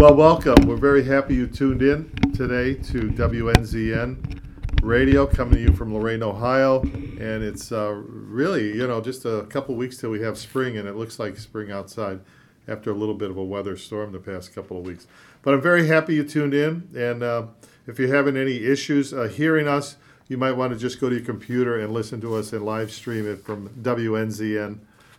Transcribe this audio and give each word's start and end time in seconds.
Well, 0.00 0.14
welcome. 0.14 0.66
We're 0.66 0.76
very 0.76 1.04
happy 1.04 1.34
you 1.34 1.46
tuned 1.46 1.82
in 1.82 2.10
today 2.32 2.72
to 2.72 3.10
WNZN 3.10 4.40
Radio, 4.82 5.26
coming 5.26 5.56
to 5.56 5.60
you 5.60 5.74
from 5.74 5.92
Lorain, 5.92 6.22
Ohio. 6.22 6.80
And 6.80 7.44
it's 7.44 7.70
uh, 7.70 8.00
really, 8.06 8.68
you 8.68 8.86
know, 8.86 9.02
just 9.02 9.26
a 9.26 9.42
couple 9.50 9.74
weeks 9.74 9.98
till 9.98 10.08
we 10.08 10.22
have 10.22 10.38
spring, 10.38 10.78
and 10.78 10.88
it 10.88 10.96
looks 10.96 11.18
like 11.18 11.36
spring 11.36 11.70
outside 11.70 12.20
after 12.66 12.90
a 12.90 12.94
little 12.94 13.14
bit 13.14 13.30
of 13.30 13.36
a 13.36 13.44
weather 13.44 13.76
storm 13.76 14.12
the 14.12 14.18
past 14.18 14.54
couple 14.54 14.78
of 14.78 14.86
weeks. 14.86 15.06
But 15.42 15.52
I'm 15.52 15.60
very 15.60 15.86
happy 15.86 16.14
you 16.14 16.24
tuned 16.24 16.54
in. 16.54 16.88
And 16.96 17.22
uh, 17.22 17.48
if 17.86 17.98
you're 17.98 18.16
having 18.16 18.38
any 18.38 18.56
issues 18.64 19.12
uh, 19.12 19.24
hearing 19.24 19.68
us, 19.68 19.96
you 20.28 20.38
might 20.38 20.52
want 20.52 20.72
to 20.72 20.78
just 20.78 20.98
go 20.98 21.10
to 21.10 21.16
your 21.16 21.26
computer 21.26 21.78
and 21.78 21.92
listen 21.92 22.22
to 22.22 22.36
us 22.36 22.54
and 22.54 22.64
live 22.64 22.90
stream 22.90 23.30
it 23.30 23.44
from 23.44 23.68
WNZN, 23.82 24.78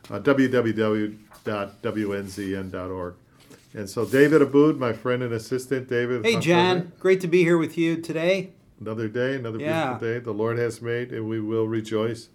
uh, 0.09 0.19
www.wnzn.org. 0.19 1.17
And 3.73 3.89
so, 3.89 4.05
David 4.05 4.41
Aboud, 4.41 4.77
my 4.77 4.91
friend 4.93 5.23
and 5.23 5.33
assistant, 5.33 5.87
David. 5.87 6.25
Hey, 6.25 6.39
John. 6.39 6.91
Great 6.99 7.21
to 7.21 7.27
be 7.27 7.43
here 7.43 7.57
with 7.57 7.77
you 7.77 7.97
today. 7.97 8.51
Another 8.79 9.07
day, 9.07 9.35
another 9.35 9.59
Yeah. 9.59 9.93
beautiful 9.97 10.07
day 10.07 10.19
the 10.19 10.33
Lord 10.33 10.57
has 10.57 10.81
made, 10.81 11.11
and 11.13 11.29
we 11.29 11.39
will 11.39 11.67
rejoice 11.67 12.29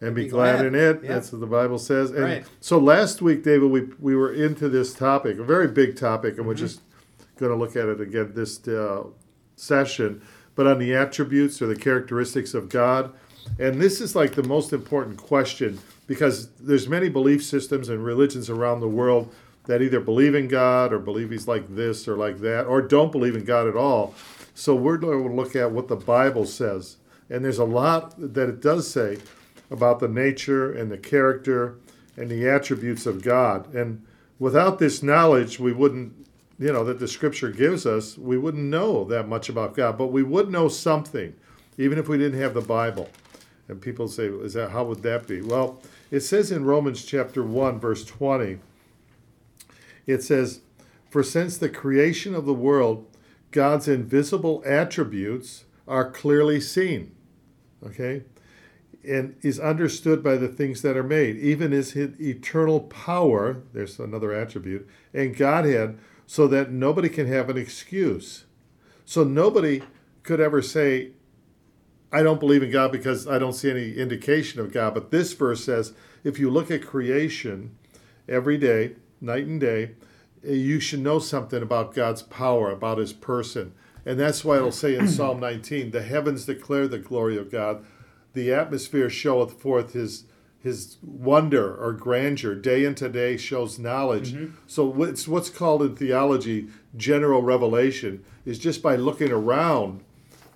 and 0.00 0.14
be, 0.14 0.24
Be 0.24 0.30
glad, 0.30 0.56
glad. 0.56 0.66
in 0.66 0.74
it. 0.74 1.00
Yeah. 1.02 1.08
That's 1.14 1.30
what 1.30 1.40
the 1.40 1.46
Bible 1.46 1.78
says. 1.78 2.10
And 2.10 2.24
Right. 2.24 2.44
so 2.60 2.78
last 2.78 3.22
week, 3.22 3.44
David, 3.44 3.70
we, 3.70 3.88
we 4.00 4.16
were 4.16 4.32
into 4.32 4.68
this 4.68 4.92
topic, 4.92 5.38
a 5.38 5.44
very 5.44 5.68
big 5.68 5.96
topic, 5.96 6.38
and 6.38 6.46
we're 6.46 6.54
Mm-hmm. 6.54 6.64
just 6.64 6.80
going 7.38 7.52
to 7.52 7.56
look 7.58 7.76
at 7.76 7.88
it 7.88 8.00
again 8.00 8.32
this 8.34 8.66
uh, 8.66 9.04
session, 9.56 10.22
but 10.56 10.66
on 10.66 10.78
the 10.78 10.92
attributes 10.94 11.62
or 11.62 11.66
the 11.66 11.76
characteristics 11.76 12.52
of 12.54 12.68
God. 12.68 13.12
And 13.58 13.80
this 13.80 14.00
is 14.00 14.16
like 14.16 14.34
the 14.34 14.42
most 14.42 14.72
important 14.72 15.18
question 15.18 15.78
because 16.06 16.48
there's 16.60 16.88
many 16.88 17.08
belief 17.08 17.44
systems 17.44 17.88
and 17.88 18.04
religions 18.04 18.48
around 18.50 18.80
the 18.80 18.88
world 18.88 19.32
that 19.66 19.82
either 19.82 20.00
believe 20.00 20.34
in 20.34 20.48
God 20.48 20.92
or 20.92 20.98
believe 20.98 21.30
he's 21.30 21.48
like 21.48 21.74
this 21.74 22.06
or 22.06 22.16
like 22.16 22.38
that 22.38 22.66
or 22.66 22.82
don't 22.82 23.12
believe 23.12 23.34
in 23.34 23.44
God 23.44 23.66
at 23.66 23.76
all. 23.76 24.14
So 24.54 24.74
we're 24.74 24.98
going 24.98 25.26
to 25.26 25.34
look 25.34 25.56
at 25.56 25.72
what 25.72 25.88
the 25.88 25.96
Bible 25.96 26.46
says. 26.46 26.98
And 27.30 27.44
there's 27.44 27.58
a 27.58 27.64
lot 27.64 28.14
that 28.18 28.48
it 28.48 28.60
does 28.60 28.90
say 28.90 29.18
about 29.70 30.00
the 30.00 30.08
nature 30.08 30.72
and 30.72 30.90
the 30.90 30.98
character 30.98 31.76
and 32.16 32.30
the 32.30 32.48
attributes 32.48 33.06
of 33.06 33.22
God. 33.22 33.74
And 33.74 34.04
without 34.38 34.78
this 34.78 35.02
knowledge, 35.02 35.58
we 35.58 35.72
wouldn't, 35.72 36.12
you 36.58 36.72
know, 36.72 36.84
that 36.84 37.00
the 37.00 37.08
scripture 37.08 37.50
gives 37.50 37.86
us, 37.86 38.16
we 38.18 38.38
wouldn't 38.38 38.62
know 38.62 39.04
that 39.04 39.28
much 39.28 39.48
about 39.48 39.74
God, 39.74 39.98
but 39.98 40.08
we 40.08 40.22
would 40.22 40.50
know 40.50 40.68
something, 40.68 41.34
even 41.78 41.98
if 41.98 42.08
we 42.08 42.18
didn't 42.18 42.40
have 42.40 42.54
the 42.54 42.60
Bible. 42.60 43.08
And 43.66 43.80
people 43.80 44.06
say, 44.08 44.26
is 44.26 44.52
that 44.52 44.70
how 44.70 44.84
would 44.84 45.02
that 45.02 45.26
be? 45.26 45.40
Well, 45.40 45.80
it 46.10 46.20
says 46.20 46.52
in 46.52 46.64
Romans 46.64 47.04
chapter 47.04 47.42
1, 47.42 47.80
verse 47.80 48.04
20, 48.04 48.58
it 50.06 50.22
says, 50.22 50.60
For 51.08 51.22
since 51.22 51.56
the 51.56 51.68
creation 51.68 52.34
of 52.34 52.46
the 52.46 52.54
world, 52.54 53.06
God's 53.50 53.88
invisible 53.88 54.62
attributes 54.66 55.64
are 55.86 56.10
clearly 56.10 56.60
seen. 56.60 57.14
Okay? 57.84 58.24
And 59.06 59.36
is 59.42 59.60
understood 59.60 60.22
by 60.22 60.36
the 60.36 60.48
things 60.48 60.82
that 60.82 60.96
are 60.96 61.02
made, 61.02 61.36
even 61.36 61.72
his 61.72 61.94
eternal 61.94 62.80
power, 62.80 63.62
there's 63.72 63.98
another 63.98 64.32
attribute, 64.32 64.88
and 65.12 65.36
Godhead, 65.36 65.98
so 66.26 66.48
that 66.48 66.70
nobody 66.72 67.10
can 67.10 67.26
have 67.26 67.50
an 67.50 67.58
excuse. 67.58 68.44
So 69.04 69.24
nobody 69.24 69.82
could 70.22 70.40
ever 70.40 70.62
say, 70.62 71.10
I 72.10 72.22
don't 72.22 72.40
believe 72.40 72.62
in 72.62 72.70
God 72.70 72.92
because 72.92 73.28
I 73.28 73.38
don't 73.38 73.52
see 73.52 73.70
any 73.70 73.92
indication 73.92 74.60
of 74.60 74.72
God. 74.72 74.94
But 74.94 75.10
this 75.10 75.32
verse 75.34 75.64
says, 75.64 75.92
if 76.22 76.38
you 76.38 76.50
look 76.50 76.70
at 76.70 76.86
creation 76.86 77.76
every 78.28 78.56
day, 78.56 78.94
night 79.24 79.46
and 79.46 79.60
day, 79.60 79.92
eh, 80.46 80.52
you 80.52 80.78
should 80.80 81.00
know 81.00 81.18
something 81.18 81.62
about 81.62 81.94
God's 81.94 82.22
power, 82.22 82.70
about 82.70 82.98
his 82.98 83.12
person. 83.12 83.72
And 84.06 84.20
that's 84.20 84.44
why 84.44 84.56
it'll 84.56 84.70
say 84.72 84.94
in 84.96 85.08
Psalm 85.16 85.40
19, 85.40 85.90
the 85.90 86.02
heavens 86.02 86.44
declare 86.44 86.86
the 86.86 86.98
glory 86.98 87.36
of 87.36 87.50
God, 87.50 87.84
the 88.34 88.52
atmosphere 88.52 89.08
showeth 89.10 89.52
forth 89.60 89.92
his 89.92 90.24
his 90.58 90.96
wonder 91.02 91.74
or 91.76 91.92
grandeur 91.92 92.54
day 92.54 92.86
into 92.86 93.06
day 93.10 93.36
shows 93.36 93.78
knowledge. 93.78 94.34
So 94.66 95.02
it's 95.02 95.28
what's 95.28 95.50
called 95.50 95.82
in 95.82 95.94
theology 95.94 96.68
general 96.96 97.42
revelation 97.42 98.24
is 98.46 98.58
just 98.58 98.82
by 98.82 98.96
looking 98.96 99.30
around 99.30 100.00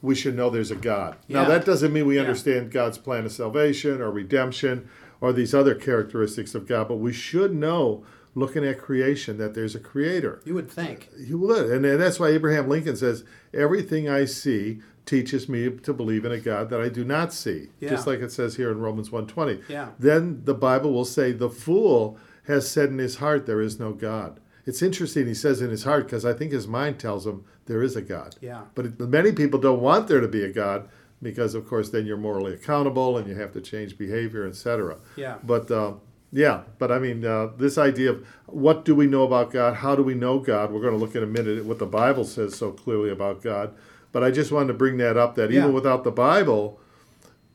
we 0.01 0.15
should 0.15 0.35
know 0.35 0.49
there's 0.49 0.71
a 0.71 0.77
God. 0.77 1.17
Now 1.29 1.45
that 1.45 1.67
doesn't 1.67 1.93
mean 1.93 2.07
we 2.07 2.15
Yeah. 2.15 2.23
understand 2.23 2.71
God's 2.71 2.97
plan 2.97 3.27
of 3.27 3.33
salvation 3.33 4.01
or 4.01 4.11
redemption 4.11 4.89
or 5.21 5.35
these 5.35 5.55
other 5.55 5.75
characteristics 5.75 6.55
of 6.55 6.67
God, 6.67 6.89
but 6.89 6.97
we 6.97 7.13
should 7.13 7.55
know 7.55 8.03
looking 8.39 8.65
at 8.65 8.79
creation 8.79 9.39
that 9.39 9.55
there's 9.55 9.75
a 9.75 9.81
creator. 9.81 10.41
You 10.45 10.55
would 10.55 10.71
think. 10.71 11.09
You 11.19 11.39
would. 11.39 11.71
And 11.71 11.85
that's 12.01 12.21
why 12.21 12.29
Abraham 12.29 12.69
Lincoln 12.69 12.97
says, 12.97 13.25
Everything 13.53 14.09
I 14.09 14.25
see 14.25 14.81
teaches 15.07 15.49
me 15.49 15.71
to 15.71 15.93
believe 15.95 16.25
in 16.25 16.33
a 16.33 16.39
God 16.39 16.69
that 16.71 16.81
I 16.81 16.89
do 16.89 17.05
not 17.05 17.33
see. 17.33 17.69
Yeah. 17.81 17.91
Just 17.91 18.07
like 18.07 18.21
it 18.21 18.31
says 18.31 18.57
here 18.57 18.71
in 18.71 18.79
Romans 18.79 19.11
120. 19.11 19.73
Yeah. 19.73 19.91
Then 19.99 20.45
the 20.45 20.55
Bible 20.55 20.93
will 20.93 21.05
say, 21.05 21.33
The 21.33 21.51
fool 21.51 22.19
has 22.47 22.71
said 22.71 22.91
in 22.91 22.99
his 22.99 23.17
heart, 23.17 23.47
There 23.47 23.61
is 23.61 23.79
no 23.81 23.93
God. 23.93 24.41
It's 24.67 24.83
interesting 24.83 25.27
he 25.27 25.33
says 25.33 25.63
in 25.63 25.71
his 25.71 25.85
heart 25.85 26.05
because 26.05 26.27
I 26.27 26.35
think 26.35 26.53
his 26.53 26.69
mind 26.69 27.01
tells 27.01 27.27
him 27.27 27.45
there 27.65 27.83
is 27.83 27.97
a 27.97 28.03
God. 28.03 28.37
Yeah. 28.43 28.65
But 28.75 28.85
it, 28.85 29.01
many 29.01 29.33
people 29.33 29.59
don't 29.59 29.81
want 29.81 30.09
there 30.09 30.21
to 30.21 30.29
be 30.29 30.45
a 30.45 30.53
God 30.53 30.91
because, 31.23 31.55
of 31.55 31.67
course, 31.67 31.89
then 31.89 32.05
you're 32.05 32.19
morally 32.19 32.53
accountable 32.53 33.17
and 33.17 33.27
you 33.27 33.35
have 33.35 33.53
to 33.53 33.63
change 33.63 33.97
behavior, 33.97 34.47
etc. 34.47 34.99
Yeah. 35.17 35.39
But 35.43 35.71
uh, 35.71 35.95
yeah, 36.33 36.63
but 36.79 36.93
I 36.93 36.99
mean, 36.99 37.25
uh, 37.25 37.49
this 37.57 37.79
idea 37.79 38.11
of 38.11 38.27
what 38.47 38.85
do 38.85 38.95
we 38.95 39.07
know 39.07 39.25
about 39.25 39.51
God? 39.51 39.77
How 39.77 39.97
do 39.97 40.03
we 40.03 40.15
know 40.15 40.39
God? 40.39 40.71
We're 40.73 40.81
going 40.81 40.93
to 40.93 40.99
look 40.99 41.15
in 41.15 41.23
a 41.23 41.27
minute 41.27 41.59
at 41.59 41.65
what 41.65 41.79
the 41.79 41.87
Bible 41.87 42.25
says 42.25 42.55
so 42.57 42.71
clearly 42.71 43.11
about 43.11 43.43
God. 43.43 43.75
But 44.13 44.25
I 44.25 44.31
just 44.31 44.53
wanted 44.53 44.69
to 44.69 44.75
bring 44.75 44.99
that 44.99 45.17
up 45.17 45.35
that 45.37 45.51
Yeah. 45.51 45.61
even 45.61 45.73
without 45.73 46.05
the 46.05 46.11
Bible, 46.11 46.81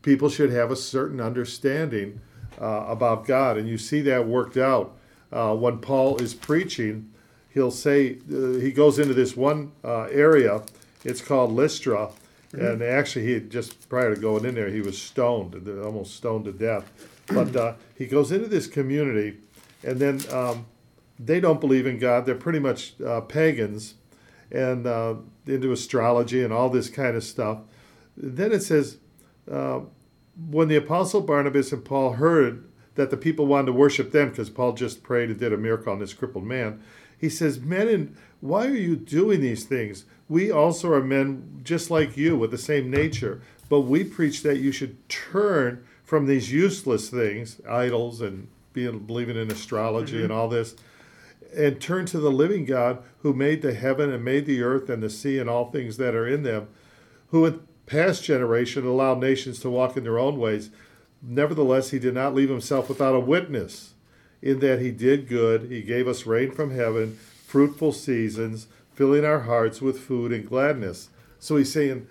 people 0.01 0.29
should 0.29 0.51
have 0.51 0.71
a 0.71 0.75
certain 0.75 1.19
understanding 1.21 2.21
uh, 2.59 2.85
about 2.87 3.25
God. 3.25 3.57
And 3.57 3.67
you 3.67 3.77
see 3.77 4.01
that 4.01 4.27
worked 4.27 4.57
out 4.57 4.95
uh, 5.31 5.55
when 5.55 5.79
Paul 5.79 6.17
is 6.17 6.33
preaching. 6.33 7.09
He'll 7.49 7.71
say, 7.71 8.17
uh, 8.31 8.53
he 8.59 8.71
goes 8.71 8.97
into 8.99 9.13
this 9.13 9.35
one 9.37 9.71
uh, 9.83 10.03
area, 10.11 10.63
it's 11.03 11.21
called 11.21 11.51
Lystra. 11.51 12.09
And 12.53 12.83
actually, 12.83 13.25
he 13.25 13.33
had 13.33 13.49
just 13.49 13.89
prior 13.89 14.13
to 14.13 14.21
going 14.21 14.45
in 14.45 14.53
there, 14.53 14.69
he 14.69 14.81
was 14.81 15.01
stoned, 15.01 15.67
almost 15.83 16.15
stoned 16.15 16.45
to 16.45 16.51
death. 16.51 16.91
But 17.27 17.55
uh, 17.55 17.73
he 17.97 18.05
goes 18.05 18.31
into 18.31 18.47
this 18.47 18.67
community, 18.67 19.37
and 19.83 19.99
then 19.99 20.21
um, 20.31 20.67
they 21.17 21.39
don't 21.39 21.59
believe 21.59 21.87
in 21.87 21.97
God. 21.97 22.25
They're 22.25 22.35
pretty 22.35 22.59
much 22.59 22.93
uh, 23.01 23.21
pagans 23.21 23.95
and 24.51 24.85
uh, 24.85 25.15
into 25.47 25.71
astrology 25.71 26.43
and 26.43 26.53
all 26.53 26.69
this 26.69 26.89
kind 26.89 27.15
of 27.15 27.23
stuff. 27.23 27.59
Then 28.15 28.51
it 28.51 28.61
says, 28.61 28.97
uh, 29.51 29.81
when 30.49 30.67
the 30.67 30.75
apostle 30.75 31.21
Barnabas 31.21 31.71
and 31.71 31.83
Paul 31.83 32.13
heard 32.13 32.69
that 32.95 33.09
the 33.09 33.17
people 33.17 33.47
wanted 33.47 33.67
to 33.67 33.73
worship 33.73 34.11
them, 34.11 34.29
because 34.29 34.49
Paul 34.51 34.73
just 34.73 35.01
prayed 35.01 35.29
and 35.29 35.39
did 35.39 35.53
a 35.53 35.57
miracle 35.57 35.91
on 35.91 35.99
this 35.99 36.13
crippled 36.13 36.45
man, 36.45 36.83
he 37.17 37.29
says, 37.29 37.59
Men, 37.59 37.87
and 37.87 38.15
why 38.41 38.67
are 38.67 38.75
you 38.75 38.95
doing 38.95 39.41
these 39.41 39.63
things? 39.63 40.05
We 40.33 40.49
also 40.49 40.91
are 40.93 41.03
men 41.03 41.61
just 41.63 41.91
like 41.91 42.17
you 42.17 42.35
with 42.35 42.49
the 42.49 42.57
same 42.57 42.89
nature, 42.89 43.43
but 43.69 43.81
we 43.81 44.03
preach 44.03 44.41
that 44.41 44.57
you 44.57 44.71
should 44.71 45.07
turn 45.07 45.85
from 46.03 46.25
these 46.25 46.51
useless 46.51 47.07
things, 47.07 47.61
idols 47.69 48.19
and 48.19 48.47
being 48.73 48.97
believing 48.97 49.37
in 49.37 49.51
astrology 49.51 50.15
mm-hmm. 50.15 50.23
and 50.23 50.33
all 50.33 50.49
this, 50.49 50.75
and 51.55 51.79
turn 51.79 52.07
to 52.07 52.19
the 52.19 52.31
living 52.31 52.65
God 52.65 53.03
who 53.19 53.31
made 53.31 53.61
the 53.61 53.75
heaven 53.75 54.11
and 54.11 54.25
made 54.25 54.47
the 54.47 54.63
earth 54.63 54.89
and 54.89 55.03
the 55.03 55.09
sea 55.11 55.37
and 55.37 55.47
all 55.47 55.69
things 55.69 55.97
that 55.97 56.15
are 56.15 56.27
in 56.27 56.41
them, 56.41 56.67
who 57.27 57.45
in 57.45 57.59
past 57.85 58.23
generation 58.23 58.87
allowed 58.87 59.19
nations 59.19 59.59
to 59.59 59.69
walk 59.69 59.95
in 59.97 60.03
their 60.03 60.17
own 60.17 60.39
ways. 60.39 60.71
Nevertheless, 61.21 61.91
he 61.91 61.99
did 61.99 62.15
not 62.15 62.33
leave 62.33 62.49
himself 62.49 62.89
without 62.89 63.13
a 63.13 63.19
witness, 63.19 63.93
in 64.41 64.61
that 64.61 64.81
he 64.81 64.89
did 64.89 65.29
good. 65.29 65.69
He 65.69 65.83
gave 65.83 66.07
us 66.07 66.25
rain 66.25 66.49
from 66.49 66.71
heaven, 66.71 67.19
fruitful 67.45 67.91
seasons, 67.91 68.65
filling 68.93 69.25
our 69.25 69.41
hearts 69.41 69.81
with 69.81 69.99
food 69.99 70.31
and 70.31 70.47
gladness. 70.47 71.09
So 71.39 71.57
he's 71.57 71.71
saying, 71.71 72.07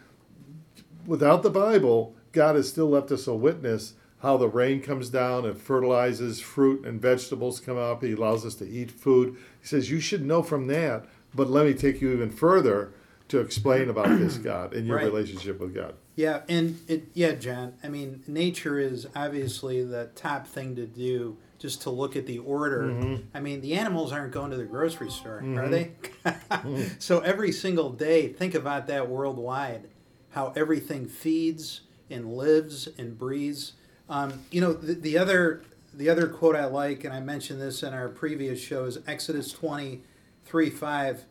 without 1.07 1.43
the 1.43 1.51
Bible, 1.51 2.15
God 2.33 2.57
has 2.57 2.69
still 2.69 2.89
left 2.89 3.11
us 3.11 3.27
a 3.27 3.35
witness 3.35 3.95
how 4.21 4.37
the 4.37 4.49
rain 4.49 4.81
comes 4.81 5.09
down 5.09 5.45
and 5.45 5.61
fertilizes 5.61 6.41
fruit 6.41 6.87
and 6.87 7.03
vegetables 7.03 7.59
come 7.59 7.77
up. 7.77 8.05
He 8.05 8.13
allows 8.13 8.47
us 8.47 8.55
to 8.57 8.69
eat 8.69 8.89
food. 8.93 9.37
He 9.61 9.67
says, 9.67 9.91
You 9.91 9.99
should 9.99 10.25
know 10.25 10.45
from 10.45 10.69
that, 10.69 11.07
but 11.35 11.51
let 11.51 11.67
me 11.67 11.75
take 11.75 12.01
you 12.01 12.13
even 12.13 12.31
further 12.31 12.93
to 13.29 13.41
explain 13.41 13.89
about 13.91 14.17
this 14.21 14.37
God 14.39 14.75
and 14.75 14.87
your 14.87 14.99
Right. 14.99 15.07
relationship 15.07 15.59
with 15.59 15.75
God. 15.75 15.95
Yeah, 16.15 16.43
and 16.49 16.79
it, 16.87 17.09
yeah, 17.15 17.33
John. 17.33 17.75
I 17.83 17.89
mean, 17.89 18.23
nature 18.29 18.79
is 18.79 19.09
obviously 19.17 19.83
the 19.83 20.11
top 20.15 20.47
thing 20.47 20.77
to 20.77 20.87
do. 20.87 21.37
Just 21.63 21.83
to 21.83 21.91
look 21.91 22.17
at 22.17 22.27
the 22.27 22.41
order. 22.41 22.89
Mm-hmm. 22.89 23.23
I 23.33 23.39
mean, 23.39 23.61
the 23.61 23.75
animals 23.75 24.11
aren't 24.13 24.33
going 24.33 24.51
to 24.51 24.57
the 24.57 24.65
grocery 24.65 25.13
store, 25.13 25.45
are 25.57 25.69
they? 25.69 25.93
so 26.99 27.21
every 27.21 27.53
single 27.53 27.91
day, 27.91 28.27
think 28.27 28.57
about 28.57 28.89
that 28.89 29.09
worldwide. 29.09 29.89
How 30.31 30.53
everything 30.57 31.07
feeds 31.07 31.83
and 32.11 32.33
lives 32.37 32.89
and 32.99 33.17
breathes. 33.17 33.75
Um, 34.09 34.43
you 34.51 34.61
know, 34.61 34.73
the, 34.73 34.95
the 34.95 35.17
other 35.17 35.63
the 35.95 36.11
other 36.11 36.27
quote 36.27 36.57
I 36.57 36.65
like, 36.65 37.05
and 37.05 37.15
I 37.15 37.21
mentioned 37.21 37.61
this 37.61 37.85
in 37.85 37.95
our 37.95 38.09
previous 38.09 38.61
show, 38.61 38.85
is 38.87 38.99
Exodus 39.07 39.53
twenty 39.53 40.01
three 40.45 40.69
five. 40.69 41.25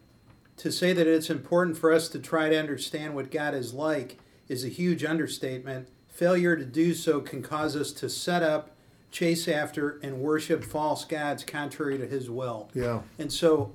to 0.58 0.72
say 0.72 0.94
that 0.94 1.08
it's 1.08 1.30
important 1.30 1.78
for 1.78 1.92
us 1.92 2.08
to 2.10 2.20
try 2.20 2.48
to 2.48 2.58
understand 2.58 3.16
what 3.16 3.32
God 3.32 3.54
is 3.54 3.74
like 3.74 4.18
is 4.48 4.64
a 4.64 4.70
huge 4.70 5.04
understatement. 5.04 5.90
Failure 6.08 6.56
to 6.56 6.66
do 6.66 6.94
so 6.94 7.20
can 7.20 7.42
cause 7.42 7.76
us 7.76 7.92
to 7.94 8.10
set 8.10 8.44
up, 8.44 8.72
chase 9.12 9.48
after, 9.48 10.00
and 10.02 10.20
worship 10.20 10.64
false 10.64 11.06
gods 11.06 11.44
contrary 11.44 11.98
to 11.98 12.08
His 12.08 12.30
will. 12.30 12.70
Yeah. 12.74 13.02
And 13.20 13.32
so, 13.32 13.74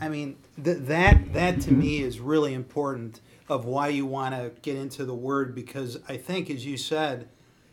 I 0.00 0.08
mean, 0.08 0.36
th- 0.62 0.78
that 0.82 1.32
that 1.32 1.60
to 1.62 1.72
me 1.72 2.02
is 2.02 2.20
really 2.20 2.54
important 2.54 3.20
of 3.48 3.64
why 3.64 3.88
you 3.88 4.04
want 4.06 4.34
to 4.34 4.52
get 4.62 4.76
into 4.76 5.04
the 5.04 5.14
Word 5.14 5.54
because 5.54 5.98
I 6.08 6.16
think, 6.16 6.50
as 6.50 6.66
you 6.66 6.76
said, 6.76 7.28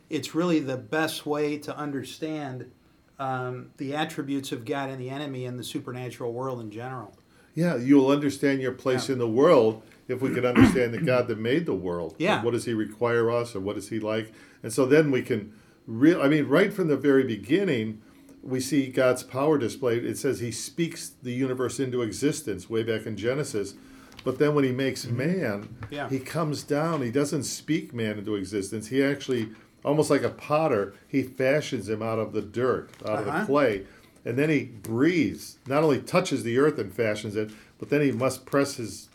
it's 0.09 0.35
really 0.35 0.59
the 0.59 0.77
best 0.77 1.25
way 1.25 1.57
to 1.57 1.75
understand 1.75 2.71
um, 3.19 3.71
the 3.77 3.95
attributes 3.95 4.51
of 4.51 4.65
God 4.65 4.89
and 4.89 4.99
the 4.99 5.09
enemy 5.09 5.45
and 5.45 5.57
the 5.59 5.63
supernatural 5.63 6.31
world 6.33 6.59
in 6.61 6.71
general. 6.71 7.15
Yeah, 7.55 7.75
you'll 7.75 8.09
understand 8.09 8.61
your 8.61 8.71
place 8.71 9.09
Yeah. 9.09 9.13
in 9.13 9.19
the 9.19 9.27
world 9.27 9.83
if 10.07 10.21
we 10.21 10.33
can 10.33 10.45
understand 10.45 10.93
the 10.93 10.99
God 11.01 11.27
that 11.27 11.37
made 11.39 11.65
the 11.65 11.73
world. 11.75 12.15
Yeah. 12.17 12.43
What 12.43 12.51
does 12.51 12.65
He 12.65 12.73
require 12.73 13.29
us, 13.31 13.55
or 13.55 13.59
what 13.59 13.77
is 13.77 13.89
He 13.89 13.99
like? 13.99 14.31
And 14.63 14.71
so 14.73 14.85
then 14.85 15.11
we 15.11 15.21
can 15.21 15.53
real. 15.87 16.21
I 16.21 16.27
mean, 16.27 16.47
right 16.47 16.71
from 16.73 16.87
the 16.87 16.97
very 16.97 17.23
beginning, 17.23 18.01
we 18.41 18.59
see 18.59 18.87
God's 18.87 19.23
power 19.23 19.57
displayed. 19.57 20.05
It 20.05 20.17
says 20.17 20.39
He 20.39 20.51
speaks 20.51 21.09
the 21.21 21.31
universe 21.33 21.79
into 21.79 22.01
existence 22.01 22.69
way 22.69 22.83
back 22.83 23.05
in 23.05 23.15
Genesis. 23.17 23.75
But 24.23 24.39
then 24.39 24.55
when 24.55 24.63
He 24.63 24.71
makes 24.71 25.05
man, 25.05 25.63
Mm-hmm. 25.63 25.93
Yeah. 25.93 26.09
He 26.09 26.19
comes 26.19 26.63
down. 26.63 27.01
He 27.01 27.11
doesn't 27.11 27.43
speak 27.43 27.93
man 27.93 28.17
into 28.17 28.35
existence. 28.35 28.87
He 28.87 29.03
actually, 29.03 29.49
almost 29.83 30.09
like 30.09 30.23
a 30.23 30.29
potter, 30.29 30.93
He 31.07 31.23
fashions 31.23 31.87
him 31.89 32.01
out 32.01 32.19
of 32.19 32.33
the 32.33 32.41
dirt, 32.41 32.89
out 33.05 33.19
of 33.19 33.27
Uh-huh. 33.27 33.39
the 33.41 33.45
clay. 33.45 33.83
And 34.25 34.37
then 34.37 34.49
he 34.49 34.63
breathes, 34.63 35.57
not 35.67 35.83
only 35.83 35.99
touches 35.99 36.43
the 36.43 36.57
earth 36.57 36.79
and 36.79 36.93
fashions 36.93 37.35
it, 37.35 37.51
but 37.77 37.89
then 37.89 37.99
he 37.99 38.13
must 38.13 38.45
press 38.45 38.75
his 38.75 39.09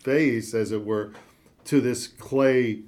face, 0.00 0.54
as 0.54 0.72
it 0.72 0.84
were, 0.84 1.12
to 1.66 1.80
this 1.80 2.08
clay 2.08 2.80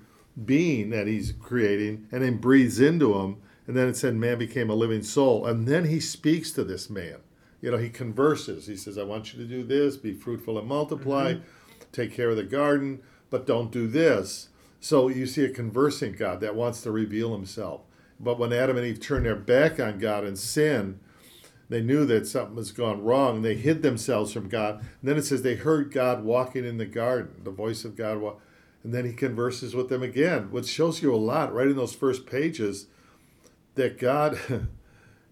being 0.45 0.91
that 0.91 1.07
he's 1.07 1.33
creating, 1.33 2.09
and 2.11 2.23
then 2.23 2.39
breathes 2.39 2.81
into 2.81 3.19
him. 3.19 3.37
And 3.67 3.77
then 3.77 3.89
it 3.89 3.97
said, 3.97 4.17
man 4.17 4.39
became 4.39 4.71
a 4.71 4.75
living 4.75 5.03
soul. 5.03 5.47
And 5.47 5.69
then 5.69 5.85
he 5.85 6.01
speaks 6.01 6.51
to 6.53 6.65
this 6.65 6.91
man. 6.91 7.17
You 7.61 7.71
know, 7.71 7.79
he 7.79 7.91
converses. 7.91 8.67
He 8.67 8.77
says, 8.77 8.99
I 8.99 9.05
want 9.05 9.33
you 9.33 9.39
to 9.39 9.49
do 9.49 9.63
this, 9.63 9.97
be 9.97 10.15
fruitful 10.15 10.59
and 10.59 10.67
multiply, 10.67 11.35
mm-hmm. 11.35 11.45
take 11.93 12.13
care 12.13 12.31
of 12.31 12.37
the 12.37 12.43
garden, 12.43 13.03
but 13.31 13.47
don't 13.47 13.71
do 13.71 13.87
this. 13.87 14.49
So 14.81 15.07
you 15.07 15.27
see 15.27 15.45
a 15.45 15.49
conversing 15.49 16.15
God 16.15 16.41
that 16.41 16.57
wants 16.57 16.83
to 16.83 16.91
reveal 16.91 17.33
himself. 17.33 17.83
But 18.19 18.39
when 18.39 18.53
Adam 18.53 18.77
and 18.77 18.87
Eve 18.87 19.01
turned 19.01 19.27
their 19.27 19.37
back 19.37 19.79
on 19.79 20.01
God 20.01 20.25
and 20.25 20.37
sin, 20.37 20.99
they 21.69 21.81
knew 21.81 22.05
that 22.07 22.27
something 22.27 22.57
was 22.57 22.73
gone 22.73 23.03
wrong. 23.03 23.43
They 23.43 23.55
hid 23.55 23.83
themselves 23.83 24.33
from 24.33 24.49
God. 24.49 24.81
And 24.81 24.89
then 25.05 25.17
it 25.17 25.25
says 25.25 25.43
they 25.43 25.55
heard 25.55 25.93
God 25.93 26.25
walking 26.25 26.65
in 26.65 26.79
the 26.79 26.85
garden, 26.87 27.43
the 27.45 27.51
voice 27.53 27.85
of 27.85 27.97
God. 27.97 28.19
wa- 28.19 28.35
And 28.85 28.93
then 28.93 29.05
he 29.05 29.13
converses 29.13 29.75
with 29.75 29.89
them 29.89 30.03
again, 30.03 30.51
which 30.51 30.67
shows 30.67 31.03
you 31.03 31.15
a 31.15 31.17
lot 31.17 31.55
right 31.55 31.69
in 31.69 31.77
those 31.77 31.95
first 31.95 32.27
pages 32.27 32.87
that 33.75 33.99
God, 33.99 34.39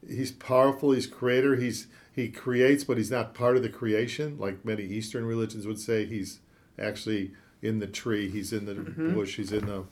he's 0.08 0.31
powerful, 0.31 0.93
he's 0.93 1.06
creator, 1.06 1.56
he's 1.56 1.87
he 2.12 2.29
creates, 2.29 2.85
but 2.85 2.97
he's 2.97 3.11
not 3.11 3.35
part 3.35 3.56
of 3.56 3.62
the 3.62 3.69
creation, 3.69 4.37
like 4.38 4.64
many 4.64 4.82
Eastern 4.82 5.25
religions 5.25 5.67
would 5.67 5.79
say. 5.79 6.05
He's 6.05 6.41
actually 6.79 7.32
in 7.62 7.79
the 7.79 7.87
tree, 7.87 8.29
he's 8.29 8.52
in 8.52 8.67
the 8.67 8.75
mm-hmm. 8.75 9.14
bush, 9.14 9.37
he's 9.37 9.52
in 9.52 9.67
the 9.67 9.85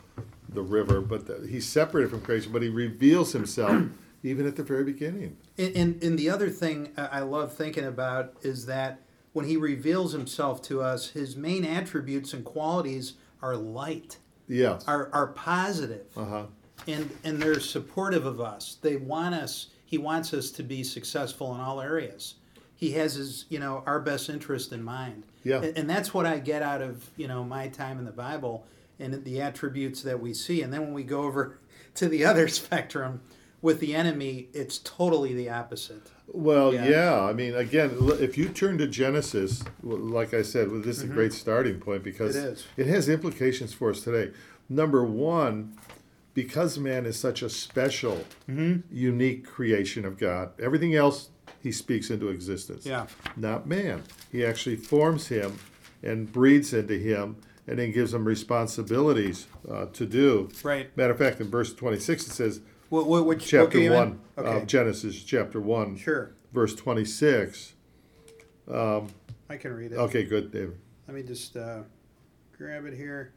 the 0.49 0.63
river, 0.63 1.01
but 1.01 1.27
the, 1.27 1.47
he's 1.47 1.67
separated 1.67 2.11
from 2.11 2.23
creation, 2.23 2.53
but 2.53 2.63
he 2.63 2.69
reveals 2.69 3.33
himself 3.33 3.85
even 4.23 4.47
at 4.47 4.57
the 4.57 4.63
very 4.63 4.85
beginning. 4.85 5.37
And, 5.57 5.77
and, 5.77 6.03
and 6.03 6.19
the 6.19 6.31
other 6.31 6.49
thing 6.49 6.93
I 6.97 7.21
love 7.21 7.53
thinking 7.53 7.85
about 7.85 8.35
is 8.43 8.67
that 8.67 9.01
when 9.33 9.47
he 9.47 9.57
reveals 9.57 10.13
himself 10.13 10.63
to 10.63 10.81
us, 10.83 11.11
his 11.11 11.37
main 11.37 11.65
attributes 11.65 12.33
and 12.33 12.45
qualities 12.45 13.15
are 13.43 13.57
light, 13.57 14.19
Yes. 14.49 14.85
are, 14.87 15.11
are 15.13 15.29
positive, 15.29 16.07
Uh 16.17 16.25
huh. 16.25 16.47
and, 16.87 17.11
and 17.25 17.41
they're 17.41 17.61
supportive 17.61 18.25
of 18.27 18.41
us. 18.41 18.79
They 18.81 18.97
want 18.97 19.35
us, 19.35 19.69
he 19.85 19.99
wants 19.99 20.33
us 20.35 20.51
to 20.53 20.63
be 20.63 20.83
successful 20.85 21.55
in 21.55 21.61
all 21.61 21.81
areas. 21.81 22.35
He 22.77 22.93
has 22.93 23.15
his, 23.15 23.45
you 23.49 23.59
know, 23.59 23.83
our 23.87 24.01
best 24.01 24.29
interest 24.29 24.73
in 24.73 24.83
mind. 24.83 25.25
Yeah. 25.45 25.63
And, 25.63 25.77
and 25.77 25.91
that's 25.91 26.15
what 26.15 26.27
I 26.27 26.39
get 26.39 26.63
out 26.63 26.81
of, 26.81 27.09
you 27.17 27.27
know, 27.27 27.43
my 27.43 27.69
time 27.69 27.99
in 27.99 28.05
the 28.05 28.13
Bible 28.13 28.65
and 29.01 29.25
the 29.25 29.41
attributes 29.41 30.03
that 30.03 30.21
we 30.21 30.33
see. 30.33 30.63
And 30.63 30.73
then 30.73 30.83
when 30.83 30.93
we 30.93 31.03
go 31.03 31.23
over 31.23 31.59
to 31.97 32.09
the 32.09 32.25
other 32.25 32.47
spectrum 32.61 33.21
with 33.61 33.81
the 33.81 33.95
enemy, 33.95 34.49
it's 34.53 34.79
totally 34.79 35.35
the 35.35 35.51
opposite. 35.51 36.11
Well, 36.27 36.73
Yeah. 36.75 36.89
yeah. 36.89 37.21
I 37.23 37.33
mean, 37.33 37.55
again, 37.55 37.97
if 38.21 38.37
you 38.39 38.49
turn 38.49 38.79
to 38.79 38.87
Genesis, 38.87 39.65
like 39.83 40.35
I 40.35 40.43
said, 40.43 40.71
well, 40.71 40.81
this 40.81 40.99
is 40.99 41.05
a 41.05 41.07
great 41.07 41.33
starting 41.33 41.81
point 41.81 42.03
because 42.05 42.37
Mm-hmm. 42.37 42.49
It 42.53 42.65
it 42.77 42.87
has 42.87 43.09
implications 43.09 43.73
for 43.73 43.91
us 43.91 44.03
today. 44.03 44.33
Number 44.69 45.03
one, 45.05 45.77
because 46.35 46.79
man 46.79 47.07
is 47.07 47.19
such 47.19 47.43
a 47.43 47.49
special, 47.49 48.25
Mm-hmm. 48.49 48.81
unique 48.95 49.47
creation 49.47 50.05
of 50.05 50.19
God, 50.19 50.51
everything 50.61 50.95
else 50.95 51.31
he 51.63 51.73
speaks 51.73 52.11
into 52.11 52.29
existence. 52.29 52.87
Yeah. 52.87 53.07
Not 53.37 53.67
man. 53.67 54.03
He 54.31 54.45
actually 54.45 54.77
forms 54.77 55.29
him 55.29 55.59
and 56.03 56.31
breathes 56.31 56.73
into 56.73 56.95
him 56.99 57.37
and 57.67 57.79
then 57.79 57.91
gives 57.91 58.15
him 58.15 58.25
responsibilities 58.25 59.47
uh, 59.69 59.87
to 59.87 60.07
do. 60.07 60.49
Right. 60.63 60.95
Matter 60.97 61.13
of 61.13 61.19
fact, 61.19 61.41
in 61.41 61.51
verse 61.51 61.73
26, 61.75 62.27
it 62.29 62.31
says, 62.33 62.61
What, 62.89 63.07
what, 63.07 63.27
which 63.27 63.47
chapter 63.47 63.91
1? 63.91 64.21
Okay. 64.39 64.57
of 64.57 64.67
Genesis, 64.67 65.23
chapter 65.23 65.61
1 65.61 65.97
sure. 65.99 66.33
verse 66.53 66.75
26. 66.75 67.75
I 69.51 69.57
can 69.57 69.73
read 69.75 69.93
it. 69.93 69.97
Okay, 69.97 70.25
good, 70.25 70.53
David. 70.53 70.79
Let 71.07 71.17
me 71.17 71.23
just 71.23 71.57
uh, 71.57 71.81
grab 72.57 72.85
it 72.87 72.95
here. 72.95 73.33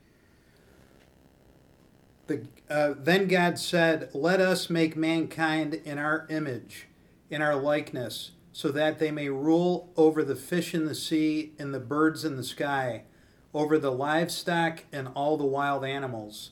The, 2.27 2.45
uh, 2.69 2.93
then 2.97 3.27
God 3.27 3.57
said, 3.57 4.09
Let 4.13 4.39
us 4.39 4.69
make 4.69 4.95
mankind 4.95 5.73
in 5.73 5.97
our 5.97 6.27
image, 6.29 6.87
in 7.29 7.41
our 7.41 7.55
likeness, 7.55 8.31
so 8.51 8.69
that 8.69 8.99
they 8.99 9.11
may 9.11 9.29
rule 9.29 9.91
over 9.97 10.23
the 10.23 10.35
fish 10.35 10.73
in 10.73 10.85
the 10.85 10.95
sea 10.95 11.53
and 11.57 11.73
the 11.73 11.79
birds 11.79 12.23
in 12.23 12.35
the 12.35 12.43
sky, 12.43 13.03
over 13.53 13.77
the 13.77 13.91
livestock 13.91 14.83
and 14.91 15.09
all 15.15 15.37
the 15.37 15.45
wild 15.45 15.83
animals, 15.83 16.51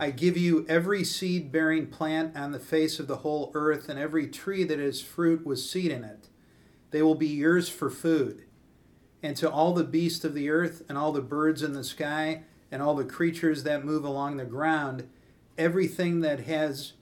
I 0.00 0.10
give 0.10 0.36
you 0.36 0.66
every 0.68 1.04
seed 1.04 1.52
bearing 1.52 1.86
plant 1.86 2.36
on 2.36 2.52
the 2.52 2.58
face 2.58 2.98
of 2.98 3.06
the 3.06 3.18
whole 3.18 3.50
earth, 3.54 3.88
and 3.88 3.98
every 3.98 4.26
tree 4.26 4.64
that 4.64 4.78
has 4.78 5.00
fruit 5.00 5.46
with 5.46 5.60
seed 5.60 5.90
in 5.90 6.04
it. 6.04 6.28
They 6.90 7.02
will 7.02 7.14
be 7.14 7.28
yours 7.28 7.68
for 7.68 7.90
food. 7.90 8.44
And 9.22 9.36
to 9.36 9.50
all 9.50 9.72
the 9.72 9.84
beasts 9.84 10.24
of 10.24 10.34
the 10.34 10.50
earth, 10.50 10.82
and 10.88 10.98
all 10.98 11.12
the 11.12 11.20
birds 11.20 11.62
in 11.62 11.74
the 11.74 11.84
sky, 11.84 12.42
and 12.70 12.82
all 12.82 12.94
the 12.94 13.04
creatures 13.04 13.62
that 13.64 13.84
move 13.84 14.04
along 14.04 14.36
the 14.36 14.44
ground, 14.44 15.08
everything 15.58 16.20
that 16.20 16.40
has 16.40 16.94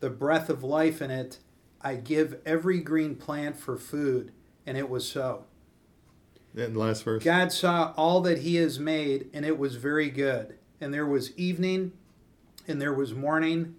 the 0.00 0.10
breath 0.10 0.48
of 0.48 0.64
life 0.64 1.02
in 1.02 1.10
it, 1.10 1.38
I 1.80 1.94
give 1.96 2.40
every 2.44 2.80
green 2.80 3.14
plant 3.14 3.58
for 3.58 3.76
food. 3.76 4.32
And 4.66 4.76
it 4.76 4.88
was 4.90 5.08
so. 5.08 5.44
And 6.56 6.76
last 6.76 7.04
verse. 7.04 7.22
God 7.22 7.52
saw 7.52 7.92
all 7.96 8.20
that 8.22 8.38
he 8.38 8.56
has 8.56 8.78
made, 8.78 9.30
and 9.32 9.44
it 9.44 9.58
was 9.58 9.76
very 9.76 10.10
good. 10.10 10.56
And 10.80 10.92
there 10.92 11.06
was 11.06 11.36
evening, 11.38 11.92
and 12.68 12.80
there 12.80 12.92
was 12.92 13.14
morning, 13.14 13.74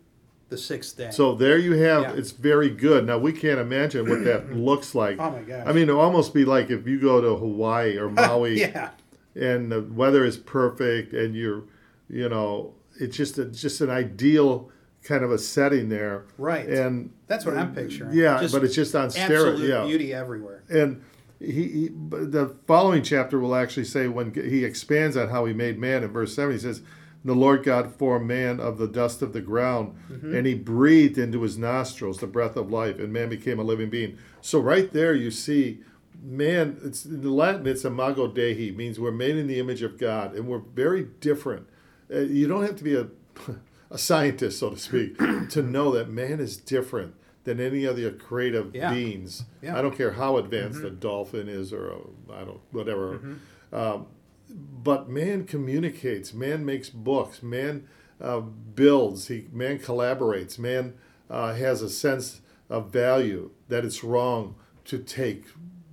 the 0.50 0.58
sixth 0.58 0.98
day. 0.98 1.12
So 1.12 1.36
there 1.36 1.58
you 1.58 1.74
have. 1.74 2.02
Yeah. 2.02 2.14
It's 2.14 2.32
very 2.32 2.70
good. 2.70 3.06
Now 3.06 3.18
we 3.20 3.32
can't 3.32 3.60
imagine 3.60 4.10
what 4.10 4.24
that 4.26 4.52
looks 4.56 4.96
like. 4.96 5.20
oh 5.20 5.32
my 5.32 5.42
gosh. 5.42 5.64
I 5.68 5.72
mean, 5.74 5.84
it'll 5.90 6.02
almost 6.02 6.34
be 6.34 6.44
like 6.46 6.70
if 6.72 6.88
you 6.88 7.00
go 7.00 7.22
to 7.22 7.36
Hawaii 7.36 7.98
or 7.98 8.10
Maui 8.10 8.60
yeah. 8.60 8.92
and 9.36 9.72
the 9.72 9.82
weather 9.82 10.26
is 10.26 10.38
perfect 10.38 11.14
and 11.14 11.36
you're, 11.36 11.64
you 12.10 12.28
know, 12.30 12.74
it's 13.00 13.16
just 13.16 13.38
a, 13.38 13.46
just 13.46 13.80
an 13.82 13.90
ideal 13.92 14.72
kind 15.04 15.24
of 15.24 15.32
a 15.32 15.38
setting 15.38 15.90
there. 15.90 16.26
Right. 16.38 16.68
And 16.68 17.14
That's 17.28 17.46
what 17.46 17.56
I'm 17.58 17.74
picturing. 17.74 18.14
yeah, 18.18 18.40
Just 18.42 18.54
but 18.54 18.64
it's 18.64 18.76
just 18.76 18.96
on 18.96 19.10
steroids. 19.10 19.68
Yeah. 19.68 19.86
beauty 19.86 20.14
everywhere. 20.14 20.64
and 20.70 21.04
he, 21.40 21.64
he 21.68 21.90
but 21.90 22.32
the 22.34 22.54
following 22.68 23.02
chapter 23.02 23.40
will 23.40 23.56
actually 23.56 23.86
say 23.86 24.08
when 24.10 24.34
he 24.34 24.66
expands 24.66 25.16
on 25.16 25.30
how 25.30 25.46
he 25.46 25.54
made 25.54 25.80
man 25.80 26.04
in 26.04 26.12
verse 26.12 26.36
7 26.36 26.52
he 26.52 26.60
says 26.60 26.82
the 27.26 27.34
lord 27.36 27.64
god 27.64 27.94
formed 27.96 28.26
man 28.28 28.60
of 28.60 28.78
the 28.78 28.88
dust 28.88 29.22
of 29.22 29.34
the 29.34 29.42
ground 29.42 29.94
and 30.10 30.46
he 30.48 30.54
breathed 30.56 31.18
into 31.18 31.42
his 31.42 31.58
nostrils 31.58 32.20
the 32.20 32.28
breath 32.28 32.56
of 32.56 32.72
life 32.72 32.98
and 33.00 33.12
man 33.12 33.28
became 33.30 33.60
a 33.60 33.64
living 33.64 33.90
being 33.90 34.18
so 34.42 34.60
right 34.60 34.92
there 34.94 35.14
you 35.14 35.30
see 35.32 35.80
man, 36.22 36.78
it's 36.84 37.06
in 37.06 37.22
the 37.22 37.30
Latin. 37.30 37.66
It's 37.66 37.86
imago 37.86 38.28
Dei, 38.28 38.72
means 38.72 39.00
we're 39.00 39.10
made 39.12 39.38
in 39.38 39.48
the 39.48 39.58
image 39.58 39.82
of 39.82 39.98
God, 39.98 40.36
and 40.36 40.48
we're 40.50 40.60
very 40.60 41.04
different. 41.22 41.66
Uh, 42.14 42.20
you 42.20 42.46
don't 42.46 42.64
have 42.64 42.76
to 42.76 42.84
be 42.84 42.94
a 42.96 43.08
a 43.90 43.98
scientist, 43.98 44.60
so 44.60 44.70
to 44.72 44.78
speak, 44.78 45.18
to 45.50 45.62
know 45.64 45.92
that 45.92 46.10
man 46.10 46.42
is 46.42 46.58
different 46.58 47.16
than 47.46 47.62
any 47.62 47.88
other 47.88 48.12
creative 48.12 48.76
Yeah. 48.76 48.94
beings. 48.94 49.46
Yeah. 49.62 49.78
I 49.80 49.82
don't 49.82 49.96
care 49.96 50.12
how 50.12 50.36
advanced 50.36 50.84
a 50.84 50.90
dolphin 50.90 51.48
is 51.48 51.72
or 51.72 51.90
a, 51.92 51.98
I 52.34 52.44
don't 52.44 52.60
whatever. 52.72 53.38
Um, 53.72 54.08
but 54.50 55.10
man 55.10 55.46
communicates. 55.46 56.34
Man 56.34 56.66
makes 56.66 56.90
books. 56.90 57.44
Man 57.44 57.88
uh, 58.22 58.40
builds. 58.40 59.28
He 59.28 59.48
man 59.52 59.80
collaborates. 59.80 60.58
Man 60.60 60.94
uh, 61.30 61.54
has 61.54 61.82
a 61.82 61.90
sense 61.90 62.42
of 62.70 62.92
value 62.92 63.52
that 63.68 63.86
it's 63.86 64.04
wrong 64.04 64.56
to 64.86 64.98
take 65.00 65.46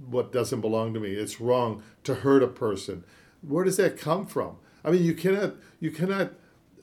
what 0.09 0.33
doesn't 0.33 0.61
belong 0.61 0.95
to 0.95 1.01
me. 1.01 1.13
It's 1.13 1.41
wrong 1.41 1.83
to 2.05 2.17
hurt 2.17 2.43
a 2.43 2.49
person. 2.49 3.05
Where 3.43 3.65
does 3.65 3.77
that 3.77 3.99
come 3.99 4.27
from? 4.27 4.57
I 4.85 4.91
mean, 4.91 5.03
you 5.05 5.15
cannot. 5.15 5.55
You 5.81 5.91
cannot 5.91 6.33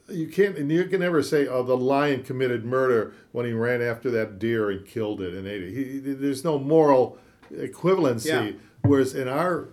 you 0.09 0.27
can't 0.27 0.57
and 0.57 0.69
you 0.69 0.83
can 0.83 0.99
never 0.99 1.23
say 1.23 1.47
oh 1.47 1.63
the 1.63 1.77
lion 1.77 2.23
committed 2.23 2.65
murder 2.65 3.13
when 3.31 3.45
he 3.45 3.53
ran 3.53 3.81
after 3.81 4.11
that 4.11 4.37
deer 4.37 4.69
and 4.69 4.85
killed 4.85 5.21
it 5.21 5.33
and 5.33 5.47
ate 5.47 5.63
it 5.63 5.71
he, 5.73 5.99
there's 5.99 6.43
no 6.43 6.59
moral 6.59 7.17
equivalency 7.53 8.25
Yeah. 8.25 8.51
whereas 8.81 9.15
in 9.15 9.29
our 9.29 9.69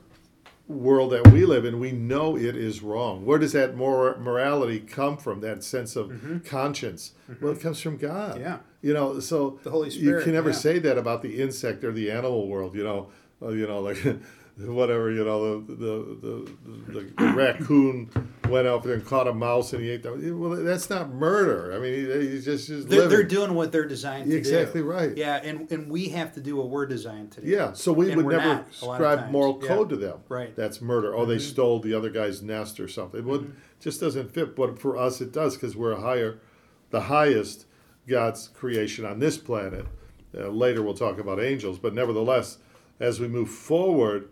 world 0.70 1.10
that 1.12 1.26
we 1.32 1.44
live 1.44 1.64
in 1.64 1.78
we 1.80 1.90
know 1.92 2.36
it 2.36 2.56
is 2.56 2.80
wrong 2.82 3.24
where 3.26 3.38
does 3.38 3.52
that 3.52 3.74
mor- 3.76 4.16
morality 4.18 4.78
come 4.80 5.16
from 5.16 5.40
that 5.40 5.62
sense 5.64 5.96
of 5.96 6.12
conscience 6.46 7.12
well 7.40 7.52
it 7.52 7.60
comes 7.60 7.80
from 7.80 7.96
god 7.96 8.34
Mm-hmm. 8.36 8.42
Yeah. 8.42 8.58
you 8.82 8.94
know 8.94 9.18
so 9.20 9.58
The 9.62 9.70
Holy 9.70 9.90
Spirit. 9.90 10.18
you 10.18 10.24
can 10.24 10.32
never 10.34 10.50
yeah. 10.50 10.56
say 10.56 10.78
that 10.78 10.96
about 10.98 11.22
the 11.22 11.40
insect 11.42 11.82
or 11.84 11.92
the 11.92 12.10
animal 12.10 12.46
world 12.48 12.74
you 12.74 12.84
know 12.84 13.08
uh, 13.42 13.48
you 13.48 13.66
know 13.66 13.80
like 13.80 13.98
whatever 14.58 15.10
you 15.10 15.24
know 15.24 15.60
the 15.60 15.74
the, 15.74 16.52
the, 16.92 17.02
the 17.16 17.32
raccoon 17.32 18.10
went 18.48 18.66
out 18.66 18.82
there 18.82 18.94
and 18.94 19.04
caught 19.06 19.26
a 19.28 19.32
mouse 19.32 19.72
and 19.72 19.82
he 19.82 19.90
ate 19.90 20.02
them 20.02 20.38
well 20.40 20.50
that's 20.62 20.90
not 20.90 21.08
murder 21.14 21.72
i 21.74 21.78
mean 21.78 21.94
he, 21.94 22.28
he's 22.30 22.44
just, 22.44 22.66
just 22.68 22.88
They're, 22.88 23.00
living. 23.02 23.16
they're 23.16 23.26
doing 23.26 23.54
what 23.54 23.70
they're 23.72 23.86
designed 23.86 24.24
to 24.24 24.30
do. 24.32 24.36
Exactly 24.36 24.82
right. 24.82 25.16
Yeah, 25.16 25.36
and, 25.36 25.70
and 25.70 25.88
we 25.90 26.08
have 26.08 26.34
to 26.34 26.40
do 26.40 26.56
what 26.56 26.68
we're 26.68 26.86
designed 26.86 27.32
to 27.32 27.40
do. 27.40 27.46
yeah 27.48 27.72
so 27.72 27.92
we 27.92 28.10
And 28.12 28.22
would 28.24 28.36
never 28.36 28.54
not, 28.54 28.66
a 28.82 28.84
lot 28.86 29.00
of 29.00 29.06
ascribe 29.08 29.30
moral 29.30 29.58
Yeah. 29.62 29.68
code 29.68 29.88
to 29.90 29.96
them 29.96 30.18
Right. 30.28 30.48
Mm-hmm. 30.50 30.60
that's 30.60 30.80
murder 30.80 31.14
oh 31.14 31.24
they 31.24 31.38
stole 31.38 31.78
the 31.80 31.94
other 31.94 32.10
guy's 32.10 32.42
nest 32.42 32.80
or 32.80 32.88
something 32.88 33.24
well, 33.24 33.40
it 33.40 33.46
just 33.80 34.00
doesn't 34.00 34.32
fit 34.32 34.56
but 34.56 34.78
for 34.78 34.96
us 34.96 35.20
it 35.20 35.32
does 35.32 35.54
because 35.56 35.76
we're 35.76 35.98
higher 36.00 36.40
the 36.90 37.02
highest 37.02 37.66
god's 38.08 38.48
creation 38.48 39.04
on 39.04 39.20
this 39.20 39.38
planet 39.38 39.86
uh, 40.36 40.48
later 40.48 40.82
we'll 40.82 40.94
talk 40.94 41.18
about 41.18 41.40
angels 41.40 41.78
but 41.78 41.94
nevertheless 41.94 42.58
as 42.98 43.18
we 43.20 43.28
move 43.28 43.48
forward 43.48 44.28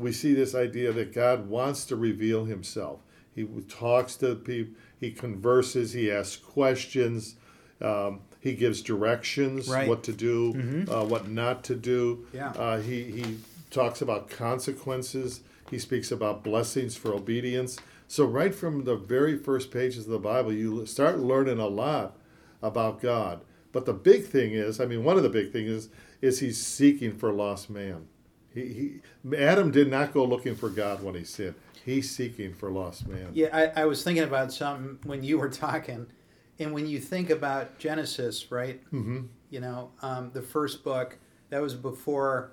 we 0.00 0.12
see 0.12 0.32
this 0.34 0.54
idea 0.54 0.92
that 0.92 1.12
god 1.12 1.48
wants 1.48 1.84
to 1.84 1.94
reveal 1.96 2.44
himself 2.46 3.00
he 3.34 3.44
talks 3.68 4.16
to 4.16 4.34
people 4.34 4.74
he 4.98 5.10
converses 5.10 5.92
he 5.92 6.10
asks 6.10 6.36
questions 6.36 7.36
um, 7.80 8.20
he 8.40 8.54
gives 8.54 8.82
directions 8.82 9.68
Right. 9.68 9.88
what 9.88 10.02
to 10.04 10.12
do 10.12 10.86
uh, 10.90 11.04
what 11.04 11.28
not 11.28 11.62
to 11.64 11.74
do 11.74 12.26
Yeah. 12.32 12.50
uh, 12.50 12.80
he, 12.80 13.04
he 13.04 13.38
talks 13.70 14.02
about 14.02 14.28
consequences. 14.74 15.40
He 15.70 15.78
speaks 15.78 16.10
about 16.10 16.42
blessings 16.42 16.96
for 16.96 17.14
obedience. 17.14 17.78
So, 18.08 18.24
right 18.24 18.52
from 18.54 18.84
the 18.84 18.96
very 18.96 19.36
first 19.38 19.70
pages 19.70 20.06
of 20.06 20.10
the 20.10 20.18
Bible, 20.18 20.52
you 20.52 20.84
start 20.86 21.20
learning 21.20 21.60
a 21.60 21.68
lot 21.68 22.16
about 22.62 23.00
God. 23.00 23.42
But 23.72 23.86
the 23.86 23.92
big 23.92 24.24
thing 24.26 24.52
is, 24.52 24.80
I 24.80 24.86
mean, 24.86 25.04
one 25.04 25.16
of 25.16 25.22
the 25.22 25.28
big 25.28 25.52
things 25.52 25.70
is, 25.70 25.88
is 26.20 26.40
he's 26.40 26.58
seeking 26.66 27.16
for 27.16 27.32
lost 27.32 27.70
man. 27.70 28.08
He, 28.54 29.00
he, 29.24 29.36
Adam 29.36 29.70
did 29.70 29.90
not 29.90 30.12
go 30.12 30.24
looking 30.24 30.54
for 30.56 30.68
God 30.68 31.02
when 31.02 31.14
he 31.14 31.24
sinned. 31.24 31.54
He's 31.84 32.10
seeking 32.10 32.52
for 32.54 32.70
lost 32.70 33.06
man. 33.06 33.30
Yeah, 33.32 33.48
I, 33.52 33.82
I 33.82 33.84
was 33.86 34.02
thinking 34.02 34.24
about 34.24 34.52
something 34.52 34.98
when 35.08 35.22
you 35.22 35.38
were 35.38 35.48
talking, 35.48 36.06
and 36.58 36.72
when 36.74 36.86
you 36.86 36.98
think 37.00 37.30
about 37.30 37.78
Genesis, 37.78 38.50
right? 38.50 38.82
Mm-hmm. 38.92 39.26
You 39.50 39.60
know, 39.60 39.90
um, 40.02 40.30
the 40.32 40.42
first 40.42 40.84
book 40.84 41.16
that 41.48 41.60
was 41.62 41.74
before, 41.74 42.52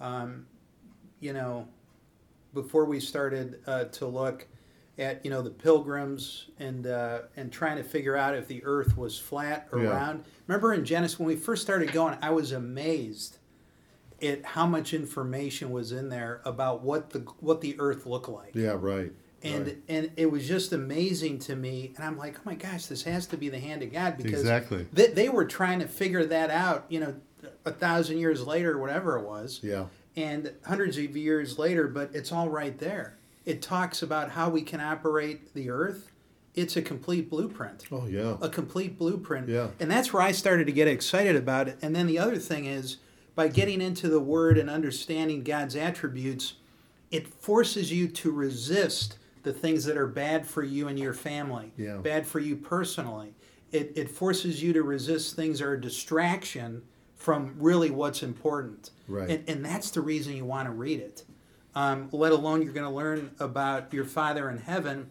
um, 0.00 0.46
you 1.20 1.32
know, 1.32 1.66
before 2.54 2.84
we 2.84 3.00
started 3.00 3.60
uh, 3.66 3.84
to 3.84 4.06
look 4.06 4.46
at 4.98 5.24
you 5.24 5.30
know 5.30 5.42
the 5.42 5.50
pilgrims 5.50 6.48
and 6.58 6.86
uh, 6.86 7.20
and 7.36 7.50
trying 7.50 7.76
to 7.76 7.82
figure 7.84 8.16
out 8.16 8.34
if 8.36 8.46
the 8.46 8.62
Earth 8.64 8.96
was 8.96 9.18
flat 9.18 9.68
or 9.72 9.80
Yeah. 9.82 9.90
round. 9.90 10.24
Remember 10.46 10.74
in 10.74 10.84
Genesis 10.84 11.18
when 11.18 11.26
we 11.26 11.36
first 11.36 11.62
started 11.62 11.92
going, 11.92 12.16
I 12.22 12.30
was 12.30 12.52
amazed 12.52 13.38
at 14.22 14.44
how 14.44 14.66
much 14.66 14.92
information 14.94 15.70
was 15.70 15.92
in 15.92 16.08
there 16.08 16.40
about 16.44 16.82
what 16.82 17.10
the 17.10 17.20
what 17.40 17.60
the 17.60 17.76
Earth 17.78 18.06
looked 18.06 18.28
like 18.28 18.50
Yeah, 18.54 18.76
right. 18.78 19.12
and 19.42 19.66
right. 19.66 19.78
and 19.88 20.10
it 20.16 20.30
was 20.30 20.46
just 20.46 20.72
amazing 20.72 21.38
to 21.40 21.56
me 21.56 21.92
and 21.96 22.04
i'm 22.04 22.18
like 22.18 22.36
oh 22.36 22.42
my 22.44 22.54
gosh 22.54 22.86
this 22.86 23.02
has 23.04 23.26
to 23.28 23.36
be 23.36 23.48
the 23.48 23.58
hand 23.58 23.82
of 23.82 23.90
god 23.92 24.16
because 24.18 24.40
Exactly. 24.40 24.86
they, 24.92 25.06
they 25.08 25.28
were 25.28 25.44
trying 25.46 25.78
to 25.80 25.88
figure 25.88 26.24
that 26.26 26.50
out 26.50 26.84
you 26.88 27.00
know 27.00 27.14
a 27.64 27.72
thousand 27.72 28.18
years 28.18 28.46
later 28.46 28.76
whatever 28.78 29.16
it 29.18 29.24
was 29.24 29.60
Yeah. 29.62 29.86
and 30.16 30.52
hundreds 30.66 30.98
of 30.98 31.16
years 31.16 31.58
later 31.58 31.88
but 31.88 32.10
it's 32.14 32.30
all 32.32 32.48
right 32.50 32.78
there 32.78 33.16
it 33.46 33.62
talks 33.62 34.02
about 34.02 34.30
how 34.32 34.50
we 34.50 34.60
can 34.62 34.80
operate 34.80 35.54
the 35.54 35.70
earth 35.70 36.10
it's 36.54 36.76
a 36.76 36.82
complete 36.82 37.30
blueprint 37.30 37.86
Oh, 37.92 38.06
yeah. 38.06 38.36
a 38.42 38.48
complete 38.48 38.98
blueprint. 38.98 39.48
Yeah. 39.48 39.68
And 39.78 39.88
that's 39.88 40.12
where 40.12 40.20
I 40.20 40.32
started 40.32 40.66
to 40.66 40.72
get 40.72 40.88
excited 40.88 41.36
about 41.36 41.68
it. 41.68 41.78
And 41.80 41.94
then 41.94 42.08
the 42.08 42.18
other 42.18 42.38
thing 42.38 42.66
is 42.66 42.96
by 43.40 43.48
getting 43.48 43.80
into 43.80 44.06
the 44.10 44.20
word 44.20 44.58
and 44.58 44.68
understanding 44.68 45.42
God's 45.42 45.74
attributes, 45.74 46.56
it 47.10 47.26
forces 47.26 47.90
you 47.90 48.06
to 48.06 48.30
resist 48.30 49.16
the 49.44 49.52
things 49.54 49.86
that 49.86 49.96
are 49.96 50.06
bad 50.06 50.46
for 50.46 50.62
you 50.62 50.88
and 50.88 50.98
your 50.98 51.14
family, 51.14 51.72
Yeah. 51.78 51.96
bad 51.96 52.26
for 52.26 52.38
you 52.38 52.54
personally. 52.54 53.32
It, 53.72 53.94
it 53.96 54.10
forces 54.10 54.62
you 54.62 54.74
to 54.74 54.82
resist 54.82 55.36
things 55.36 55.60
that 55.60 55.64
are 55.64 55.72
a 55.72 55.80
distraction 55.80 56.82
from 57.16 57.54
really 57.58 57.90
what's 57.90 58.22
important. 58.22 58.90
Right. 59.08 59.30
And, 59.30 59.48
and 59.48 59.64
that's 59.64 59.90
the 59.90 60.02
reason 60.02 60.36
you 60.36 60.44
want 60.44 60.68
to 60.68 60.72
read 60.72 61.00
it. 61.00 61.24
Um, 61.74 62.10
let 62.12 62.32
alone 62.32 62.60
you're 62.60 62.74
going 62.74 62.90
to 62.90 62.94
learn 62.94 63.30
about 63.40 63.90
your 63.94 64.04
Father 64.04 64.50
in 64.50 64.58
heaven 64.58 65.10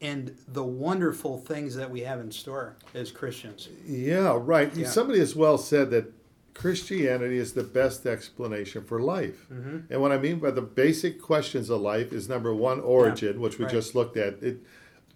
and 0.00 0.36
the 0.46 0.62
wonderful 0.62 1.38
things 1.38 1.74
that 1.74 1.90
we 1.90 2.02
have 2.02 2.20
in 2.20 2.30
store 2.30 2.76
as 2.94 3.10
Christians. 3.10 3.68
Yeah, 3.84 4.38
right. 4.40 4.72
Yeah. 4.76 4.86
Somebody 4.86 5.18
has 5.18 5.34
well 5.34 5.58
said 5.58 5.90
that 5.90 6.12
Christianity 6.54 7.36
is 7.38 7.52
the 7.52 7.64
best 7.64 8.06
explanation 8.06 8.84
for 8.84 9.00
life. 9.00 9.46
Mm-hmm. 9.52 9.92
And 9.92 10.00
what 10.00 10.12
I 10.12 10.18
mean 10.18 10.38
by 10.38 10.50
the 10.52 10.62
basic 10.62 11.20
questions 11.20 11.68
of 11.68 11.80
life 11.80 12.12
is 12.12 12.28
number 12.28 12.54
one, 12.54 12.80
origin, 12.80 13.40
which 13.40 13.58
we 13.58 13.64
right. 13.64 13.70
Mm-hmm. 13.72 13.78
just 13.80 13.94
looked 13.94 14.16
at. 14.16 14.42
It, 14.42 14.58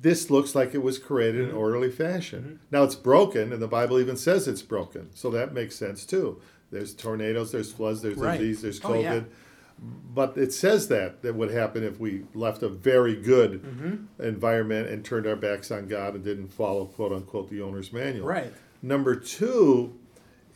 this 0.00 0.30
looks 0.30 0.54
like 0.54 0.74
it 0.74 0.82
was 0.82 0.98
created 0.98 1.48
in 1.48 1.54
orderly 1.54 1.90
fashion. 1.90 2.60
Now 2.70 2.84
it's 2.84 2.94
broken, 2.94 3.52
and 3.52 3.60
the 3.62 3.66
Bible 3.68 3.98
even 3.98 4.16
says 4.16 4.46
it's 4.46 4.62
broken. 4.62 5.10
So 5.14 5.30
that 5.30 5.52
makes 5.54 5.74
sense 5.76 6.04
too. 6.04 6.40
There's 6.70 6.94
tornadoes, 6.94 7.50
there's 7.52 7.72
floods, 7.72 8.02
there's 8.02 8.16
Right. 8.16 8.38
disease, 8.38 8.62
there's 8.62 8.80
Oh, 8.84 8.90
COVID. 8.90 9.02
yeah. 9.02 9.20
But 10.12 10.36
it 10.36 10.52
says 10.52 10.88
that 10.88 11.22
that 11.22 11.34
would 11.36 11.50
happen 11.52 11.82
if 11.84 11.98
we 12.00 12.24
left 12.34 12.62
a 12.64 12.68
very 12.68 13.14
good 13.16 13.62
Mm-hmm. 13.62 14.22
environment 14.24 14.88
and 14.88 15.04
turned 15.04 15.26
our 15.26 15.36
backs 15.36 15.70
on 15.70 15.86
God 15.88 16.14
and 16.14 16.24
didn't 16.24 16.48
follow 16.48 16.84
quote 16.84 17.12
unquote 17.12 17.48
the 17.48 17.60
owner's 17.62 17.92
manual. 17.92 18.26
Right. 18.26 18.52
Number 18.82 19.14
two, 19.16 19.94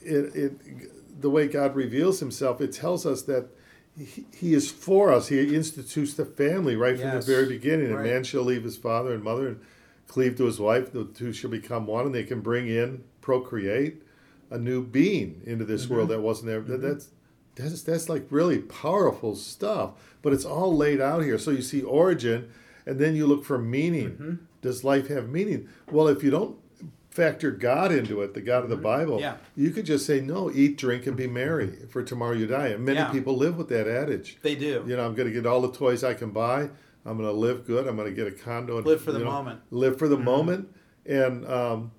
it, 0.05 0.35
it 0.37 1.21
the 1.21 1.31
way 1.31 1.47
God 1.49 1.75
reveals 1.77 2.21
Himself, 2.21 2.61
it 2.61 2.73
tells 2.73 3.05
us 3.07 3.23
that 3.23 3.49
He, 3.97 4.25
he 4.35 4.55
is 4.55 4.71
for 4.71 5.13
us. 5.13 5.29
He 5.29 5.55
institutes 5.55 6.15
the 6.15 6.25
family 6.25 6.77
right 6.77 6.99
from 6.99 7.11
the 7.11 7.21
very 7.21 7.47
beginning. 7.47 7.93
Right. 7.93 8.07
A 8.07 8.09
man 8.13 8.25
shall 8.25 8.43
leave 8.43 8.65
his 8.65 8.77
father 8.77 9.13
and 9.15 9.23
mother 9.23 9.49
and 9.49 9.61
cleave 10.09 10.37
to 10.39 10.45
his 10.47 10.59
wife. 10.59 10.93
The 10.93 11.05
two 11.05 11.33
shall 11.33 11.51
become 11.51 11.87
one, 11.87 12.07
and 12.07 12.15
they 12.15 12.25
can 12.25 12.41
bring 12.41 12.69
in, 12.69 13.05
procreate, 13.21 14.03
a 14.51 14.59
new 14.59 14.83
being 14.85 15.43
into 15.47 15.65
this 15.65 15.85
Mm-hmm. 15.85 15.95
world 15.95 16.09
that 16.11 16.21
wasn't 16.21 16.47
there. 16.49 16.61
That- 16.61 16.81
That's 16.83 17.09
that's 17.55 17.83
that's 17.83 18.09
like 18.09 18.25
really 18.31 18.59
powerful 18.61 19.37
stuff. 19.37 19.91
But 20.23 20.33
it's 20.33 20.47
all 20.47 20.75
laid 20.75 21.01
out 21.03 21.23
here. 21.23 21.39
So 21.39 21.51
you 21.51 21.61
see 21.61 21.83
origin, 21.83 22.51
and 22.87 22.99
then 22.99 23.15
you 23.15 23.27
look 23.27 23.45
for 23.45 23.59
meaning. 23.59 24.11
Mm-hmm. 24.13 24.35
Does 24.63 24.85
life 24.85 25.09
have 25.09 25.29
meaning? 25.29 25.69
Well, 25.91 26.09
if 26.09 26.23
you 26.23 26.31
don't 26.31 26.57
factor 27.13 27.51
God 27.51 27.93
into 27.93 28.23
it, 28.23 28.33
the 28.33 28.41
God 28.41 28.65
of 28.65 28.71
the 28.71 28.77
Bible, 28.77 29.17
Mm-hmm. 29.17 29.21
Yeah. 29.23 29.37
you 29.55 29.71
could 29.71 29.85
just 29.87 30.07
say 30.07 30.21
no, 30.21 30.51
eat, 30.51 30.79
drink, 30.79 31.07
and 31.07 31.15
be 31.17 31.27
merry, 31.27 31.71
for 31.91 32.03
tomorrow 32.03 32.33
you 32.33 32.47
die. 32.47 32.69
And 32.69 32.85
many 32.85 32.99
Yeah. 32.99 33.11
people 33.13 33.37
live 33.37 33.57
with 33.59 33.69
that 33.69 33.87
adage. 33.87 34.39
They 34.43 34.55
do. 34.55 34.83
You 34.87 34.97
know, 34.97 35.05
I'm 35.05 35.15
going 35.15 35.29
to 35.29 35.35
get 35.35 35.45
all 35.47 35.61
the 35.61 35.71
toys 35.73 36.03
I 36.03 36.15
can 36.15 36.31
buy. 36.31 36.71
I'm 37.05 37.19
going 37.19 37.29
to 37.29 37.33
live 37.33 37.67
good. 37.67 37.87
I'm 37.87 37.97
going 37.97 38.09
to 38.09 38.15
get 38.15 38.27
a 38.27 38.31
condo. 38.37 38.79
And, 38.79 38.87
Live 38.87 39.03
for 39.03 39.13
the 39.13 39.19
know, 39.19 39.25
moment. 39.27 39.61
Mm-hmm. 39.67 39.77
Live 39.77 39.99
for 39.99 40.09
the 40.09 40.17
moment. 40.17 40.69
And, 41.05 41.47
um, 41.47 41.93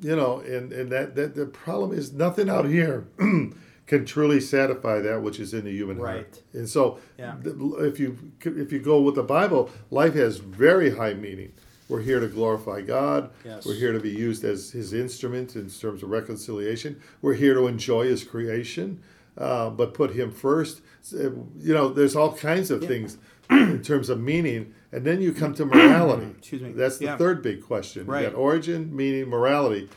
you 0.00 0.14
know, 0.14 0.40
and, 0.40 0.72
and 0.72 0.92
that, 0.92 1.14
that 1.14 1.34
the 1.34 1.46
problem 1.46 1.92
is 1.98 2.12
nothing 2.12 2.50
out 2.50 2.66
here 2.66 3.06
can 3.86 4.04
truly 4.04 4.40
satisfy 4.40 4.98
that 5.00 5.22
which 5.22 5.40
is 5.40 5.54
in 5.54 5.64
the 5.64 5.70
human 5.72 5.96
heart. 5.96 6.16
Right. 6.16 6.42
And 6.52 6.68
so, 6.68 6.98
Yeah. 7.16 7.36
if 7.44 7.98
you 8.00 8.18
if 8.44 8.72
you 8.72 8.80
go 8.80 9.00
with 9.00 9.14
the 9.14 9.22
Bible, 9.22 9.70
life 9.90 10.14
has 10.14 10.38
very 10.38 10.90
high 10.96 11.14
meaning. 11.14 11.52
We're 11.88 12.00
here 12.00 12.18
to 12.20 12.26
glorify 12.28 12.80
God. 12.80 13.30
Yes. 13.44 13.64
We're 13.64 13.74
here 13.74 13.92
to 13.92 14.00
be 14.00 14.10
used 14.10 14.44
as 14.44 14.70
His 14.70 14.92
instrument 14.92 15.54
in 15.54 15.70
terms 15.70 16.02
of 16.02 16.10
reconciliation. 16.10 17.00
We're 17.22 17.34
here 17.34 17.54
to 17.54 17.66
enjoy 17.68 18.06
His 18.08 18.24
creation. 18.24 19.00
uh, 19.38 19.68
but 19.70 19.92
put 19.94 20.12
Him 20.12 20.30
first. 20.32 20.80
You 21.12 21.46
know, 21.60 21.88
there's 21.90 22.16
all 22.16 22.32
kinds 22.34 22.70
of 22.70 22.82
things 22.84 23.18
in 23.50 23.82
terms 23.82 24.08
of 24.08 24.18
meaning, 24.20 24.72
and 24.92 25.04
then 25.04 25.20
you 25.20 25.32
come 25.32 25.54
to 25.54 25.64
morality. 25.74 26.26
Excuse 26.38 26.62
me. 26.62 26.72
That's 26.72 26.98
the 26.98 27.04
Yeah. 27.06 27.16
third 27.18 27.42
big 27.42 27.62
question. 27.62 28.06
Right. 28.06 28.34
Origin, 28.34 28.94
meaning, 28.96 29.28
morality. 29.28 29.88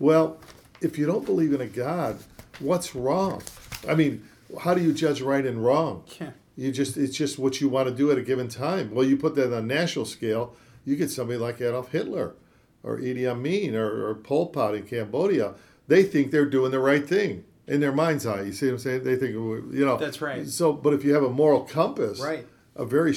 Well, 0.00 0.38
if 0.80 0.98
you 0.98 1.06
don't 1.06 1.24
believe 1.24 1.52
in 1.52 1.60
a 1.60 1.66
God, 1.66 2.18
what's 2.58 2.94
wrong? 2.94 3.42
I 3.88 3.94
mean, 3.94 4.24
how 4.60 4.74
do 4.74 4.82
you 4.82 4.92
judge 4.92 5.22
right 5.22 5.46
and 5.46 5.64
wrong? 5.64 6.02
Yeah. 6.20 6.30
You 6.56 6.72
just 6.72 6.96
it's 6.96 7.16
just 7.16 7.38
what 7.38 7.60
you 7.60 7.68
want 7.68 7.88
to 7.88 7.94
do 7.94 8.10
at 8.10 8.18
a 8.18 8.22
given 8.22 8.48
time. 8.48 8.90
Well, 8.92 9.06
you 9.06 9.16
put 9.16 9.36
that 9.36 9.46
on 9.46 9.52
a 9.62 9.62
national 9.62 10.06
scale, 10.06 10.56
you 10.88 10.96
get 10.96 11.10
somebody 11.10 11.38
like 11.38 11.60
Adolf 11.60 11.90
Hitler 11.92 12.34
or 12.82 12.98
Idi 12.98 13.26
Amin 13.30 13.74
or, 13.74 14.08
or 14.08 14.14
Pol 14.14 14.46
Pot 14.46 14.74
in 14.74 14.84
Cambodia. 14.84 15.54
They 15.86 16.02
think 16.02 16.30
they're 16.30 16.46
doing 16.46 16.70
the 16.70 16.80
right 16.80 17.06
thing 17.06 17.44
in 17.66 17.80
their 17.80 17.92
mind's 17.92 18.26
eye. 18.26 18.42
You 18.42 18.52
see 18.52 18.66
what 18.66 18.72
I'm 18.72 18.78
saying? 18.78 19.04
They 19.04 19.16
think 19.16 19.32
you 19.32 19.84
know. 19.84 19.96
That's 19.96 20.20
right. 20.22 20.46
So, 20.46 20.72
but 20.72 20.94
if 20.94 21.04
you 21.04 21.14
have 21.14 21.22
a 21.24 21.30
moral 21.30 21.62
compass, 21.62 22.20
Right. 22.20 22.46
a 22.76 22.84
very 22.84 23.14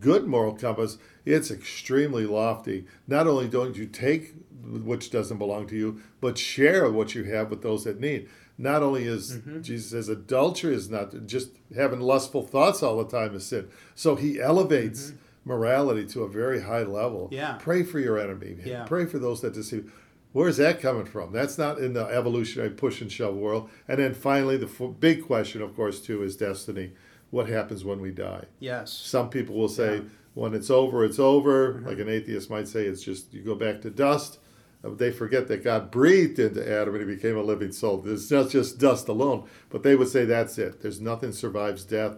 good 0.00 0.26
moral 0.26 0.54
compass, 0.54 0.98
it's 1.24 1.50
extremely 1.50 2.26
lofty. 2.26 2.86
Not 3.06 3.26
only 3.26 3.48
don't 3.48 3.76
you 3.76 3.86
take 3.86 4.34
which 4.62 5.10
doesn't 5.10 5.38
belong 5.38 5.66
to 5.68 5.74
you, 5.76 6.00
but 6.20 6.36
share 6.38 6.90
what 6.90 7.14
you 7.14 7.24
have 7.24 7.50
with 7.50 7.62
those 7.62 7.84
that 7.84 7.98
need. 7.98 8.28
Not 8.58 8.82
only 8.82 9.04
is 9.04 9.38
Mm-hmm. 9.38 9.62
Jesus 9.62 9.90
says 9.92 10.08
adultery 10.08 10.74
is 10.74 10.90
not 10.90 11.26
just 11.26 11.50
having 11.74 12.00
lustful 12.00 12.42
thoughts 12.42 12.82
all 12.82 13.02
the 13.02 13.10
time 13.10 13.34
is 13.34 13.46
sin. 13.46 13.68
So 13.94 14.16
he 14.16 14.38
elevates 14.40 15.12
morality 15.54 16.06
to 16.06 16.22
a 16.22 16.28
very 16.28 16.60
high 16.62 16.82
level. 16.84 17.24
Mm-hmm. 17.26 17.34
Yeah. 17.34 17.56
Pray 17.60 17.82
for 17.82 17.98
your 17.98 18.18
enemy. 18.18 18.56
Yeah. 18.64 18.84
Pray 18.84 19.04
for 19.06 19.18
those 19.18 19.40
that 19.42 19.52
deceive. 19.54 19.92
Where's 20.32 20.58
that 20.58 20.80
coming 20.80 21.06
from? 21.06 21.32
That's 21.32 21.58
not 21.58 21.78
in 21.78 21.92
the 21.92 22.04
evolutionary 22.06 22.70
push 22.70 23.00
and 23.00 23.10
shove 23.10 23.34
world. 23.34 23.68
And 23.88 23.98
then 23.98 24.14
finally, 24.14 24.56
the 24.56 24.66
f- 24.68 24.94
big 25.00 25.26
question, 25.26 25.60
of 25.60 25.74
course, 25.74 26.00
too, 26.00 26.22
is 26.22 26.36
destiny. 26.36 26.92
What 27.30 27.48
happens 27.48 27.84
when 27.84 28.00
we 28.00 28.12
die? 28.12 28.44
Yes. 28.60 28.92
Some 28.92 29.28
people 29.28 29.56
will 29.56 29.68
say 29.68 29.96
Yeah. 29.96 30.02
when 30.34 30.54
it's 30.54 30.70
over, 30.70 31.04
it's 31.04 31.18
over. 31.18 31.82
Like 31.84 31.98
an 31.98 32.08
atheist 32.08 32.48
might 32.48 32.68
say, 32.68 32.86
it's 32.86 33.02
just 33.02 33.34
you 33.34 33.42
go 33.42 33.56
back 33.56 33.80
to 33.82 33.90
dust. 33.90 34.38
Uh, 34.84 34.90
They 34.94 35.10
forget 35.10 35.48
that 35.48 35.64
God 35.64 35.90
breathed 35.90 36.38
into 36.38 36.62
Adam 36.78 36.94
and 36.94 37.02
he 37.08 37.14
became 37.16 37.36
a 37.36 37.42
living 37.42 37.72
soul. 37.72 38.00
It's 38.06 38.30
not 38.30 38.50
just 38.50 38.78
dust 38.78 39.08
alone, 39.08 39.48
but 39.68 39.82
they 39.82 39.96
would 39.96 40.08
say 40.08 40.24
that's 40.24 40.58
it. 40.58 40.80
There's 40.80 41.00
nothing 41.00 41.32
survives 41.32 41.84
death. 41.84 42.16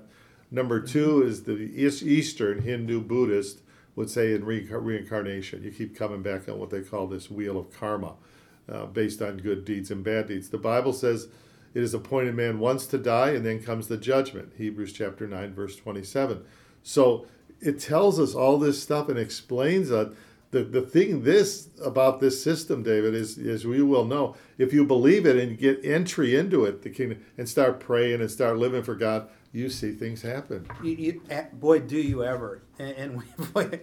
Number 0.52 0.80
two 0.80 1.22
is 1.22 1.44
the 1.44 1.54
Eastern 1.54 2.60
Hindu 2.60 3.00
Buddhist 3.00 3.60
would 3.96 4.10
say 4.10 4.34
in 4.34 4.44
re- 4.44 4.68
reincarnation. 4.70 5.62
You 5.62 5.70
keep 5.70 5.96
coming 5.96 6.22
back 6.22 6.46
on 6.46 6.58
what 6.58 6.68
they 6.68 6.82
call 6.82 7.06
this 7.06 7.30
wheel 7.30 7.58
of 7.58 7.72
karma, 7.72 8.14
uh, 8.68 8.84
based 8.84 9.22
on 9.22 9.38
good 9.38 9.64
deeds 9.64 9.90
and 9.90 10.04
bad 10.04 10.28
deeds. 10.28 10.50
The 10.50 10.58
Bible 10.58 10.92
says 10.92 11.28
it 11.72 11.82
is 11.82 11.94
appointed 11.94 12.34
man 12.34 12.58
once 12.58 12.86
to 12.88 12.98
die, 12.98 13.30
and 13.30 13.46
then 13.46 13.62
comes 13.62 13.88
the 13.88 13.96
judgment. 13.96 14.52
Hebrews 14.58 14.92
chapter 14.92 15.26
9, 15.26 15.54
verse 15.54 15.74
27. 15.76 16.44
So 16.82 17.26
it 17.60 17.80
tells 17.80 18.20
us 18.20 18.34
all 18.34 18.58
this 18.58 18.82
stuff 18.82 19.08
and 19.08 19.18
explains 19.18 19.88
that. 19.88 20.14
The, 20.52 20.62
the 20.62 20.82
thing 20.82 21.22
this 21.22 21.70
about 21.82 22.20
this 22.20 22.42
system, 22.42 22.82
David, 22.82 23.14
is 23.14 23.38
as 23.38 23.66
we 23.66 23.82
will 23.82 24.04
know, 24.04 24.36
if 24.58 24.70
you 24.74 24.84
believe 24.84 25.24
it 25.24 25.36
and 25.36 25.58
get 25.58 25.82
entry 25.82 26.36
into 26.36 26.66
it, 26.66 26.82
the 26.82 26.90
kingdom, 26.90 27.24
and 27.38 27.48
start 27.48 27.80
praying 27.80 28.20
and 28.20 28.30
start 28.30 28.58
living 28.58 28.82
for 28.82 28.94
God, 28.94 29.28
you 29.50 29.70
see 29.70 29.92
things 29.92 30.20
happen. 30.20 30.68
You, 30.82 30.92
you, 30.92 31.22
eh, 31.30 31.46
boy, 31.54 31.80
do 31.80 31.96
you 31.96 32.22
ever! 32.22 32.60
And, 32.78 32.90
and 32.96 33.16
we, 33.16 33.46
boy, 33.52 33.80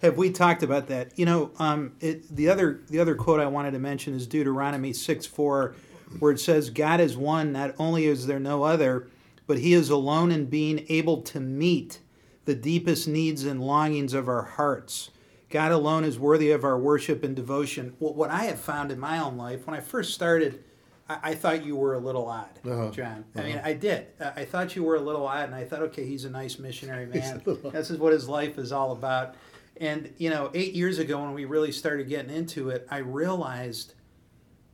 have 0.00 0.16
we 0.16 0.30
talked 0.30 0.62
about 0.62 0.86
that? 0.86 1.18
You 1.18 1.26
know, 1.26 1.50
um, 1.58 1.92
it, 2.00 2.34
the 2.34 2.48
other 2.48 2.80
the 2.88 3.00
other 3.00 3.14
quote 3.14 3.38
I 3.38 3.46
wanted 3.46 3.72
to 3.72 3.78
mention 3.78 4.14
is 4.14 4.26
Deuteronomy 4.26 4.94
six 4.94 5.26
four, 5.26 5.74
where 6.20 6.32
it 6.32 6.40
says, 6.40 6.70
"God 6.70 7.00
is 7.00 7.18
one; 7.18 7.52
not 7.52 7.74
only 7.78 8.06
is 8.06 8.26
there 8.26 8.40
no 8.40 8.62
other, 8.62 9.08
but 9.46 9.58
He 9.58 9.74
is 9.74 9.90
alone 9.90 10.32
in 10.32 10.46
being 10.46 10.86
able 10.88 11.20
to 11.20 11.38
meet 11.38 11.98
the 12.46 12.54
deepest 12.54 13.06
needs 13.06 13.44
and 13.44 13.60
longings 13.60 14.14
of 14.14 14.26
our 14.26 14.44
hearts." 14.44 15.10
God 15.50 15.72
alone 15.72 16.04
is 16.04 16.18
worthy 16.18 16.50
of 16.50 16.64
our 16.64 16.78
worship 16.78 17.22
and 17.24 17.34
devotion. 17.34 17.94
What, 17.98 18.14
what 18.14 18.30
I 18.30 18.44
have 18.44 18.60
found 18.60 18.92
in 18.92 18.98
my 19.00 19.18
own 19.18 19.36
life, 19.36 19.66
when 19.66 19.74
I 19.76 19.80
first 19.80 20.12
started, 20.14 20.62
I, 21.08 21.18
I 21.30 21.34
thought 21.34 21.64
you 21.64 21.74
were 21.76 21.94
a 21.94 21.98
little 21.98 22.26
odd, 22.26 22.58
Uh-huh. 22.66 22.90
John. 22.90 23.24
I 23.34 23.42
mean, 23.42 23.60
I 23.64 23.72
did. 23.72 24.08
I 24.20 24.44
thought 24.44 24.76
you 24.76 24.84
were 24.84 24.96
a 24.96 25.00
little 25.00 25.26
odd, 25.26 25.44
and 25.46 25.54
I 25.54 25.64
thought, 25.64 25.80
okay, 25.84 26.04
he's 26.06 26.24
a 26.26 26.30
nice 26.30 26.58
missionary 26.58 27.06
man. 27.06 27.42
this 27.72 27.90
is 27.90 27.98
what 27.98 28.12
his 28.12 28.28
life 28.28 28.58
is 28.58 28.72
all 28.72 28.92
about. 28.92 29.34
And 29.80 30.12
you 30.18 30.28
know, 30.28 30.50
eight 30.54 30.74
years 30.74 30.98
ago, 30.98 31.20
when 31.22 31.32
we 31.34 31.44
really 31.44 31.72
started 31.72 32.08
getting 32.08 32.34
into 32.34 32.68
it, 32.70 32.86
I 32.90 32.98
realized 32.98 33.94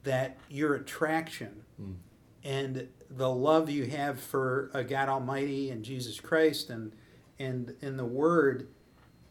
that 0.03 0.39
your 0.49 0.75
attraction 0.75 1.63
and 2.43 2.89
the 3.11 3.29
love 3.31 3.71
you 3.71 3.85
have 3.87 4.19
for 4.21 4.71
a 4.75 4.83
God 4.83 5.09
Almighty 5.09 5.71
and 5.71 5.85
Jesus 5.85 6.21
Christ 6.21 6.69
and 6.71 6.93
and 7.39 7.75
in 7.81 7.97
the 7.97 8.05
Word, 8.05 8.69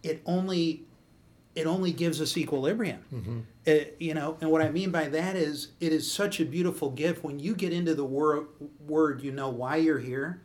it 0.03 0.21
only 0.25 0.83
it 1.55 1.67
only 1.67 1.91
gives 1.91 2.19
us 2.21 2.35
equilibrium. 2.37 3.45
Uh, 3.67 3.71
you 3.99 4.13
know, 4.13 4.37
and 4.41 4.49
what 4.51 4.61
I 4.61 4.69
mean 4.69 4.89
by 4.91 5.07
that 5.09 5.35
is 5.35 5.69
it 5.79 5.93
is 5.93 6.11
such 6.11 6.39
a 6.39 6.45
beautiful 6.45 6.89
gift 6.89 7.23
when 7.23 7.39
you 7.39 7.55
get 7.55 7.71
into 7.73 7.93
the 7.95 8.03
wor- 8.05 8.47
word. 8.85 9.21
You 9.23 9.31
know 9.31 9.49
why 9.49 9.75
you're 9.77 9.99
here. 9.99 10.41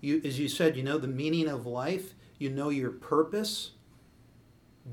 You, 0.00 0.20
as 0.24 0.38
you 0.38 0.48
said, 0.48 0.76
you 0.76 0.82
know 0.82 0.98
the 0.98 1.08
meaning 1.08 1.48
of 1.48 1.66
life. 1.66 2.14
You 2.38 2.50
know 2.50 2.68
your 2.68 2.90
purpose. 2.90 3.72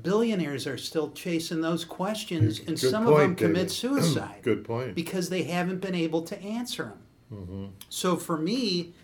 Billionaires 0.02 0.68
are 0.68 0.78
still 0.78 1.10
chasing 1.10 1.62
those 1.62 1.84
questions, 1.84 2.58
and 2.60 2.68
Good 2.68 2.78
some 2.78 3.06
of 3.08 3.16
them 3.16 3.34
point, 3.34 3.38
commit 3.38 3.54
David. 3.54 3.70
suicide 3.72 4.38
Good 4.42 4.64
point. 4.64 4.94
because 4.94 5.30
they 5.30 5.42
haven't 5.42 5.80
been 5.80 5.96
able 5.96 6.22
to 6.22 6.40
answer 6.40 6.84
them. 6.84 6.98
Mm-hmm. 7.40 7.64
So 7.88 8.16
for 8.16 8.38
me, 8.38 8.94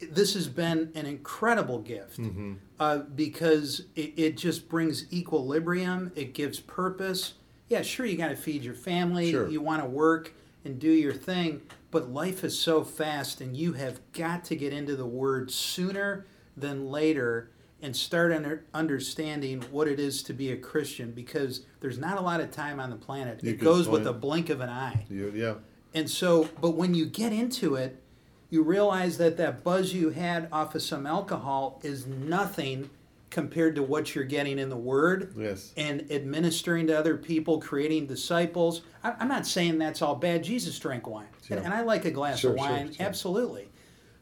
this 0.00 0.34
has 0.34 0.48
been 0.48 0.90
an 0.96 1.06
incredible 1.06 1.78
gift 1.78 2.18
Mm-hmm. 2.18 2.54
Uh, 2.78 2.98
because 2.98 3.82
it, 3.94 4.14
it 4.16 4.36
just 4.36 4.68
brings 4.68 5.10
equilibrium. 5.12 6.12
It 6.14 6.34
gives 6.34 6.60
purpose. 6.60 7.34
Yeah, 7.68 7.82
sure, 7.82 8.06
you 8.06 8.16
got 8.16 8.28
to 8.28 8.36
feed 8.36 8.62
your 8.62 8.74
family. 8.74 9.30
Sure. 9.30 9.48
You 9.48 9.60
want 9.60 9.82
to 9.82 9.88
work 9.88 10.32
and 10.64 10.78
do 10.78 10.90
your 10.90 11.12
thing, 11.12 11.62
but 11.90 12.10
life 12.10 12.44
is 12.44 12.58
so 12.58 12.84
fast, 12.84 13.40
and 13.40 13.56
you 13.56 13.74
have 13.74 14.00
got 14.12 14.44
to 14.46 14.56
get 14.56 14.72
into 14.72 14.96
the 14.96 15.06
Word 15.06 15.50
sooner 15.50 16.26
than 16.56 16.88
later 16.90 17.50
and 17.82 17.94
start 17.94 18.32
under, 18.32 18.64
understanding 18.74 19.62
what 19.70 19.86
it 19.86 20.00
is 20.00 20.22
to 20.24 20.32
be 20.32 20.50
a 20.50 20.56
Christian 20.56 21.12
because 21.12 21.62
there's 21.80 21.98
not 21.98 22.18
a 22.18 22.20
lot 22.20 22.40
of 22.40 22.50
time 22.50 22.80
on 22.80 22.90
the 22.90 22.96
planet. 22.96 23.42
You 23.42 23.50
it 23.50 23.60
goes 23.60 23.86
with 23.88 24.06
a 24.06 24.12
blink 24.12 24.50
of 24.50 24.60
an 24.60 24.70
eye. 24.70 25.06
You, 25.08 25.32
yeah. 25.34 25.54
And 25.94 26.10
so, 26.10 26.48
but 26.60 26.70
when 26.70 26.94
you 26.94 27.06
get 27.06 27.32
into 27.32 27.74
it, 27.74 28.02
you 28.50 28.62
realize 28.62 29.18
that 29.18 29.36
that 29.38 29.64
buzz 29.64 29.92
you 29.92 30.10
had 30.10 30.48
off 30.52 30.74
of 30.74 30.82
some 30.82 31.06
alcohol 31.06 31.80
is 31.82 32.06
nothing 32.06 32.90
compared 33.30 33.74
to 33.74 33.82
what 33.82 34.14
you're 34.14 34.24
getting 34.24 34.58
in 34.58 34.68
the 34.68 34.76
Word 34.76 35.34
Yes. 35.36 35.72
and 35.76 36.10
administering 36.10 36.86
to 36.86 36.96
other 36.98 37.16
people, 37.16 37.58
creating 37.60 38.06
disciples. 38.06 38.82
I- 39.02 39.14
I'm 39.18 39.28
not 39.28 39.46
saying 39.46 39.78
that's 39.78 40.00
all 40.00 40.14
bad. 40.14 40.44
Jesus 40.44 40.78
drank 40.78 41.06
wine, 41.08 41.26
and, 41.50 41.66
I 41.74 41.82
like 41.82 42.04
a 42.04 42.10
glass 42.10 42.38
Sure, 42.38 42.52
of 42.52 42.56
wine, 42.58 42.92
sure. 42.92 43.04
absolutely. 43.04 43.68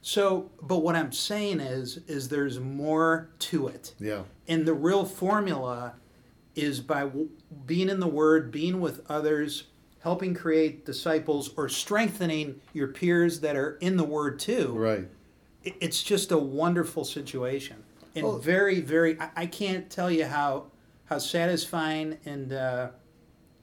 So, 0.01 0.51
but 0.63 0.79
what 0.79 0.97
I'm 0.97 1.13
saying 1.13 1.61
is, 1.61 1.99
is 2.09 2.29
there's 2.29 2.59
more 2.59 3.29
to 3.41 3.69
it. 3.69 3.95
Yeah. 4.01 4.23
And 4.49 4.67
the 4.67 4.75
real 4.75 5.05
formula 5.05 5.95
is 6.57 6.81
by 6.81 7.01
w- 7.05 7.29
being 7.67 7.89
in 7.89 8.01
the 8.01 8.07
Word, 8.09 8.51
being 8.51 8.81
with 8.81 9.01
others, 9.11 9.65
helping 10.05 10.35
create 10.35 10.85
disciples, 10.85 11.51
or 11.57 11.67
strengthening 11.69 12.61
your 12.75 12.89
peers 12.89 13.41
that 13.41 13.57
are 13.57 13.77
in 13.81 13.97
the 13.97 14.05
Word 14.05 14.39
too. 14.39 14.69
Right. 14.77 15.09
It's 15.65 16.03
just 16.03 16.31
a 16.31 16.37
wonderful 16.39 17.05
situation, 17.07 17.83
and 18.15 18.27
Well- 18.27 18.39
very, 18.39 18.81
very. 18.81 19.19
I- 19.35 19.47
can't 19.47 19.89
tell 19.91 20.11
you 20.11 20.27
how 20.27 20.67
how 21.07 21.19
satisfying 21.19 22.19
and 22.27 22.53
uh, 22.53 22.89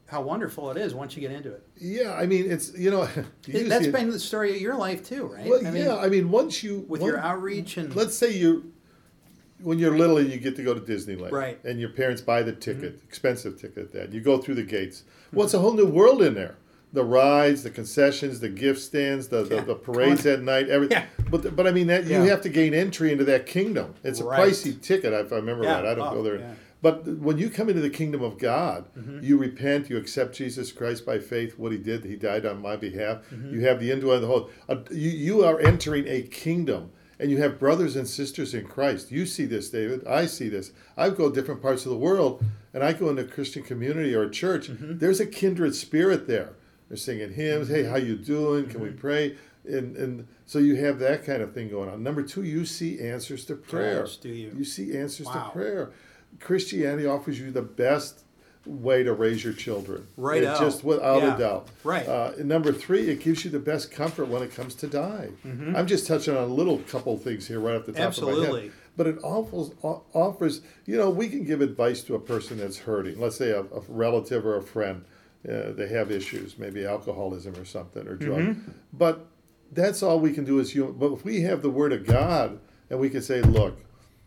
how 0.06 0.22
wonderful 0.22 0.70
it 0.72 0.76
is 0.76 0.94
once 0.94 1.14
you 1.16 1.20
get 1.20 1.30
into 1.32 1.50
it. 1.52 1.62
Yeah. 1.76 2.12
I 2.14 2.26
mean, 2.26 2.50
it's 2.50 2.76
you 2.76 2.90
know. 2.90 3.02
you 3.46 3.68
That's 3.68 3.86
it- 3.86 3.92
been 3.92 4.10
the 4.10 4.18
story 4.18 4.54
of 4.56 4.60
your 4.60 4.74
life 4.76 5.04
too, 5.04 5.26
right? 5.26 5.46
Well, 5.46 5.64
I 5.64 5.70
mean, 5.70 5.84
yeah. 5.84 5.96
I 5.96 6.08
mean, 6.08 6.28
once 6.30 6.64
you 6.64 6.84
with 6.88 7.00
one- 7.02 7.10
your 7.10 7.18
outreach 7.20 7.76
and 7.76 7.94
let's 7.94 8.16
say 8.16 8.32
you 8.32 8.71
when 9.62 9.78
you're 9.78 9.96
little 9.96 10.18
and 10.18 10.30
you 10.30 10.38
get 10.38 10.56
to 10.56 10.62
go 10.62 10.74
to 10.74 10.80
Disneyland, 10.80 11.32
Right. 11.32 11.58
Mm-hmm. 11.58 11.68
And 11.68 11.80
your 11.80 11.90
parents 11.90 12.20
buy 12.20 12.42
the 12.42 12.52
ticket, 12.52 13.00
expensive 13.06 13.60
ticket. 13.60 13.92
That 13.92 14.12
you 14.12 14.20
go 14.20 14.38
through 14.38 14.56
the 14.56 14.62
gates. 14.62 15.04
Well, 15.32 15.44
it's 15.44 15.54
a 15.54 15.58
whole 15.60 15.74
new 15.74 15.86
world 15.86 16.22
in 16.22 16.34
there. 16.34 16.56
The 16.92 17.04
rides, 17.04 17.62
the 17.62 17.70
concessions, 17.70 18.40
the 18.40 18.50
gift 18.50 18.80
stands, 18.80 19.28
the, 19.28 19.42
the, 19.44 19.54
Yeah. 19.56 19.60
the 19.64 19.74
parades 19.74 20.26
at 20.26 20.42
night, 20.42 20.68
everything. 20.68 20.98
Yeah. 20.98 21.06
But 21.30 21.56
but 21.56 21.66
I 21.66 21.70
mean 21.70 21.86
that 21.86 22.04
Yeah. 22.04 22.22
you 22.22 22.28
have 22.30 22.42
to 22.42 22.50
gain 22.50 22.74
entry 22.74 23.10
into 23.12 23.24
that 23.24 23.46
kingdom. 23.46 23.94
It's 24.04 24.20
a 24.20 24.24
pricey 24.24 24.78
ticket, 24.80 25.12
if 25.14 25.32
I 25.32 25.36
remember 25.36 25.64
right. 25.64 25.86
I 25.86 25.94
don't 25.94 26.08
Oh, 26.08 26.14
go 26.16 26.22
there. 26.22 26.38
Mm-hmm. 26.38 26.52
But 26.82 27.06
when 27.06 27.38
you 27.38 27.48
come 27.48 27.68
into 27.68 27.80
the 27.80 27.88
kingdom 27.90 28.22
of 28.22 28.38
God, 28.38 28.86
you 29.22 29.38
repent, 29.38 29.88
you 29.88 29.96
accept 29.96 30.34
Jesus 30.34 30.72
Christ 30.72 31.06
by 31.06 31.20
faith, 31.20 31.56
what 31.56 31.70
he 31.70 31.78
did, 31.78 32.04
he 32.04 32.16
died 32.16 32.44
on 32.44 32.60
my 32.60 32.74
behalf. 32.74 33.18
Mm-hmm. 33.32 33.54
You 33.54 33.60
have 33.68 33.78
the 33.78 33.92
indwelling 33.92 34.16
of 34.16 34.22
the 34.22 34.26
Holy. 34.26 34.50
Uh, 34.68 34.76
you, 34.90 35.10
you 35.10 35.44
are 35.44 35.60
entering 35.60 36.06
a 36.08 36.22
kingdom, 36.22 36.90
and 37.22 37.30
you 37.30 37.38
have 37.38 37.58
brothers 37.58 37.94
and 37.94 38.06
sisters 38.08 38.52
in 38.52 38.66
Christ. 38.66 39.12
You 39.12 39.24
see 39.26 39.44
this, 39.46 39.70
David. 39.70 40.04
I 40.06 40.26
see 40.26 40.48
this. 40.48 40.72
I 40.96 41.08
go 41.10 41.28
to 41.30 41.34
different 41.34 41.62
parts 41.62 41.86
of 41.86 41.90
the 41.92 41.96
world, 41.98 42.44
and 42.74 42.82
I 42.82 42.92
go 42.92 43.08
into 43.10 43.22
a 43.22 43.26
Christian 43.26 43.62
community 43.62 44.12
or 44.14 44.24
a 44.24 44.30
church. 44.30 44.68
Mm-hmm. 44.68 44.98
There's 44.98 45.20
a 45.20 45.26
kindred 45.26 45.74
spirit 45.76 46.26
there. 46.26 46.54
They're 46.88 46.96
singing 46.98 47.32
hymns. 47.34 47.68
Hey, 47.68 47.84
how 47.84 47.96
you 47.96 48.16
doing? 48.16 48.66
Can 48.68 48.80
we 48.82 48.88
Mm-hmm. 48.88 48.98
pray? 48.98 49.36
and 49.64 49.96
and 49.96 50.26
so 50.44 50.58
you 50.58 50.74
have 50.74 50.98
that 50.98 51.24
kind 51.24 51.40
of 51.40 51.54
thing 51.54 51.68
going 51.70 51.88
on. 51.88 52.02
Number 52.02 52.22
two, 52.24 52.42
you 52.42 52.64
see 52.66 53.00
answers 53.00 53.44
to 53.44 53.54
prayer. 53.54 54.04
Do 54.20 54.28
you? 54.28 54.52
You 54.58 54.64
see 54.64 54.98
answers 54.98 55.26
Wow. 55.26 55.44
to 55.44 55.50
prayer. 55.52 55.90
Christianity 56.40 57.06
offers 57.06 57.38
you 57.38 57.50
the 57.52 57.62
best 57.62 58.24
way 58.66 59.02
to 59.02 59.12
raise 59.12 59.42
your 59.42 59.52
children. 59.52 60.06
Right 60.16 60.44
out. 60.44 60.60
Just 60.60 60.84
without 60.84 61.22
Yeah. 61.22 61.34
a 61.34 61.38
doubt. 61.38 61.68
Right. 61.84 62.06
Uh, 62.08 62.32
number 62.44 62.72
three, 62.72 63.08
it 63.08 63.20
gives 63.20 63.44
you 63.44 63.50
the 63.50 63.58
best 63.58 63.90
comfort 63.90 64.28
when 64.28 64.42
it 64.42 64.54
comes 64.54 64.74
to 64.76 64.86
die. 64.86 65.30
I'm 65.44 65.86
just 65.86 66.06
touching 66.06 66.36
on 66.36 66.42
a 66.44 66.46
little 66.54 66.78
couple 66.78 67.16
things 67.18 67.48
here 67.48 67.58
right 67.60 67.74
off 67.76 67.86
the 67.86 67.92
top 67.92 68.00
of 68.00 68.22
my 68.22 68.28
Mm-hmm. 68.28 68.30
Absolutely. 68.34 68.62
head. 68.62 68.72
But 68.96 69.06
it 69.06 69.18
offers, 69.24 69.70
offers, 69.82 70.60
you 70.84 70.96
know, 70.98 71.08
we 71.10 71.28
can 71.28 71.44
give 71.44 71.60
advice 71.62 72.02
to 72.02 72.14
a 72.14 72.20
person 72.20 72.58
that's 72.58 72.78
hurting. 72.78 73.18
Let's 73.18 73.36
say 73.36 73.50
a, 73.50 73.60
a 73.60 73.80
relative 73.88 74.44
or 74.44 74.56
a 74.56 74.62
friend. 74.62 75.04
Uh, 75.48 75.72
they 75.72 75.88
have 75.88 76.10
issues, 76.12 76.58
maybe 76.58 76.84
alcoholism 76.84 77.54
or 77.56 77.64
something, 77.64 78.06
or 78.06 78.14
drug. 78.16 78.40
Mm-hmm. 78.40 78.70
But 78.92 79.26
that's 79.72 80.02
all 80.02 80.20
we 80.20 80.32
can 80.32 80.44
do 80.44 80.60
as 80.60 80.70
human. 80.72 80.92
But 80.92 81.12
if 81.12 81.24
we 81.24 81.40
have 81.40 81.62
the 81.62 81.70
Word 81.70 81.92
of 81.92 82.06
God 82.06 82.60
and 82.90 83.00
we 83.00 83.08
can 83.08 83.22
say, 83.22 83.40
look, 83.40 83.78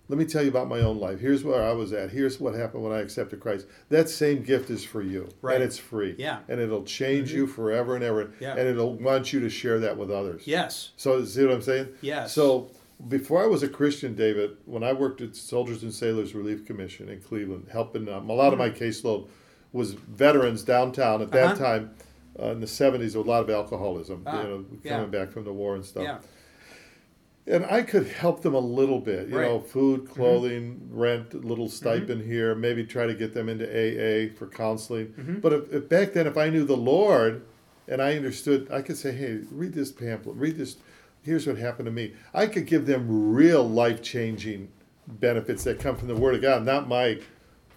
let 0.07 0.19
me 0.19 0.25
tell 0.25 0.43
you 0.43 0.49
about 0.49 0.67
my 0.67 0.79
own 0.81 0.99
life. 0.99 1.19
Here's 1.19 1.43
where 1.43 1.63
I 1.63 1.71
was 1.73 1.91
at. 1.93 2.11
Here's 2.11 2.39
what 2.39 2.53
happened 2.53 2.83
when 2.83 2.91
I 2.93 2.99
accepted 2.99 3.39
Christ. 3.39 3.65
That 3.89 4.07
same 4.09 4.43
gift 4.43 4.69
is 4.69 4.83
for 4.83 5.01
you. 5.01 5.29
Right. 5.41 5.55
And 5.55 5.63
it's 5.63 5.77
free. 5.77 6.15
Yeah. 6.17 6.39
And 6.47 6.59
it'll 6.59 6.83
change 6.83 7.33
you 7.33 7.47
forever 7.47 7.95
and 7.95 8.03
ever. 8.03 8.31
Yeah. 8.39 8.51
And 8.55 8.67
it'll 8.67 8.93
want 8.95 9.33
you 9.33 9.39
to 9.39 9.49
share 9.49 9.79
that 9.79 9.97
with 9.97 10.11
others. 10.11 10.43
Yes. 10.45 10.91
So 10.97 11.23
see 11.25 11.43
what 11.45 11.53
I'm 11.55 11.61
saying? 11.61 11.87
Yes. 12.01 12.33
So 12.33 12.69
before 13.07 13.43
I 13.43 13.47
was 13.47 13.63
a 13.63 13.67
Christian, 13.67 14.15
David, 14.15 14.57
when 14.65 14.83
I 14.83 14.93
worked 14.93 15.21
at 15.21 15.35
Soldiers 15.35 15.81
and 15.83 15.93
Sailors 15.93 16.35
Relief 16.35 16.65
Commission 16.65 17.09
in 17.09 17.19
Cleveland, 17.21 17.67
helping 17.71 18.07
um, 18.07 18.29
a 18.29 18.33
lot 18.33 18.53
of 18.53 18.59
my 18.59 18.69
caseload 18.69 19.27
was 19.73 19.93
veterans 19.93 20.63
downtown 20.63 21.21
at 21.21 21.31
that 21.31 21.53
Uh-huh. 21.53 21.55
time. 21.65 21.91
Uh, 22.37 22.47
in 22.51 22.59
the 22.59 22.67
70s, 22.67 23.13
there 23.13 23.21
was 23.21 23.27
a 23.27 23.29
lot 23.29 23.41
of 23.41 23.49
alcoholism, 23.49 24.21
Ah, 24.25 24.41
you 24.41 24.47
know, 24.49 24.65
yeah. 24.83 24.91
coming 24.97 25.09
back 25.09 25.31
from 25.31 25.45
the 25.45 25.53
war 25.53 25.73
and 25.75 25.85
stuff. 25.85 26.03
Yeah. 26.03 26.17
And 27.47 27.63
I 27.65 27.83
could 27.83 28.07
help 28.07 28.41
them 28.41 28.55
a 28.55 28.59
little 28.59 28.99
bit, 28.99 29.27
you 29.27 29.35
know, 29.35 29.39
Right. 29.39 29.49
Mm-hmm. 29.51 29.67
food, 29.67 30.09
clothing, 30.09 30.89
rent, 30.91 31.45
little 31.45 31.69
stipend 31.69 32.23
here, 32.23 32.55
maybe 32.55 32.83
try 32.83 33.05
to 33.05 33.13
get 33.13 33.33
them 33.35 33.49
into 33.49 33.65
AA 33.65 34.33
for 34.35 34.47
counseling. 34.47 35.07
Mm-hmm. 35.09 35.39
But 35.41 35.53
if, 35.53 35.73
if 35.73 35.89
back 35.89 36.13
then, 36.13 36.25
if 36.25 36.37
I 36.37 36.49
knew 36.49 36.65
the 36.65 36.75
Lord 36.77 37.43
and 37.87 38.01
I 38.01 38.15
understood, 38.15 38.67
I 38.71 38.81
could 38.81 38.97
say, 38.97 39.11
hey, 39.11 39.41
read 39.51 39.73
this 39.73 39.91
pamphlet, 39.91 40.35
read 40.37 40.57
this. 40.57 40.77
Here's 41.21 41.45
what 41.45 41.57
happened 41.57 41.85
to 41.85 41.91
me. 41.91 42.13
I 42.33 42.47
could 42.47 42.65
give 42.65 42.87
them 42.87 43.33
real 43.33 43.67
life 43.67 44.01
changing 44.01 44.69
benefits 45.07 45.63
that 45.65 45.79
come 45.79 45.97
from 45.97 46.07
the 46.07 46.15
Word 46.15 46.33
of 46.35 46.41
God, 46.41 46.65
not 46.65 46.87
my, 46.87 47.19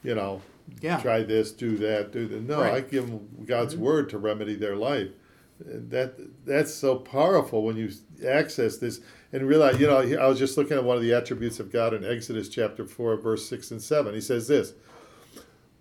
you 0.03 0.15
know, 0.15 0.41
Yeah. 0.81 0.99
try 1.01 1.23
this, 1.25 1.53
do 1.53 1.77
that, 1.79 2.11
do 2.11 2.27
that. 2.27 2.43
No, 2.43 2.61
Right. 2.61 2.69
Mm-hmm. 2.69 2.77
I 2.77 2.81
give 2.91 3.07
them 3.07 3.29
God's 3.45 3.77
Word 3.77 4.09
to 4.11 4.19
remedy 4.19 4.55
their 4.55 4.77
life 4.77 5.09
that 5.61 6.15
that's 6.47 6.73
so 6.73 6.97
powerful 6.97 7.65
when 7.65 7.77
you 7.77 7.91
access 8.27 8.77
this 8.79 9.01
and 9.33 9.47
realize 9.47 9.79
you 9.81 9.87
know 9.87 9.99
i 9.99 10.27
was 10.27 10.39
just 10.39 10.57
looking 10.57 10.77
at 10.77 10.85
one 10.85 10.97
of 10.97 11.03
the 11.03 11.13
attributes 11.13 11.61
of 11.61 11.73
god 11.73 11.95
in 11.95 12.05
exodus 12.05 12.49
chapter 12.49 12.85
4 12.85 13.17
verse 13.17 13.49
6 13.49 13.71
and 13.73 13.83
7 13.83 14.15
he 14.15 14.21
says 14.21 14.49
this 14.49 14.73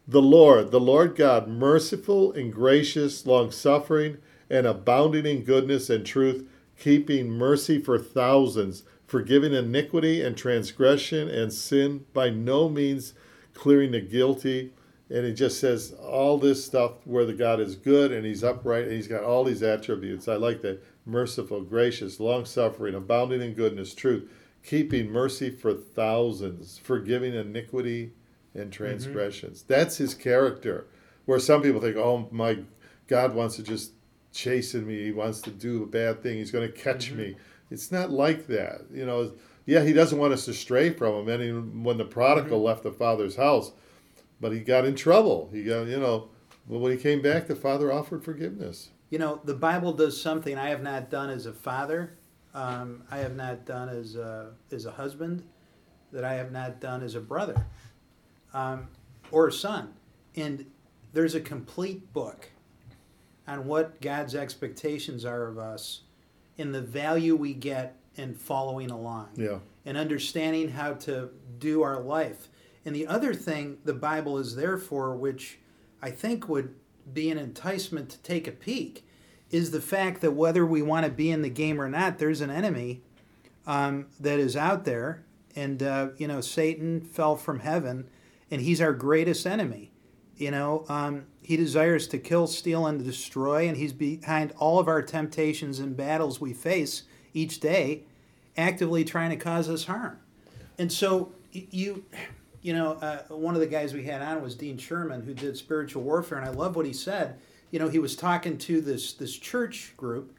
the 0.07 0.21
lord 0.21 0.71
the 0.71 0.79
lord 0.79 1.15
god 1.15 1.47
merciful 1.47 2.31
and 2.33 2.53
gracious 2.53 3.25
long 3.25 3.51
suffering 3.51 4.17
and 4.49 4.65
abounding 4.65 5.25
in 5.25 5.43
goodness 5.43 5.89
and 5.89 6.05
truth 6.05 6.47
keeping 6.79 7.29
mercy 7.29 7.79
for 7.79 7.97
thousands 7.97 8.83
forgiving 9.05 9.53
iniquity 9.53 10.21
and 10.21 10.37
transgression 10.37 11.29
and 11.29 11.53
sin 11.53 12.05
by 12.13 12.29
no 12.29 12.67
means 12.67 13.13
clearing 13.53 13.91
the 13.91 14.01
guilty 14.01 14.71
and 15.09 15.25
he 15.25 15.33
just 15.33 15.59
says 15.59 15.93
all 15.93 16.37
this 16.37 16.63
stuff 16.63 16.91
where 17.05 17.25
the 17.25 17.33
God 17.33 17.59
is 17.59 17.75
good 17.75 18.11
and 18.11 18.25
he's 18.25 18.43
upright 18.43 18.83
and 18.83 18.91
he's 18.91 19.07
got 19.07 19.23
all 19.23 19.43
these 19.43 19.63
attributes. 19.63 20.27
I 20.27 20.35
like 20.35 20.61
that. 20.63 20.83
Merciful, 21.07 21.61
gracious, 21.61 22.19
long 22.19 22.43
suffering, 22.43 22.93
abounding 22.93 23.41
in 23.41 23.53
goodness, 23.53 23.95
truth, 23.95 24.29
keeping 24.61 25.09
mercy 25.09 25.49
for 25.49 25.73
thousands, 25.73 26.77
forgiving 26.77 27.33
iniquity 27.33 28.11
and 28.53 28.63
mm-hmm. 28.63 28.71
transgressions. 28.71 29.63
That's 29.63 29.97
his 29.97 30.13
character. 30.13 30.87
Where 31.25 31.39
some 31.39 31.61
people 31.61 31.79
think, 31.79 31.95
oh, 31.95 32.27
my 32.31 32.59
God 33.07 33.33
wants 33.33 33.55
to 33.55 33.63
just 33.63 33.91
chasten 34.33 34.85
me. 34.85 35.03
He 35.03 35.11
wants 35.11 35.41
to 35.41 35.49
do 35.49 35.83
a 35.83 35.87
bad 35.87 36.21
thing. 36.21 36.37
He's 36.37 36.51
going 36.51 36.69
to 36.69 36.77
catch 36.77 37.07
mm-hmm. 37.07 37.17
me. 37.17 37.35
It's 37.71 37.91
not 37.91 38.11
like 38.11 38.47
that. 38.47 38.81
You 38.93 39.05
know, 39.05 39.31
yeah, 39.65 39.83
he 39.83 39.93
doesn't 39.93 40.19
want 40.19 40.33
us 40.33 40.45
to 40.45 40.53
stray 40.53 40.89
from 40.89 41.27
him. 41.27 41.41
And 41.41 41.85
when 41.85 41.97
the 41.97 42.05
prodigal 42.05 42.57
mm-hmm. 42.57 42.67
left 42.67 42.83
the 42.83 42.91
father's 42.91 43.37
house, 43.37 43.71
but 44.41 44.51
he 44.51 44.59
got 44.59 44.85
in 44.85 44.95
trouble. 44.95 45.49
He 45.53 45.63
got, 45.63 45.87
you 45.87 45.99
know, 45.99 46.29
but 46.69 46.79
when 46.79 46.91
he 46.91 46.97
came 46.97 47.21
back, 47.21 47.47
the 47.47 47.55
father 47.55 47.91
offered 47.91 48.23
forgiveness. 48.23 48.89
You 49.09 49.19
know, 49.19 49.39
the 49.43 49.53
Bible 49.53 49.93
does 49.93 50.19
something 50.21 50.57
I 50.57 50.69
have 50.69 50.81
not 50.83 51.09
done 51.09 51.29
as 51.29 51.45
a 51.45 51.53
father. 51.53 52.17
Um, 52.53 53.03
I 53.11 53.17
have 53.19 53.35
not 53.35 53.65
done 53.65 53.89
as 53.89 54.15
a, 54.15 54.51
as 54.71 54.85
a 54.85 54.91
husband. 54.91 55.43
That 56.11 56.23
I 56.23 56.33
have 56.35 56.51
not 56.53 56.79
done 56.79 57.03
as 57.03 57.15
a 57.15 57.19
brother, 57.19 57.65
um, 58.53 58.87
or 59.29 59.47
a 59.49 59.51
son. 59.51 59.93
And 60.37 60.65
there's 61.11 61.35
a 61.35 61.41
complete 61.41 62.13
book 62.13 62.49
on 63.45 63.65
what 63.65 63.99
God's 63.99 64.33
expectations 64.33 65.25
are 65.25 65.47
of 65.47 65.57
us, 65.57 66.01
and 66.57 66.73
the 66.73 66.81
value 66.81 67.35
we 67.35 67.53
get 67.53 67.97
in 68.15 68.33
following 68.35 68.89
along 68.89 69.27
Yeah. 69.35 69.59
and 69.85 69.97
understanding 69.97 70.69
how 70.69 70.93
to 70.93 71.29
do 71.59 71.83
our 71.83 71.99
life. 71.99 72.47
And 72.85 72.95
the 72.95 73.05
other 73.05 73.33
thing 73.33 73.79
the 73.83 73.93
Bible 73.93 74.37
is 74.37 74.55
there 74.55 74.77
for, 74.77 75.13
which 75.13 75.59
I 76.01 76.09
think 76.09 76.47
would 76.47 76.73
be 77.13 77.29
an 77.31 77.37
enticement 77.37 78.09
to 78.09 78.17
take 78.19 78.47
a 78.47 78.51
peek, 78.51 79.05
is 79.49 79.71
the 79.71 79.81
fact 79.81 80.21
that 80.21 80.31
whether 80.31 80.65
we 80.65 80.81
want 80.81 81.05
to 81.05 81.11
be 81.11 81.31
in 81.31 81.41
the 81.41 81.49
game 81.49 81.79
or 81.79 81.89
not, 81.89 82.17
there's 82.17 82.41
an 82.41 82.49
enemy 82.49 83.01
um, 83.65 84.07
that 84.19 84.39
is 84.39 84.55
out 84.55 84.83
there. 84.83 85.23
And, 85.55 85.81
uh, 85.81 86.09
you 86.17 86.27
know, 86.27 86.41
Satan 86.41 87.01
fell 87.01 87.35
from 87.35 87.59
heaven, 87.59 88.09
and 88.51 88.61
he's 88.61 88.81
our 88.81 88.93
greatest 88.93 89.47
enemy. 89.47 89.91
You 90.35 90.51
know, 90.51 90.85
um, 90.87 91.25
he 91.41 91.57
desires 91.57 92.07
to 92.09 92.19
kill, 92.19 92.45
steal, 92.45 92.85
and 92.85 93.03
destroy, 93.03 93.67
and 93.67 93.75
he's 93.75 93.93
behind 93.93 94.53
all 94.57 94.79
of 94.79 94.87
our 94.87 95.01
temptations 95.01 95.79
and 95.79 95.97
battles 95.97 96.39
we 96.39 96.53
face 96.53 97.03
each 97.33 97.59
day, 97.59 98.03
actively 98.55 99.03
trying 99.03 99.31
to 99.31 99.35
cause 99.35 99.67
us 99.67 99.85
harm. 99.85 100.19
And 100.77 100.91
so 100.91 101.31
you, 101.51 102.05
you 102.67 102.73
know, 102.73 102.97
uh, 103.01 103.19
one 103.29 103.55
of 103.55 103.61
the 103.61 103.67
guys 103.67 103.93
we 103.93 104.03
had 104.03 104.21
on 104.21 104.41
was 104.41 104.53
Dean 104.53 104.77
Sherman, 104.77 105.21
who 105.21 105.33
did 105.33 105.55
spiritual 105.55 106.03
warfare, 106.03 106.37
and 106.37 106.45
I 106.45 106.51
love 106.51 106.75
what 106.75 106.85
he 106.85 106.91
said. 106.91 107.39
You 107.71 107.79
know, 107.79 107.87
he 107.87 107.97
was 107.97 108.13
talking 108.13 108.57
to 108.57 108.81
this 108.81 109.13
this 109.13 109.37
church 109.37 109.93
group, 109.95 110.37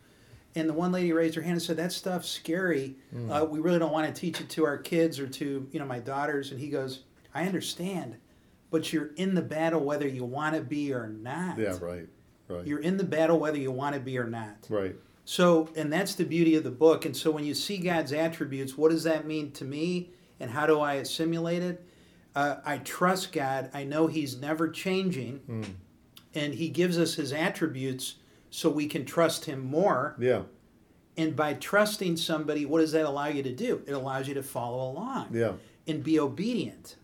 and 0.55 0.69
the 0.69 0.75
one 0.75 0.93
lady 0.93 1.11
raised 1.11 1.37
her 1.37 1.41
hand 1.41 1.55
and 1.55 1.62
said, 1.62 1.79
"That 1.79 1.91
stuff's 1.91 2.29
scary. 2.29 2.97
Uh, 3.31 3.47
we 3.49 3.61
really 3.61 3.79
don't 3.79 3.93
want 3.93 4.14
to 4.14 4.21
teach 4.21 4.43
it 4.43 4.51
to 4.51 4.67
our 4.67 4.77
kids 4.77 5.19
or 5.19 5.27
to 5.27 5.67
you 5.73 5.81
know 5.81 5.87
my 5.87 6.01
daughters." 6.01 6.51
And 6.51 6.61
he 6.61 6.69
goes, 6.69 7.05
"I 7.35 7.47
understand, 7.47 8.17
but 8.71 8.93
you're 8.93 9.11
in 9.17 9.35
the 9.35 9.41
battle 9.41 9.81
whether 9.81 10.07
you 10.07 10.27
want 10.27 10.55
to 10.55 10.61
be 10.61 10.93
or 10.93 11.09
not. 11.09 11.59
Yeah, 11.59 11.79
right. 11.81 12.09
Right. 12.47 12.67
You're 12.67 12.81
in 12.81 12.99
the 12.99 13.05
battle 13.05 13.38
whether 13.38 13.59
you 13.59 13.71
want 13.71 13.95
to 13.95 14.01
be 14.03 14.19
or 14.19 14.27
not." 14.27 14.67
right. 14.69 14.97
So, 15.25 15.71
and 15.77 15.91
that's 15.91 16.14
the 16.14 16.25
beauty 16.25 16.57
of 16.57 16.64
the 16.64 16.71
book. 16.71 17.07
And 17.07 17.17
so, 17.17 17.31
when 17.31 17.45
you 17.45 17.55
see 17.55 17.79
God's 17.79 18.12
attributes, 18.12 18.77
what 18.77 18.91
does 18.91 19.05
that 19.05 19.27
mean 19.27 19.51
to 19.53 19.64
me, 19.64 20.11
and 20.38 20.51
how 20.51 20.67
do 20.67 20.81
I 20.81 20.95
assimilate 20.95 21.62
it? 21.62 21.88
Uh, 22.35 22.57
I 22.64 22.79
trust 22.79 23.33
God. 23.33 23.71
I 23.75 23.85
know 23.85 24.07
He's 24.07 24.38
never 24.41 24.69
changing, 24.69 25.75
and 26.35 26.55
He 26.55 26.69
gives 26.69 26.99
us 26.99 27.14
His 27.14 27.33
attributes 27.33 28.17
so 28.51 28.71
we 28.71 28.87
can 28.87 29.05
trust 29.05 29.45
Him 29.47 29.61
more. 29.64 30.14
Yeah. 30.19 30.43
And 31.17 31.35
by 31.35 31.55
trusting 31.55 32.17
somebody, 32.17 32.64
what 32.64 32.81
does 32.81 32.93
that 32.93 33.05
allow 33.05 33.27
you 33.27 33.43
to 33.43 33.53
do? 33.53 33.83
It 33.87 33.93
allows 33.93 34.29
you 34.29 34.35
to 34.35 34.43
follow 34.43 34.91
along 34.93 35.29
Yeah. 35.33 35.55
and 35.87 36.03
be 36.05 36.21
obedient. 36.21 36.97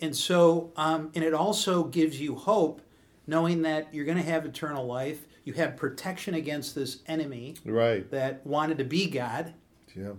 And 0.00 0.16
so, 0.16 0.72
um, 0.76 1.10
and 1.14 1.22
it 1.24 1.34
also 1.34 1.84
gives 1.84 2.20
you 2.20 2.34
hope, 2.36 2.80
knowing 3.26 3.62
that 3.62 3.92
you're 3.94 4.04
going 4.04 4.16
to 4.18 4.24
have 4.24 4.44
eternal 4.44 4.86
life. 4.86 5.26
You 5.44 5.52
have 5.54 5.76
protection 5.76 6.34
against 6.34 6.74
this 6.74 7.00
enemy 7.06 7.54
Right. 7.64 8.10
that 8.10 8.46
wanted 8.46 8.78
to 8.78 8.84
be 8.84 9.08
God. 9.10 9.52
Yeah. 9.94 10.12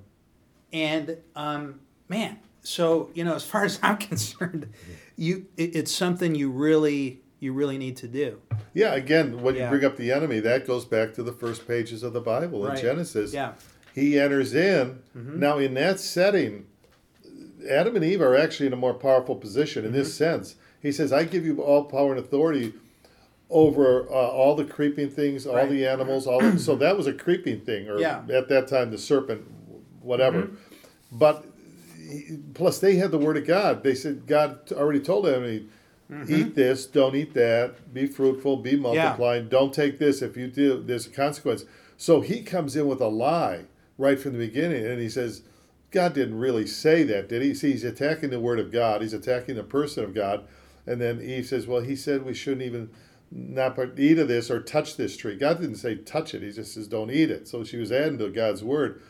And 0.71 1.17
um, 1.35 1.79
man, 2.07 2.39
so 2.65 3.09
you 3.13 3.23
know, 3.23 3.35
as 3.35 3.43
far 3.43 3.63
as 3.65 3.79
I'm 3.83 3.97
concerned, 3.97 4.71
you 5.15 5.45
it, 5.57 5.75
it's 5.75 5.91
something 5.91 6.35
you 6.35 6.49
really 6.51 7.21
you 7.39 7.53
really 7.53 7.77
need 7.77 7.97
to 7.97 8.07
do. 8.07 8.41
Yeah. 8.73 8.93
Again, 8.93 9.41
when 9.41 9.55
Yeah. 9.55 9.65
you 9.65 9.69
bring 9.69 9.85
up 9.85 9.97
the 9.97 10.11
enemy, 10.11 10.39
that 10.39 10.65
goes 10.65 10.85
back 10.85 11.13
to 11.15 11.23
the 11.23 11.33
first 11.33 11.67
pages 11.67 12.01
of 12.03 12.13
the 12.13 12.21
Bible 12.21 12.65
in 12.65 12.71
Right. 12.73 12.81
Genesis. 12.81 13.33
Yeah. 13.33 13.53
He 13.93 14.17
enters 14.19 14.53
in. 14.53 14.99
Mm-hmm. 15.15 15.39
Now, 15.39 15.57
in 15.57 15.73
that 15.75 15.99
setting, 15.99 16.65
Adam 17.69 17.95
and 17.95 18.03
Eve 18.05 18.21
are 18.21 18.35
actually 18.35 18.67
in 18.67 18.73
a 18.73 18.77
more 18.77 18.93
powerful 18.93 19.35
position 19.35 19.85
in 19.85 19.91
this 19.91 20.09
Mm-hmm. 20.09 20.17
sense. 20.39 20.55
He 20.81 20.91
says, 20.91 21.11
I 21.13 21.23
give 21.23 21.45
you 21.45 21.61
all 21.61 21.83
power 21.85 22.11
and 22.11 22.19
authority 22.19 22.73
over 23.49 24.03
uh, 24.09 24.13
all 24.13 24.55
the 24.55 24.65
creeping 24.65 25.09
things, 25.09 25.45
all 25.45 25.55
Right. 25.55 25.69
the 25.69 25.85
animals, 25.85 26.27
all 26.27 26.39
the, 26.41 26.57
so 26.67 26.75
that 26.77 26.97
was 26.97 27.05
a 27.07 27.13
creeping 27.13 27.61
thing, 27.61 27.87
or 27.89 27.99
Yeah. 27.99 28.23
at 28.31 28.47
that 28.49 28.67
time 28.67 28.91
the 28.91 28.97
serpent, 28.97 29.43
whatever. 30.01 30.43
Mm-hmm. 30.43 30.55
But 31.11 31.45
plus 32.53 32.79
they 32.79 32.95
had 32.95 33.11
the 33.11 33.17
word 33.17 33.37
of 33.37 33.45
God. 33.45 33.83
They 33.83 33.95
said 33.95 34.27
God 34.27 34.71
already 34.71 34.99
told 34.99 35.25
them, 35.25 35.69
Mm-hmm. 36.11 36.35
eat 36.35 36.53
this, 36.53 36.85
don't 36.85 37.15
eat 37.15 37.33
that, 37.33 37.91
be 37.91 38.05
fruitful, 38.05 38.57
be 38.57 38.75
multiplying, 38.75 39.49
don't 39.49 39.73
take 39.73 39.97
this. 39.97 40.21
If 40.21 40.37
you 40.37 40.47
do, 40.47 40.83
there's 40.83 41.07
a 41.07 41.09
consequence. 41.09 41.65
So 41.97 42.21
he 42.21 42.43
comes 42.43 42.75
in 42.75 42.87
with 42.87 43.01
a 43.01 43.07
lie 43.07 43.63
right 43.97 44.19
from 44.19 44.33
the 44.33 44.37
beginning, 44.37 44.85
and 44.85 45.01
he 45.01 45.09
says, 45.09 45.41
God 45.89 46.13
didn't 46.13 46.37
really 46.37 46.67
say 46.67 47.01
that, 47.05 47.27
did 47.27 47.41
he? 47.41 47.55
See, 47.55 47.71
he's 47.71 47.83
attacking 47.83 48.29
the 48.29 48.39
word 48.39 48.59
of 48.59 48.71
God. 48.71 49.01
He's 49.01 49.13
attacking 49.13 49.55
the 49.55 49.63
person 49.63 50.03
of 50.03 50.13
God. 50.13 50.45
And 50.85 51.01
then 51.01 51.21
Eve 51.21 51.47
says, 51.47 51.65
well, 51.65 51.81
he 51.81 51.95
said 51.95 52.23
we 52.23 52.35
shouldn't 52.35 52.61
even 52.61 52.91
not 53.31 53.79
eat 53.97 54.19
of 54.19 54.27
this 54.27 54.51
or 54.51 54.61
touch 54.61 54.97
this 54.97 55.17
tree. 55.17 55.35
God 55.35 55.59
didn't 55.59 55.77
say 55.77 55.95
touch 55.95 56.35
it. 56.35 56.43
He 56.43 56.51
just 56.51 56.73
says 56.75 56.87
don't 56.87 57.09
eat 57.09 57.31
it. 57.31 57.47
So 57.47 57.63
she 57.63 57.77
was 57.77 57.91
adding 57.91 58.19
to 58.19 58.29
God's 58.29 58.63
word. 58.63 59.01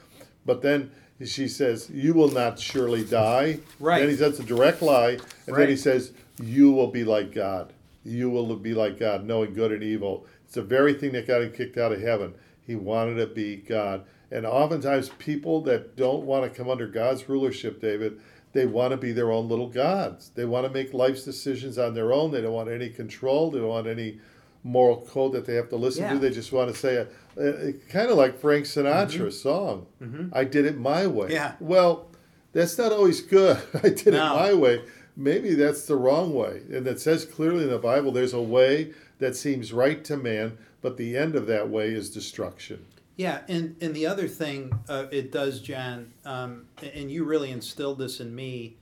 But 0.46 0.62
then 0.62 0.92
she 1.24 1.48
says, 1.48 1.90
you 1.90 2.14
will 2.14 2.32
not 2.32 2.60
surely 2.60 3.04
die. 3.06 3.60
Right. 3.80 4.00
Then 4.00 4.10
he 4.10 4.16
says 4.16 4.40
a 4.40 4.44
direct 4.44 4.82
lie. 4.82 5.12
And 5.12 5.22
Right. 5.56 5.60
then 5.60 5.70
he 5.70 5.78
says, 5.78 6.12
you 6.42 6.72
will 6.72 6.88
be 6.88 7.04
like 7.04 7.34
God. 7.34 7.72
You 8.04 8.30
will 8.30 8.56
be 8.56 8.74
like 8.74 9.00
God, 9.00 9.26
knowing 9.26 9.54
good 9.54 9.72
and 9.72 9.82
evil. 9.84 10.26
It's 10.44 10.56
the 10.56 10.62
very 10.62 10.94
thing 10.94 11.14
that 11.14 11.28
got 11.28 11.42
him 11.42 11.52
kicked 11.52 11.78
out 11.78 11.92
of 11.92 12.02
heaven. 12.02 12.34
He 12.68 12.76
wanted 12.76 13.16
to 13.16 13.28
be 13.28 13.58
God. 13.58 14.04
And 14.32 14.46
oftentimes, 14.46 15.10
people 15.18 15.62
that 15.62 15.96
don't 15.96 16.26
want 16.26 16.44
to 16.44 16.56
come 16.56 16.70
under 16.70 16.88
God's 16.88 17.30
rulership, 17.30 17.80
David, 17.80 18.20
they 18.54 18.66
want 18.66 18.92
to 18.92 18.98
be 18.98 19.12
their 19.12 19.32
own 19.32 19.48
little 19.48 19.68
gods. 19.70 20.32
They 20.36 20.46
want 20.46 20.66
to 20.66 20.72
make 20.74 20.94
life's 20.94 21.24
decisions 21.24 21.78
on 21.78 21.94
their 21.94 22.12
own. 22.12 22.32
They 22.32 22.42
don't 22.42 22.54
want 22.54 22.70
any 22.70 22.90
control. 22.90 23.52
They 23.52 23.60
don't 23.60 23.68
want 23.70 23.88
any 23.88 24.20
moral 24.66 25.06
code 25.08 25.32
that 25.34 25.46
they 25.46 25.54
have 25.54 25.70
to 25.70 25.76
listen 25.76 26.04
Yeah. 26.04 26.14
to. 26.14 26.20
They 26.20 26.32
just 26.32 26.52
want 26.52 26.74
to 26.74 26.76
say, 26.76 26.98
uh, 26.98 27.40
uh, 27.42 27.72
kind 27.88 28.10
of 28.10 28.18
like 28.18 28.40
Frank 28.40 28.66
Sinatra's 28.66 29.40
song, 29.40 29.86
I 30.34 30.44
did 30.44 30.66
it 30.66 30.76
my 30.78 31.06
way. 31.06 31.28
Mm-hmm. 31.28 31.34
Yeah. 31.36 31.54
Well, 31.60 32.08
that's 32.52 32.76
not 32.78 32.92
always 32.92 33.22
good. 33.22 33.58
I 33.84 33.90
did 33.90 34.08
No. 34.14 34.34
it 34.34 34.40
my 34.40 34.54
way. 34.56 34.82
Maybe 35.16 35.54
that's 35.54 35.86
the 35.86 35.96
wrong 35.96 36.34
way. 36.34 36.64
And 36.74 36.88
it 36.88 37.00
says 37.00 37.26
clearly 37.26 37.64
in 37.66 37.70
the 37.70 37.78
Bible 37.78 38.12
there's 38.12 38.34
a 38.34 38.42
way 38.42 38.92
that 39.20 39.36
seems 39.36 39.72
right 39.72 40.04
to 40.06 40.18
man, 40.18 40.58
but 40.82 40.98
the 40.98 41.16
end 41.16 41.36
of 41.36 41.46
that 41.48 41.70
way 41.70 41.94
is 41.94 42.10
destruction. 42.10 42.86
Yeah, 43.18 43.42
and, 43.48 43.76
and 43.80 43.96
the 43.96 44.08
other 44.08 44.28
thing 44.28 44.78
uh, 44.90 45.06
it 45.12 45.32
does, 45.32 45.62
John, 45.62 46.12
um, 46.26 46.66
and 46.82 47.10
you 47.12 47.24
really 47.24 47.52
instilled 47.52 48.00
this 48.00 48.20
in 48.20 48.34
me 48.36 48.76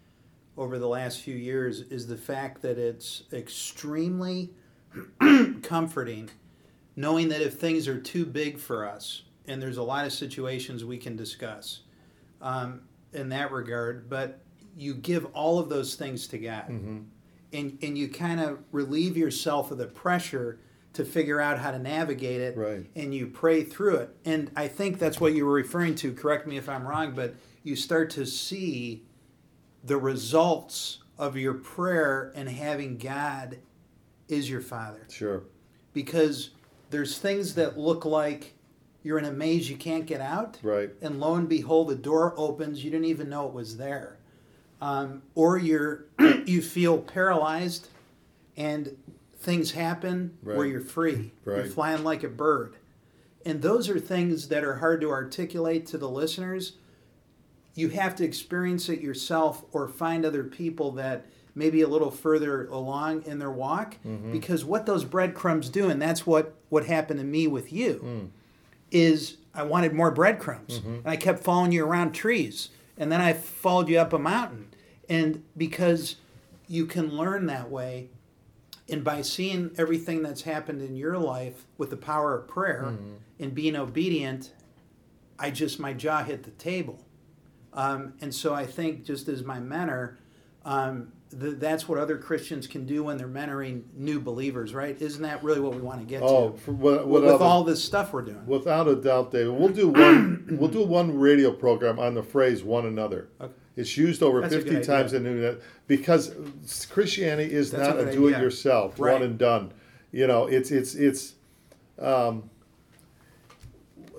over 0.57 0.79
the 0.79 0.87
last 0.87 1.19
few 1.21 1.35
years, 1.35 1.81
is 1.81 2.07
the 2.07 2.17
fact 2.17 2.61
that 2.63 2.77
it's 2.79 3.23
extremely 3.33 4.49
comforting 5.63 6.29
knowing 6.95 7.29
that 7.29 7.41
if 7.41 7.55
things 7.55 7.87
are 7.87 7.99
too 7.99 8.23
big 8.23 8.59
for 8.59 8.87
us, 8.87 9.23
and 9.47 9.59
there's 9.59 9.77
a 9.77 9.83
lot 9.83 10.05
of 10.05 10.13
situations 10.13 10.85
we 10.85 10.95
can 10.97 11.15
discuss 11.15 11.79
um, 12.39 12.81
in 13.13 13.29
that 13.29 13.51
regard, 13.51 14.07
but 14.09 14.39
you 14.77 14.93
give 14.93 15.25
all 15.33 15.57
of 15.57 15.69
those 15.69 15.95
things 15.95 16.27
to 16.27 16.37
God. 16.37 16.67
And, 16.69 17.77
and 17.81 17.97
you 17.97 18.07
kind 18.09 18.39
of 18.39 18.59
relieve 18.71 19.17
yourself 19.17 19.71
of 19.71 19.79
the 19.79 19.87
pressure 19.87 20.59
to 20.93 21.03
figure 21.03 21.41
out 21.41 21.57
how 21.57 21.71
to 21.71 21.79
navigate 21.79 22.39
it 22.41 22.55
Right. 22.55 22.85
and 22.95 23.13
you 23.13 23.25
pray 23.25 23.63
through 23.63 23.95
it. 23.95 24.15
And 24.25 24.51
I 24.55 24.67
think 24.67 24.99
that's 24.99 25.19
what 25.19 25.33
you 25.33 25.45
were 25.47 25.53
referring 25.53 25.95
to. 25.95 26.13
Correct 26.13 26.45
me 26.45 26.57
if 26.57 26.69
I'm 26.69 26.87
wrong, 26.87 27.13
but 27.15 27.33
you 27.63 27.75
start 27.75 28.11
to 28.11 28.25
see 28.27 29.03
the 29.83 29.97
results 29.97 30.99
of 31.17 31.37
your 31.37 31.55
prayer 31.55 32.31
and 32.35 32.47
having 32.49 32.97
God 32.99 33.57
is 34.33 34.49
your 34.49 34.61
Father. 34.61 35.05
Sure. 35.09 35.43
Because 35.93 36.49
there's 36.89 37.17
things 37.17 37.55
that 37.55 37.77
look 37.77 38.05
like 38.05 38.53
you're 39.03 39.19
in 39.19 39.25
a 39.25 39.31
maze 39.31 39.69
you 39.69 39.75
can't 39.75 40.05
get 40.05 40.21
out. 40.21 40.57
Right. 40.63 40.91
And 41.01 41.19
lo 41.19 41.35
and 41.35 41.47
behold, 41.47 41.89
the 41.89 41.95
door 41.95 42.33
opens. 42.37 42.83
You 42.83 42.91
didn't 42.91 43.05
even 43.05 43.29
know 43.29 43.47
it 43.47 43.53
was 43.53 43.77
there. 43.77 44.17
Um, 44.81 45.23
or 45.35 45.57
you're 45.57 46.05
you 46.45 46.61
feel 46.61 46.97
paralyzed 46.97 47.89
and 48.57 48.97
things 49.37 49.71
happen 49.71 50.37
where 50.41 50.65
you're 50.65 50.81
free. 50.81 51.33
Right. 51.45 51.57
You're 51.57 51.65
flying 51.65 52.03
like 52.03 52.23
a 52.23 52.29
bird. 52.29 52.75
And 53.45 53.61
those 53.61 53.89
are 53.89 53.99
things 53.99 54.47
that 54.47 54.63
are 54.63 54.75
hard 54.75 55.01
to 55.01 55.09
articulate 55.09 55.85
to 55.87 55.97
the 55.97 56.09
listeners. 56.09 56.73
You 57.75 57.89
have 57.89 58.15
to 58.17 58.23
experience 58.23 58.87
it 58.87 59.01
yourself 59.01 59.65
or 59.73 59.87
find 59.89 60.25
other 60.25 60.43
people 60.43 60.91
that 60.93 61.25
maybe 61.55 61.81
a 61.81 61.87
little 61.87 62.11
further 62.11 62.65
along 62.67 63.23
in 63.23 63.39
their 63.39 63.51
walk 63.51 63.97
because 64.31 64.65
what 64.65 64.85
those 64.85 65.03
breadcrumbs 65.05 65.69
do 65.69 65.89
and 65.89 66.01
that's 66.01 66.25
what 66.25 66.55
what 66.69 66.85
happened 66.85 67.19
to 67.19 67.25
me 67.25 67.47
with 67.47 67.71
you 67.71 68.31
is 68.91 69.37
I 69.55 69.63
wanted 69.63 69.93
more 69.93 70.11
breadcrumbs. 70.11 70.77
And 70.83 71.07
I 71.07 71.15
kept 71.15 71.43
following 71.43 71.71
you 71.71 71.85
around 71.85 72.11
trees. 72.13 72.69
And 72.97 73.11
then 73.11 73.21
I 73.21 73.33
followed 73.33 73.87
you 73.89 73.99
up 73.99 74.13
a 74.13 74.19
mountain. 74.19 74.67
And 75.09 75.43
because 75.57 76.15
you 76.67 76.85
can 76.85 77.15
learn 77.15 77.45
that 77.47 77.69
way, 77.69 78.09
and 78.89 79.03
by 79.03 79.21
seeing 79.21 79.71
everything 79.77 80.21
that's 80.23 80.41
happened 80.41 80.81
in 80.81 80.95
your 80.95 81.17
life 81.17 81.65
with 81.77 81.89
the 81.91 81.97
power 81.97 82.37
of 82.37 82.47
prayer 82.47 82.95
and 83.39 83.55
being 83.55 83.75
obedient, 83.75 84.51
I 85.39 85.51
just, 85.51 85.79
my 85.79 85.93
jaw 85.93 86.23
hit 86.23 86.43
the 86.43 86.51
table. 86.51 87.03
Um, 87.73 88.13
and 88.21 88.33
so 88.33 88.53
I 88.53 88.65
think, 88.65 89.05
just 89.05 89.27
as 89.27 89.43
my 89.43 89.59
mentor, 89.59 90.17
um, 90.65 91.12
th- 91.39 91.55
that's 91.59 91.87
what 91.87 91.97
other 91.99 92.17
Christians 92.17 92.67
can 92.67 92.85
do 92.85 93.03
when 93.03 93.17
they're 93.17 93.27
mentoring 93.27 93.83
new 93.95 94.19
believers, 94.19 94.73
right? 94.73 94.99
Isn't 95.01 95.21
that 95.23 95.43
really 95.43 95.59
what 95.59 95.73
we 95.75 95.81
want 95.81 95.99
to 95.99 96.05
get 96.05 96.21
Oh, 96.21 96.51
to? 96.65 96.71
what, 96.71 97.07
with 97.07 97.25
all 97.41 97.63
this 97.63 97.83
stuff 97.83 98.13
we're 98.13 98.21
doing. 98.21 98.45
Without 98.45 98.87
a 98.87 98.95
doubt, 98.95 99.31
David. 99.31 99.53
We'll 99.53 99.69
do 99.69 99.89
one. 99.89 100.47
we'll 100.59 100.69
do 100.69 100.83
one 100.83 101.17
radio 101.17 101.51
program 101.51 101.99
on 101.99 102.13
the 102.13 102.23
phrase 102.23 102.63
"one 102.63 102.85
another." 102.85 103.29
Okay. 103.41 103.53
It's 103.75 103.97
used 103.97 104.21
over 104.21 104.41
That's 104.41 104.53
fifty 104.55 104.81
times 104.81 105.13
idea. 105.13 105.29
in 105.31 105.41
the 105.41 105.61
because 105.87 106.33
Christianity 106.91 107.51
is 107.53 107.71
That's 107.71 107.87
not 107.89 107.99
a, 107.99 108.03
good 108.05 108.13
do-it-yourself, 108.13 108.99
Right. 108.99 109.13
one 109.13 109.23
and 109.23 109.37
done. 109.37 109.73
You 110.11 110.27
know, 110.27 110.45
it's 110.47 110.71
it's 110.71 110.95
it's. 110.95 111.33
Um, 111.99 112.49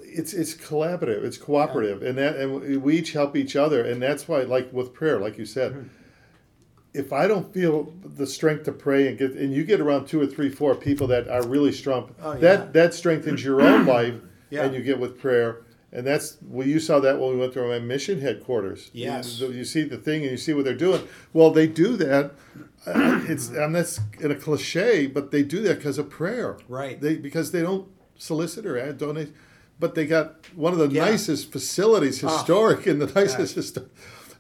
it's 0.03 0.33
it's 0.33 0.55
collaborative, 0.55 1.25
it's 1.25 1.37
cooperative, 1.37 2.03
and 2.03 2.17
that 2.19 2.37
and 2.37 2.83
we 2.83 2.97
each 2.99 3.13
help 3.13 3.37
each 3.37 3.57
other, 3.57 3.85
and 3.85 4.01
that's 4.01 4.29
why, 4.29 4.43
like 4.43 4.73
with 4.73 4.93
prayer, 4.95 5.19
like 5.19 5.39
you 5.39 5.45
said, 5.47 5.73
Mm-hmm. 5.73 5.89
If 6.95 7.13
I 7.13 7.27
don't 7.27 7.53
feel 7.53 7.93
the 8.05 8.27
strength 8.27 8.65
to 8.65 8.73
pray 8.73 9.09
and 9.09 9.19
get 9.19 9.33
and 9.33 9.53
you 9.53 9.65
get 9.65 9.81
around 9.81 10.07
two 10.07 10.21
or 10.21 10.27
three, 10.27 10.49
four 10.49 10.75
people 10.77 11.07
that 11.09 11.29
are 11.29 11.47
really 11.47 11.73
strong, 11.73 12.15
Oh, 12.23 12.35
that 12.35 12.59
yeah. 12.61 12.71
that 12.73 12.95
strengthens 12.95 13.45
your 13.45 13.61
own 13.61 13.85
life, 13.99 14.15
Yeah. 14.51 14.65
and 14.65 14.75
you 14.75 14.81
get 14.83 14.99
with 14.99 15.19
prayer. 15.19 15.63
And 15.93 16.05
that's 16.07 16.39
well, 16.43 16.67
you 16.67 16.81
saw 16.81 16.99
that 17.01 17.21
when 17.21 17.31
we 17.31 17.37
went 17.37 17.53
to 17.55 17.67
my 17.67 17.79
mission 17.79 18.21
headquarters. 18.21 18.91
Yes. 18.93 19.39
you, 19.41 19.49
you 19.53 19.65
see 19.65 19.83
the 19.83 19.97
thing 19.97 20.23
and 20.23 20.31
you 20.33 20.37
see 20.37 20.53
what 20.53 20.65
they're 20.65 20.75
doing. 20.75 21.07
Well, 21.33 21.51
they 21.51 21.67
do 21.69 21.97
that. 21.99 22.33
Uh, 22.87 23.23
it's 23.29 23.49
and 23.49 23.75
that's 23.75 24.01
in 24.21 24.31
a 24.31 24.35
cliche, 24.35 25.07
but 25.07 25.31
they 25.31 25.43
do 25.43 25.63
that 25.63 25.77
because 25.79 25.99
of 25.99 26.11
prayer. 26.11 26.59
Right. 26.69 27.01
They 27.01 27.17
because 27.17 27.51
they 27.53 27.63
don't 27.63 27.89
solicit 28.17 28.67
or 28.67 28.77
add 28.79 28.99
donate, 28.99 29.33
but 29.81 29.95
they 29.95 30.07
got 30.07 30.45
one 30.55 30.73
of 30.73 30.79
the 30.81 30.89
Yeah. 30.89 31.05
nicest 31.07 31.51
facilities, 31.53 32.21
historic, 32.21 32.87
and 32.87 33.01
the 33.01 33.07
nicest. 33.07 33.57
Histo- 33.57 33.89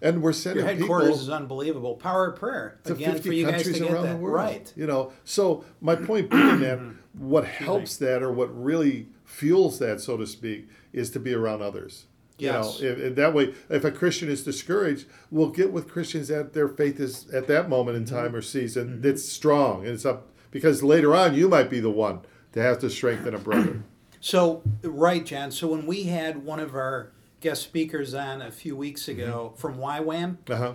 and 0.05 0.23
we're 0.23 0.33
sending 0.33 0.64
Your 0.64 0.75
headquarters 0.75 1.09
people 1.09 1.21
is 1.23 1.31
unbelievable. 1.31 1.95
Power 1.97 2.27
of 2.29 2.38
prayer 2.38 2.79
to 2.85 2.93
again 2.93 3.14
50 3.14 3.29
for 3.29 3.35
you 3.35 3.45
guys 3.47 3.55
countries 3.55 3.79
to 3.79 3.83
get 3.85 3.93
around 3.93 4.05
that 4.05 4.12
the 4.12 4.19
world. 4.19 4.37
right. 4.37 4.73
You 4.77 4.87
know, 4.87 5.12
so 5.25 5.64
my 5.81 5.97
point 5.97 6.31
being 6.31 6.61
that 6.61 6.79
what 7.14 7.45
helps 7.47 7.97
that 7.97 8.23
or 8.23 8.31
what 8.33 8.49
really 8.57 9.09
fuels 9.25 9.79
that, 9.81 10.01
so 10.01 10.17
to 10.17 10.27
speak, 10.27 10.69
is 10.93 11.11
to 11.11 11.19
be 11.19 11.35
around 11.35 11.62
others. 11.62 12.07
Yes. 12.38 12.81
You 12.81 12.87
know, 12.88 12.93
if, 12.97 13.03
and 13.05 13.17
that 13.17 13.33
way, 13.33 13.55
if 13.71 13.85
a 13.85 13.90
Christian 13.90 14.29
is 14.29 14.45
discouraged, 14.45 15.07
we'll 15.31 15.51
get 15.51 15.73
with 15.73 15.88
Christians 15.88 16.29
that 16.29 16.53
their 16.53 16.69
faith 16.69 17.01
is 17.01 17.29
at 17.31 17.47
that 17.49 17.69
moment 17.69 17.97
in 17.97 18.05
Mm-hmm. 18.05 18.14
time 18.14 18.35
or 18.35 18.43
season 18.43 19.01
that's 19.01 19.25
strong 19.25 19.81
and 19.85 19.95
it's 19.95 20.05
up 20.05 20.29
because 20.51 20.83
later 20.83 21.14
on 21.14 21.35
you 21.35 21.49
might 21.49 21.71
be 21.71 21.81
the 21.81 21.90
one 21.90 22.21
to 22.53 22.61
have 22.61 22.79
to 22.81 22.90
strengthen 22.90 23.35
a 23.35 23.38
brother. 23.38 23.83
So, 24.21 24.62
right, 24.83 25.23
John. 25.27 25.51
So, 25.51 25.69
when 25.69 25.85
we 25.85 26.05
had 26.05 26.47
one 26.47 26.59
of 26.59 26.75
our 26.75 27.12
guest 27.45 27.63
speakers 27.63 28.15
on 28.15 28.41
a 28.43 28.51
few 28.51 28.75
weeks 28.75 29.07
ago 29.07 29.51
Mm-hmm. 29.53 29.61
from 29.61 29.77
YWAM, 29.79 30.39
Uh 30.51 30.57
huh. 30.57 30.73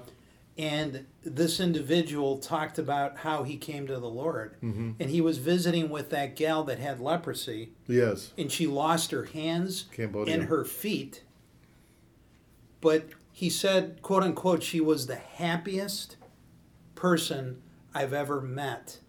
and 0.57 1.05
this 1.23 1.59
individual 1.59 2.37
talked 2.37 2.77
about 2.77 3.17
how 3.17 3.41
he 3.43 3.57
came 3.57 3.87
to 3.87 3.99
the 3.99 4.07
Lord. 4.09 4.55
Mm-hmm. 4.63 4.91
And 4.99 5.09
he 5.09 5.19
was 5.19 5.39
visiting 5.39 5.89
with 5.89 6.11
that 6.11 6.35
gal 6.35 6.63
that 6.65 6.77
had 6.79 6.99
leprosy, 7.01 7.71
Yes. 7.87 8.33
and 8.37 8.51
she 8.51 8.67
lost 8.67 9.09
her 9.11 9.25
hands 9.25 9.85
Cambodia. 9.91 10.33
and 10.35 10.43
her 10.43 10.63
feet. 10.63 11.23
But 12.81 13.09
he 13.31 13.49
said, 13.49 14.01
quote 14.03 14.21
unquote, 14.23 14.61
she 14.63 14.79
was 14.79 15.07
the 15.07 15.15
happiest 15.15 16.17
person 16.95 17.61
I've 17.95 18.13
ever 18.13 18.39
met. 18.41 18.99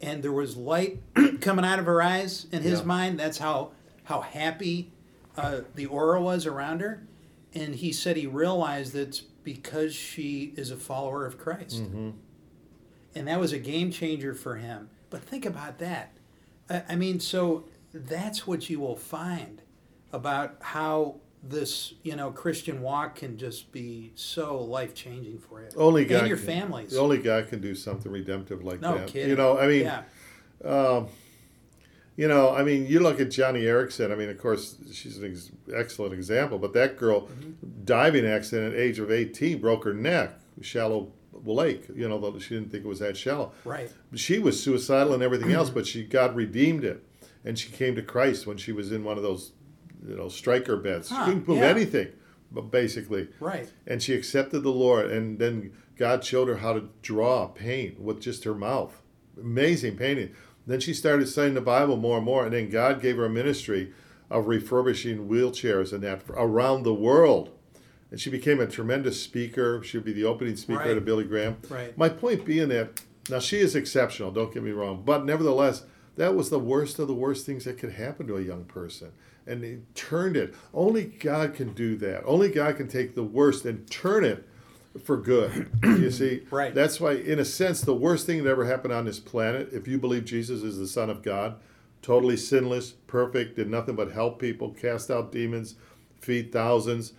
And 0.00 0.22
there 0.22 0.32
was 0.32 0.56
light 0.56 1.00
coming 1.40 1.64
out 1.64 1.78
of 1.78 1.84
her 1.86 2.00
eyes 2.02 2.46
in 2.50 2.62
his 2.62 2.80
Yeah. 2.80 2.86
mind. 2.86 3.20
That's 3.20 3.38
how 3.38 3.72
how 4.04 4.20
happy 4.22 4.90
uh, 5.36 5.60
the 5.74 5.86
aura 5.86 6.20
was 6.20 6.46
around 6.46 6.80
her. 6.80 7.06
And 7.54 7.74
he 7.74 7.92
said 7.92 8.16
he 8.16 8.26
realized 8.26 8.94
it's 8.94 9.20
because 9.20 9.94
she 9.94 10.54
is 10.56 10.70
a 10.70 10.76
follower 10.76 11.26
of 11.26 11.38
Christ. 11.38 11.82
Mm-hmm. 11.82 12.10
And 13.14 13.28
that 13.28 13.38
was 13.38 13.52
a 13.52 13.58
game 13.58 13.90
changer 13.90 14.34
for 14.34 14.56
him. 14.56 14.88
But 15.10 15.22
think 15.22 15.44
about 15.44 15.78
that. 15.78 16.12
I, 16.70 16.82
I 16.90 16.96
mean, 16.96 17.20
so 17.20 17.64
that's 17.92 18.46
what 18.46 18.70
you 18.70 18.80
will 18.80 18.96
find 18.96 19.60
about 20.12 20.56
how 20.60 21.16
this, 21.42 21.94
you 22.02 22.16
know, 22.16 22.30
Christian 22.30 22.80
walk 22.80 23.16
can 23.16 23.36
just 23.36 23.72
be 23.72 24.12
so 24.14 24.58
life 24.58 24.94
changing 24.94 25.38
for 25.38 25.60
you. 25.60 25.68
Only 25.76 26.04
God 26.04 26.20
and 26.20 26.28
your 26.28 26.36
can- 26.38 26.46
families. 26.46 26.92
The 26.92 27.00
only 27.00 27.18
God 27.18 27.48
can 27.48 27.60
do 27.60 27.74
something 27.74 28.10
redemptive 28.10 28.64
like 28.64 28.80
no 28.80 28.96
that. 28.96 29.08
kidding. 29.08 29.30
You 29.30 29.36
know, 29.36 29.58
I 29.58 29.66
mean, 29.66 29.82
yeah. 29.82 30.02
um, 30.64 31.08
You 32.16 32.28
know, 32.28 32.54
I 32.54 32.62
mean, 32.62 32.86
you 32.86 33.00
look 33.00 33.20
at 33.20 33.28
Joni 33.28 33.62
Eareckson. 33.62 34.12
I 34.12 34.14
mean, 34.14 34.28
of 34.28 34.38
course, 34.38 34.76
she's 34.92 35.16
an 35.18 35.30
ex- 35.30 35.50
excellent 35.74 36.12
example. 36.12 36.58
But 36.58 36.74
that 36.74 36.98
girl, 36.98 37.22
mm-hmm. 37.22 37.84
diving 37.84 38.26
accident 38.26 38.74
at 38.74 38.80
age 38.80 38.98
of 38.98 39.10
18, 39.10 39.60
broke 39.60 39.84
her 39.84 39.94
neck, 39.94 40.38
shallow 40.60 41.12
lake. 41.32 41.86
You 41.94 42.08
know, 42.08 42.18
though 42.18 42.38
she 42.38 42.54
didn't 42.54 42.70
think 42.70 42.84
it 42.84 42.88
was 42.88 42.98
that 42.98 43.16
shallow. 43.16 43.52
Right. 43.64 43.90
She 44.14 44.38
was 44.38 44.62
suicidal 44.62 45.14
and 45.14 45.22
everything 45.22 45.52
else, 45.52 45.70
but 45.74 45.86
she 45.86 46.04
God 46.04 46.36
redeemed 46.36 46.84
it, 46.84 47.04
and 47.44 47.58
she 47.58 47.70
came 47.70 47.94
to 47.94 48.02
Christ 48.02 48.46
when 48.46 48.56
she 48.56 48.72
was 48.72 48.92
in 48.92 49.04
one 49.04 49.16
of 49.16 49.22
those, 49.22 49.52
you 50.06 50.16
know, 50.16 50.28
Stryker 50.28 50.76
beds. 50.76 51.08
Huh, 51.08 51.24
she 51.24 51.30
couldn't 51.30 51.48
move 51.48 51.58
yeah. 51.58 51.66
anything, 51.66 52.08
but 52.50 52.70
basically, 52.70 53.28
Right. 53.40 53.70
and 53.86 54.02
she 54.02 54.14
accepted 54.14 54.60
the 54.60 54.70
Lord, 54.70 55.10
and 55.10 55.38
then 55.38 55.72
God 55.96 56.24
showed 56.24 56.48
her 56.48 56.56
how 56.56 56.72
to 56.74 56.88
draw 57.02 57.46
paint 57.46 58.00
with 58.00 58.20
just 58.20 58.44
her 58.44 58.54
mouth. 58.54 59.00
Amazing 59.40 59.96
painting. 59.96 60.34
Then 60.66 60.80
she 60.80 60.94
started 60.94 61.28
studying 61.28 61.54
the 61.54 61.60
Bible 61.60 61.96
more 61.96 62.16
and 62.18 62.26
more, 62.26 62.44
and 62.44 62.52
then 62.54 62.68
God 62.70 63.00
gave 63.02 63.16
her 63.16 63.24
a 63.24 63.30
ministry 63.30 63.92
of 64.30 64.46
refurbishing 64.46 65.28
wheelchairs 65.28 65.92
and 65.92 66.02
that 66.02 66.22
around 66.30 66.84
the 66.84 66.94
world. 66.94 67.50
And 68.10 68.20
she 68.20 68.30
became 68.30 68.60
a 68.60 68.66
tremendous 68.66 69.20
speaker. 69.20 69.82
She 69.82 69.96
would 69.96 70.04
be 70.04 70.12
the 70.12 70.24
opening 70.24 70.56
speaker 70.56 70.80
Right. 70.80 70.96
at 70.96 71.04
Billy 71.04 71.24
Graham. 71.24 71.56
Right. 71.68 71.96
My 71.96 72.08
point 72.08 72.44
being 72.44 72.68
that 72.68 73.02
now 73.30 73.38
she 73.38 73.58
is 73.58 73.74
exceptional, 73.74 74.30
don't 74.30 74.52
get 74.52 74.62
me 74.62 74.70
wrong, 74.70 75.02
but 75.04 75.24
nevertheless, 75.24 75.84
that 76.16 76.34
was 76.34 76.50
the 76.50 76.58
worst 76.58 76.98
of 76.98 77.08
the 77.08 77.14
worst 77.14 77.46
things 77.46 77.64
that 77.64 77.78
could 77.78 77.92
happen 77.92 78.26
to 78.26 78.36
a 78.36 78.42
young 78.42 78.64
person. 78.64 79.12
And 79.46 79.64
he 79.64 79.78
turned 79.94 80.36
it. 80.36 80.54
Only 80.74 81.04
God 81.04 81.54
can 81.54 81.72
do 81.72 81.96
that. 81.96 82.22
Only 82.24 82.48
God 82.50 82.76
can 82.76 82.86
take 82.86 83.14
the 83.14 83.22
worst 83.24 83.64
and 83.64 83.90
turn 83.90 84.24
it 84.24 84.46
for 85.02 85.16
good. 85.16 85.70
you 85.82 86.10
see? 86.10 86.42
Right. 86.50 86.74
That's 86.74 87.00
why, 87.00 87.12
in 87.12 87.38
a 87.38 87.44
sense, 87.44 87.80
the 87.80 87.94
worst 87.94 88.26
thing 88.26 88.42
that 88.44 88.50
ever 88.50 88.64
happened 88.66 88.92
on 88.92 89.04
this 89.04 89.18
planet, 89.20 89.70
if 89.72 89.86
you 89.88 89.98
believe 89.98 90.24
Jesus 90.24 90.62
is 90.62 90.78
the 90.78 90.86
Son 90.86 91.08
of 91.10 91.22
God, 91.22 91.56
totally 92.02 92.36
sinless, 92.36 92.90
perfect, 93.06 93.56
did 93.56 93.70
nothing 93.70 93.94
but 93.96 94.12
help 94.12 94.38
people, 94.38 94.70
cast 94.70 95.10
out 95.10 95.32
demons, 95.32 95.76
feed 96.20 96.52
thousands, 96.52 97.12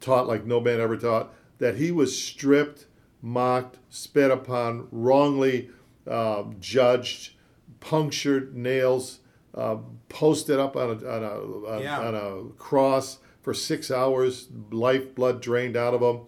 taught 0.00 0.26
like 0.26 0.44
no 0.44 0.60
man 0.60 0.80
ever 0.80 0.96
taught, 0.96 1.32
that 1.58 1.76
he 1.76 1.90
was 1.92 2.20
stripped, 2.20 2.86
mocked, 3.20 3.78
spit 3.88 4.30
upon, 4.30 4.88
wrongly 4.90 5.70
uh, 6.06 6.44
judged, 6.60 7.32
punctured, 7.80 8.56
nails, 8.56 9.20
uh, 9.54 9.76
posted 10.08 10.58
up 10.58 10.76
on 10.76 10.90
a, 10.90 11.08
on, 11.08 11.22
a, 11.22 11.66
on, 11.68 11.82
Yeah. 11.82 12.00
on 12.00 12.14
a 12.14 12.44
cross 12.58 13.18
for 13.42 13.54
six 13.54 13.90
hours, 13.90 14.48
life 14.70 15.14
blood 15.14 15.40
drained 15.40 15.76
out 15.76 15.94
of 15.94 16.00
him. 16.00 16.22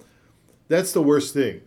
That's 0.69 0.93
the 0.93 1.03
worst 1.03 1.35
thing. 1.35 1.63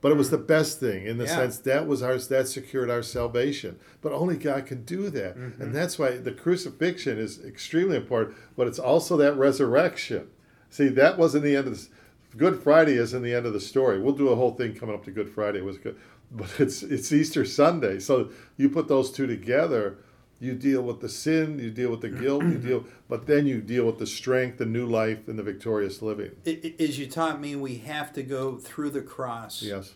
But 0.00 0.12
it 0.12 0.16
was 0.16 0.30
the 0.30 0.38
best 0.38 0.78
thing 0.78 1.06
in 1.06 1.18
the 1.18 1.24
Yeah. 1.24 1.36
sense 1.36 1.58
that 1.58 1.88
was 1.88 2.02
our 2.02 2.18
that 2.18 2.46
secured 2.46 2.88
our 2.88 3.02
salvation. 3.02 3.76
But 4.00 4.12
only 4.12 4.36
God 4.36 4.66
can 4.66 4.84
do 4.84 5.10
that. 5.10 5.34
And 5.34 5.54
mm-hmm. 5.54 5.72
that's 5.72 5.98
why 5.98 6.18
the 6.18 6.30
crucifixion 6.30 7.18
is 7.18 7.44
extremely 7.44 7.96
important, 7.96 8.36
but 8.56 8.68
it's 8.68 8.78
also 8.78 9.16
that 9.16 9.36
resurrection. 9.36 10.28
See, 10.70 10.88
that 10.88 11.18
wasn't 11.18 11.44
the 11.44 11.56
end 11.56 11.66
of 11.66 11.72
this. 11.72 11.88
Good 12.36 12.62
Friday 12.62 12.92
isn't 12.92 13.22
the 13.22 13.34
end 13.34 13.46
of 13.46 13.52
the 13.52 13.60
story. 13.60 13.98
We'll 13.98 14.12
do 14.12 14.28
a 14.28 14.36
whole 14.36 14.52
thing 14.52 14.74
coming 14.74 14.94
up 14.94 15.04
to 15.06 15.10
Good 15.10 15.30
Friday. 15.30 15.58
It 15.58 15.64
was 15.64 15.78
good. 15.78 15.96
But 16.30 16.60
it's 16.60 16.82
it's 16.82 17.10
Easter 17.10 17.44
Sunday. 17.46 17.98
So 17.98 18.28
you 18.58 18.68
put 18.68 18.86
those 18.86 19.10
two 19.10 19.26
together, 19.26 19.96
you 20.40 20.54
deal 20.54 20.82
with 20.82 21.00
the 21.00 21.08
sin, 21.08 21.58
you 21.58 21.70
deal 21.70 21.90
with 21.90 22.00
the 22.00 22.08
guilt, 22.08 22.44
you 22.44 22.58
deal 22.58 22.84
but 23.08 23.26
then 23.26 23.46
you 23.46 23.60
deal 23.60 23.84
with 23.86 23.98
the 23.98 24.06
strength, 24.06 24.58
the 24.58 24.66
new 24.66 24.86
life, 24.86 25.26
and 25.28 25.38
the 25.38 25.42
victorious 25.42 26.00
living. 26.02 26.30
As 26.78 26.98
you 26.98 27.06
taught 27.08 27.40
me, 27.40 27.56
we 27.56 27.78
have 27.78 28.12
to 28.14 28.22
go 28.22 28.56
through 28.58 28.90
the 28.90 29.02
cross 29.02 29.62
Yes. 29.62 29.94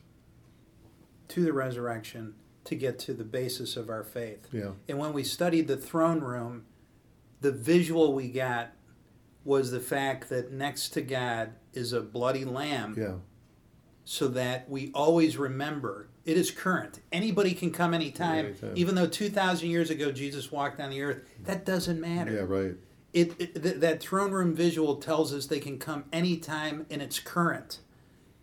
to 1.28 1.44
the 1.44 1.52
resurrection 1.52 2.34
to 2.64 2.74
get 2.74 2.98
to 3.00 3.12
the 3.14 3.24
basis 3.24 3.76
of 3.76 3.88
our 3.88 4.04
faith. 4.04 4.46
Yeah. 4.52 4.70
And 4.88 4.98
when 4.98 5.12
we 5.12 5.24
studied 5.24 5.68
the 5.68 5.76
throne 5.76 6.20
room, 6.20 6.64
the 7.40 7.52
visual 7.52 8.12
we 8.12 8.28
got 8.28 8.72
was 9.44 9.70
the 9.72 9.80
fact 9.80 10.28
that 10.28 10.52
next 10.52 10.90
to 10.90 11.02
God 11.02 11.54
is 11.72 11.92
a 11.92 12.00
bloody 12.00 12.44
lamb 12.44 12.94
Yeah. 12.96 13.14
so 14.04 14.28
that 14.28 14.68
we 14.70 14.92
always 14.94 15.36
remember 15.36 16.08
it 16.24 16.36
is 16.36 16.50
current. 16.50 17.00
Anybody 17.10 17.52
can 17.52 17.70
come 17.70 17.94
anytime, 17.94 18.46
Anytime. 18.46 18.72
even 18.76 18.94
though 18.94 19.06
2,000 19.06 19.68
years 19.68 19.90
ago 19.90 20.12
Jesus 20.12 20.52
walked 20.52 20.80
on 20.80 20.90
the 20.90 21.02
earth. 21.02 21.22
That 21.44 21.64
doesn't 21.64 22.00
matter. 22.00 22.32
Yeah, 22.32 22.40
right. 22.42 22.74
It, 23.12 23.34
it 23.40 23.62
th- 23.62 23.76
that 23.76 24.00
throne 24.00 24.30
room 24.32 24.54
visual 24.54 24.96
tells 24.96 25.34
us 25.34 25.46
they 25.46 25.60
can 25.60 25.78
come 25.78 26.04
anytime 26.12 26.86
and 26.90 27.02
it's 27.02 27.18
current. 27.18 27.80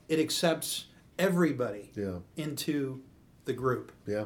It 0.07 0.19
accepts 0.19 0.85
everybody 1.17 1.91
Yeah. 1.95 2.19
into 2.37 3.01
the 3.45 3.53
group. 3.53 3.91
Yeah. 4.05 4.25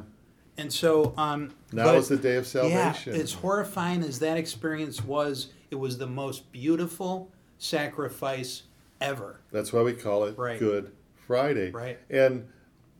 And 0.58 0.72
so 0.72 1.14
um 1.16 1.50
Now 1.72 1.84
but- 1.84 1.96
is 1.96 2.08
the 2.08 2.16
day 2.16 2.36
of 2.36 2.46
salvation. 2.46 3.14
yeah, 3.14 3.20
as 3.20 3.32
horrifying 3.34 4.02
as 4.02 4.18
that 4.18 4.36
experience 4.36 5.02
was, 5.04 5.48
it 5.70 5.76
was 5.76 5.98
the 5.98 6.06
most 6.06 6.50
beautiful 6.52 7.30
sacrifice 7.58 8.62
ever. 9.00 9.40
That's 9.50 9.72
why 9.72 9.82
we 9.82 9.92
call 9.94 10.24
it 10.24 10.36
Right. 10.38 10.58
Good 10.58 10.92
Friday. 11.26 11.70
Right. 11.70 11.98
And 12.10 12.46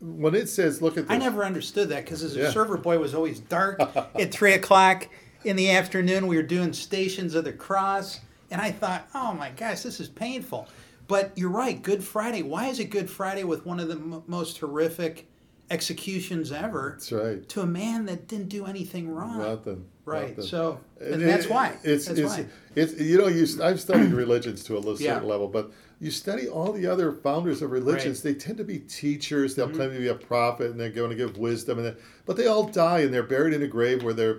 when 0.05 0.35
it 0.35 0.49
says, 0.49 0.83
look 0.83 0.97
at 0.99 1.09
this. 1.09 1.11
I 1.15 1.19
never 1.19 1.45
understood 1.45 1.89
that 1.89 2.05
because 2.05 2.23
as 2.23 2.37
a 2.37 2.41
Yeah. 2.41 2.51
server 2.51 2.77
boy, 2.77 2.95
it 2.95 3.01
was 3.01 3.15
always 3.15 3.41
dark 3.41 3.81
at 4.15 4.31
three 4.33 4.53
o'clock 4.53 5.09
in 5.45 5.57
the 5.57 5.71
afternoon. 5.71 6.27
We 6.27 6.37
were 6.37 6.43
doing 6.43 6.73
Stations 6.73 7.35
of 7.35 7.45
the 7.45 7.53
Cross, 7.53 8.21
and 8.51 8.61
I 8.61 8.71
thought, 8.71 9.09
oh 9.15 9.33
my 9.33 9.51
gosh, 9.51 9.81
this 9.81 10.01
is 10.01 10.09
painful. 10.09 10.69
But 11.07 11.33
you're 11.37 11.51
right, 11.51 11.81
Good 11.83 12.03
Friday. 12.05 12.43
Why 12.43 12.67
is 12.69 12.81
it 12.81 12.87
Good 12.91 13.11
Friday 13.11 13.45
with 13.45 13.67
one 13.67 13.79
of 13.81 13.89
the 13.89 13.95
m- 13.95 14.23
most 14.27 14.59
horrific 14.59 15.27
executions 15.71 16.53
ever 16.53 16.93
That's 16.97 17.13
right. 17.13 17.49
to 17.51 17.61
a 17.63 17.67
man 17.67 18.07
that 18.07 18.29
didn't 18.29 18.49
do 18.49 18.67
anything 18.67 19.09
wrong? 19.09 19.39
Nothing. 19.39 19.87
right. 20.05 20.29
Nothing. 20.31 20.45
So, 20.45 20.81
and, 21.01 21.15
And 21.15 21.23
that's 21.23 21.47
why. 21.49 21.77
It's 21.83 22.07
that's 22.07 22.19
it's, 22.19 22.39
why. 22.39 22.47
it's 22.75 22.99
you 23.01 23.19
know 23.19 23.29
you 23.29 23.47
I've 23.63 23.81
studied 23.81 24.13
religions 24.25 24.65
to 24.65 24.75
a 24.75 24.79
little 24.79 25.01
Yeah. 25.01 25.15
certain 25.15 25.29
level, 25.29 25.49
but 25.49 25.73
you 26.01 26.11
study 26.11 26.49
all 26.49 26.73
the 26.73 26.87
other 26.87 27.13
founders 27.13 27.63
of 27.63 27.71
religions. 27.71 28.23
They 28.23 28.35
tend 28.35 28.59
to 28.59 28.65
be 28.65 28.79
teachers. 28.81 29.55
They'll 29.55 29.67
Mm-hmm. 29.69 29.77
claim 29.77 29.93
to 29.93 29.99
be 29.99 30.09
a 30.09 30.15
prophet, 30.15 30.71
and 30.71 30.79
they're 30.81 30.91
going 30.91 31.11
to 31.11 31.17
give 31.17 31.37
wisdom, 31.39 31.79
and 31.79 31.87
that, 31.89 31.97
but 32.27 32.37
they 32.37 32.47
all 32.47 32.65
die, 32.65 33.01
and 33.01 33.13
they're 33.15 33.23
buried 33.23 33.55
in 33.55 33.63
a 33.63 33.67
grave 33.67 34.03
where 34.03 34.15
their 34.15 34.39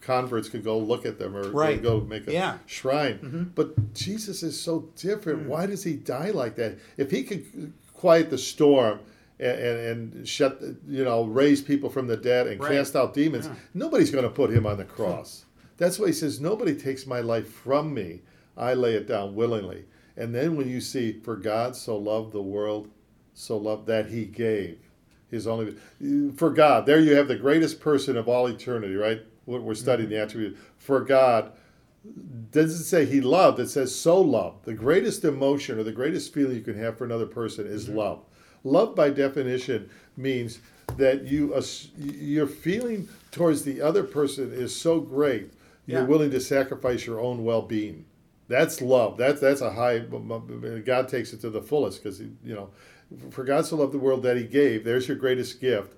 converts 0.00 0.48
could 0.48 0.62
go 0.62 0.78
look 0.78 1.04
at 1.06 1.18
them 1.18 1.36
or, 1.36 1.50
Right. 1.50 1.82
go 1.82 2.00
make 2.00 2.26
a 2.28 2.32
Yeah. 2.32 2.52
Mm-hmm. 2.52 2.66
shrine. 2.66 3.52
But 3.54 3.94
Jesus 3.94 4.42
is 4.42 4.60
so 4.60 4.88
different. 4.96 5.48
Why 5.48 5.66
does 5.66 5.82
he 5.84 5.94
die 5.94 6.30
like 6.30 6.54
that? 6.56 6.78
If 6.96 7.10
he 7.10 7.22
could 7.24 7.72
quiet 7.94 8.30
the 8.30 8.38
storm. 8.38 9.00
And, 9.38 9.58
and, 10.16 10.26
shut, 10.26 10.62
you 10.88 11.04
know, 11.04 11.24
raise 11.24 11.60
people 11.60 11.90
from 11.90 12.06
the 12.06 12.16
dead 12.16 12.46
and 12.46 12.58
Right. 12.58 12.72
cast 12.72 12.96
out 12.96 13.12
demons. 13.12 13.50
Nobody's 13.74 14.10
going 14.10 14.24
to 14.24 14.30
put 14.30 14.48
him 14.50 14.64
on 14.64 14.78
the 14.78 14.84
cross. 14.86 15.44
That's 15.76 15.98
why 15.98 16.06
he 16.06 16.14
says, 16.14 16.40
Nobody 16.40 16.74
takes 16.74 17.06
my 17.06 17.20
life 17.20 17.46
from 17.46 17.92
me. 17.92 18.22
I 18.56 18.72
lay 18.72 18.94
it 18.94 19.06
down 19.06 19.34
willingly. 19.34 19.84
And 20.16 20.34
then 20.34 20.56
when 20.56 20.68
you 20.68 20.80
see, 20.80 21.12
For 21.12 21.36
God 21.36 21.76
so 21.76 21.96
loved 21.96 22.32
the 22.32 22.42
world, 22.42 22.88
so 23.34 23.56
loved 23.56 23.86
that 23.86 24.06
he 24.06 24.24
gave 24.24 24.78
his 25.30 25.46
only. 25.46 25.76
For 26.36 26.50
God, 26.50 26.86
there 26.86 27.00
you 27.00 27.14
have 27.16 27.28
the 27.28 27.36
greatest 27.36 27.80
person 27.80 28.16
of 28.16 28.28
all 28.28 28.46
eternity, 28.46 28.94
right? 28.94 29.22
We're 29.44 29.60
we're 29.60 29.74
studying 29.74 30.08
the 30.08 30.16
mm-hmm. 30.16 30.24
attribute. 30.24 30.58
For 30.78 31.00
God, 31.00 31.52
doesn't 32.50 32.84
say 32.84 33.04
he 33.04 33.20
loved, 33.20 33.60
it 33.60 33.68
says 33.68 33.94
so 33.94 34.20
loved. 34.20 34.64
The 34.64 34.74
greatest 34.74 35.24
emotion 35.24 35.78
or 35.78 35.82
the 35.82 35.92
greatest 35.92 36.32
feeling 36.32 36.56
you 36.56 36.62
can 36.62 36.78
have 36.78 36.96
for 36.96 37.04
another 37.04 37.26
person 37.26 37.66
is 37.66 37.86
mm-hmm. 37.86 37.98
love. 37.98 38.24
Love, 38.64 38.94
by 38.94 39.10
definition, 39.10 39.88
means 40.16 40.60
that 40.96 41.24
you 41.24 41.54
your 41.96 42.46
feeling 42.46 43.08
towards 43.32 43.62
the 43.64 43.80
other 43.80 44.02
person 44.02 44.52
is 44.52 44.74
so 44.74 45.00
great 45.00 45.50
you're 45.86 46.04
willing 46.04 46.30
to 46.32 46.40
sacrifice 46.40 47.06
your 47.06 47.20
own 47.20 47.44
well-being. 47.44 48.04
That's 48.48 48.80
love. 48.80 49.16
That's 49.16 49.40
that's 49.40 49.60
a 49.60 49.70
high. 49.70 49.98
God 49.98 51.08
takes 51.08 51.32
it 51.32 51.40
to 51.40 51.50
the 51.50 51.62
fullest 51.62 52.02
because 52.02 52.20
you 52.20 52.36
know, 52.44 52.70
for 53.30 53.44
God 53.44 53.66
so 53.66 53.76
loved 53.76 53.92
the 53.92 53.98
world 53.98 54.22
that 54.22 54.36
He 54.36 54.44
gave. 54.44 54.84
There's 54.84 55.08
your 55.08 55.16
greatest 55.16 55.60
gift 55.60 55.94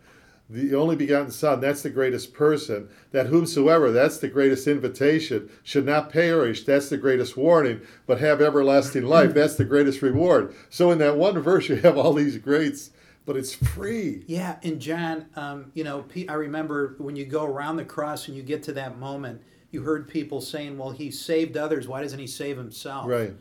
the 0.51 0.75
only 0.75 0.97
begotten 0.97 1.31
Son, 1.31 1.61
that's 1.61 1.83
the 1.83 1.91
greatest 1.91 2.33
person, 2.33 2.89
that 3.13 3.27
whomsoever, 3.27 3.91
that's 3.91 4.19
the 4.19 4.29
greatest 4.29 4.67
invitation, 4.67 5.51
should 5.63 5.85
not 5.85 6.11
perish, 6.11 6.65
that's 6.65 6.89
the 6.89 6.97
greatest 6.97 7.37
warning, 7.37 7.83
but 8.07 8.19
have 8.21 8.41
everlasting 8.41 9.05
life, 9.05 9.35
that's 9.35 9.57
the 9.57 9.65
greatest 9.65 10.01
reward. 10.01 10.55
So 10.71 10.91
in 10.91 10.99
that 10.99 11.17
one 11.17 11.39
verse, 11.41 11.69
you 11.69 11.77
have 11.77 11.99
all 11.99 12.15
these 12.15 12.39
greats, 12.39 12.91
but 13.27 13.37
it's 13.37 13.55
free. 13.55 14.25
Yeah, 14.27 14.57
and 14.63 14.81
John, 14.81 15.27
um, 15.37 15.71
you 15.75 15.85
know, 15.85 16.07
I 16.29 16.35
remember 16.35 16.95
when 16.97 17.15
you 17.15 17.27
go 17.27 17.45
around 17.45 17.77
the 17.77 17.85
cross 17.85 18.27
and 18.29 18.37
you 18.37 18.43
get 18.43 18.63
to 18.65 18.73
that 18.73 18.99
moment, 18.99 19.43
you 19.71 19.83
heard 19.83 20.09
people 20.09 20.41
saying, 20.41 20.79
"Well, 20.79 20.91
he 20.91 21.11
saved 21.11 21.57
others. 21.57 21.87
Why 21.89 22.03
doesn't 22.03 22.19
he 22.19 22.27
save 22.27 22.57
himself?" 22.57 23.07
Right. 23.09 23.35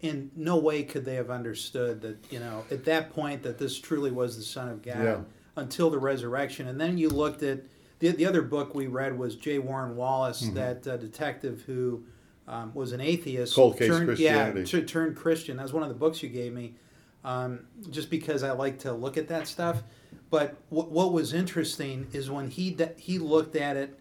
In 0.00 0.30
no 0.34 0.56
way 0.56 0.82
could 0.82 1.04
they 1.04 1.16
have 1.16 1.28
understood 1.30 2.00
that, 2.00 2.16
you 2.32 2.38
know, 2.40 2.64
at 2.70 2.84
that 2.86 3.10
point 3.10 3.42
that 3.42 3.58
this 3.58 3.78
truly 3.78 4.10
was 4.10 4.36
the 4.36 4.42
Son 4.42 4.68
of 4.68 4.82
God 4.82 5.02
Yeah. 5.04 5.20
until 5.56 5.90
the 5.90 5.98
resurrection. 5.98 6.68
And 6.68 6.80
then 6.80 6.96
you 6.96 7.10
looked 7.10 7.42
at 7.42 7.60
the 7.98 8.08
the 8.12 8.24
other 8.26 8.40
book 8.42 8.74
we 8.74 8.86
read 8.86 9.18
was 9.18 9.36
J. 9.36 9.58
Warner 9.58 9.92
Wallace, 9.92 10.42
Mm-hmm. 10.42 10.54
that 10.54 10.86
uh, 10.86 10.96
detective 10.96 11.62
who 11.66 12.02
um, 12.48 12.72
was 12.74 12.92
an 12.92 13.00
atheist, 13.02 13.54
Cold 13.54 13.76
Case 13.78 13.88
turned, 13.88 14.06
Christianity. 14.06 14.60
yeah, 14.60 14.64
t- 14.80 14.82
turned 14.86 15.14
Christian. 15.16 15.58
That 15.58 15.64
was 15.64 15.72
one 15.74 15.82
of 15.84 15.88
the 15.90 15.94
books 15.94 16.22
you 16.22 16.30
gave 16.30 16.52
me 16.54 16.74
um, 17.22 17.60
just 17.90 18.08
because 18.10 18.42
I 18.42 18.52
like 18.52 18.78
to 18.80 18.92
look 18.94 19.16
at 19.18 19.28
that 19.28 19.46
stuff. 19.46 19.82
But 20.30 20.56
w- 20.70 20.88
what 20.88 21.12
was 21.12 21.32
interesting 21.34 22.06
is 22.12 22.28
when 22.30 22.48
he 22.50 22.70
d- 22.70 22.86
he 22.96 23.18
looked 23.18 23.54
at 23.54 23.76
it 23.76 23.99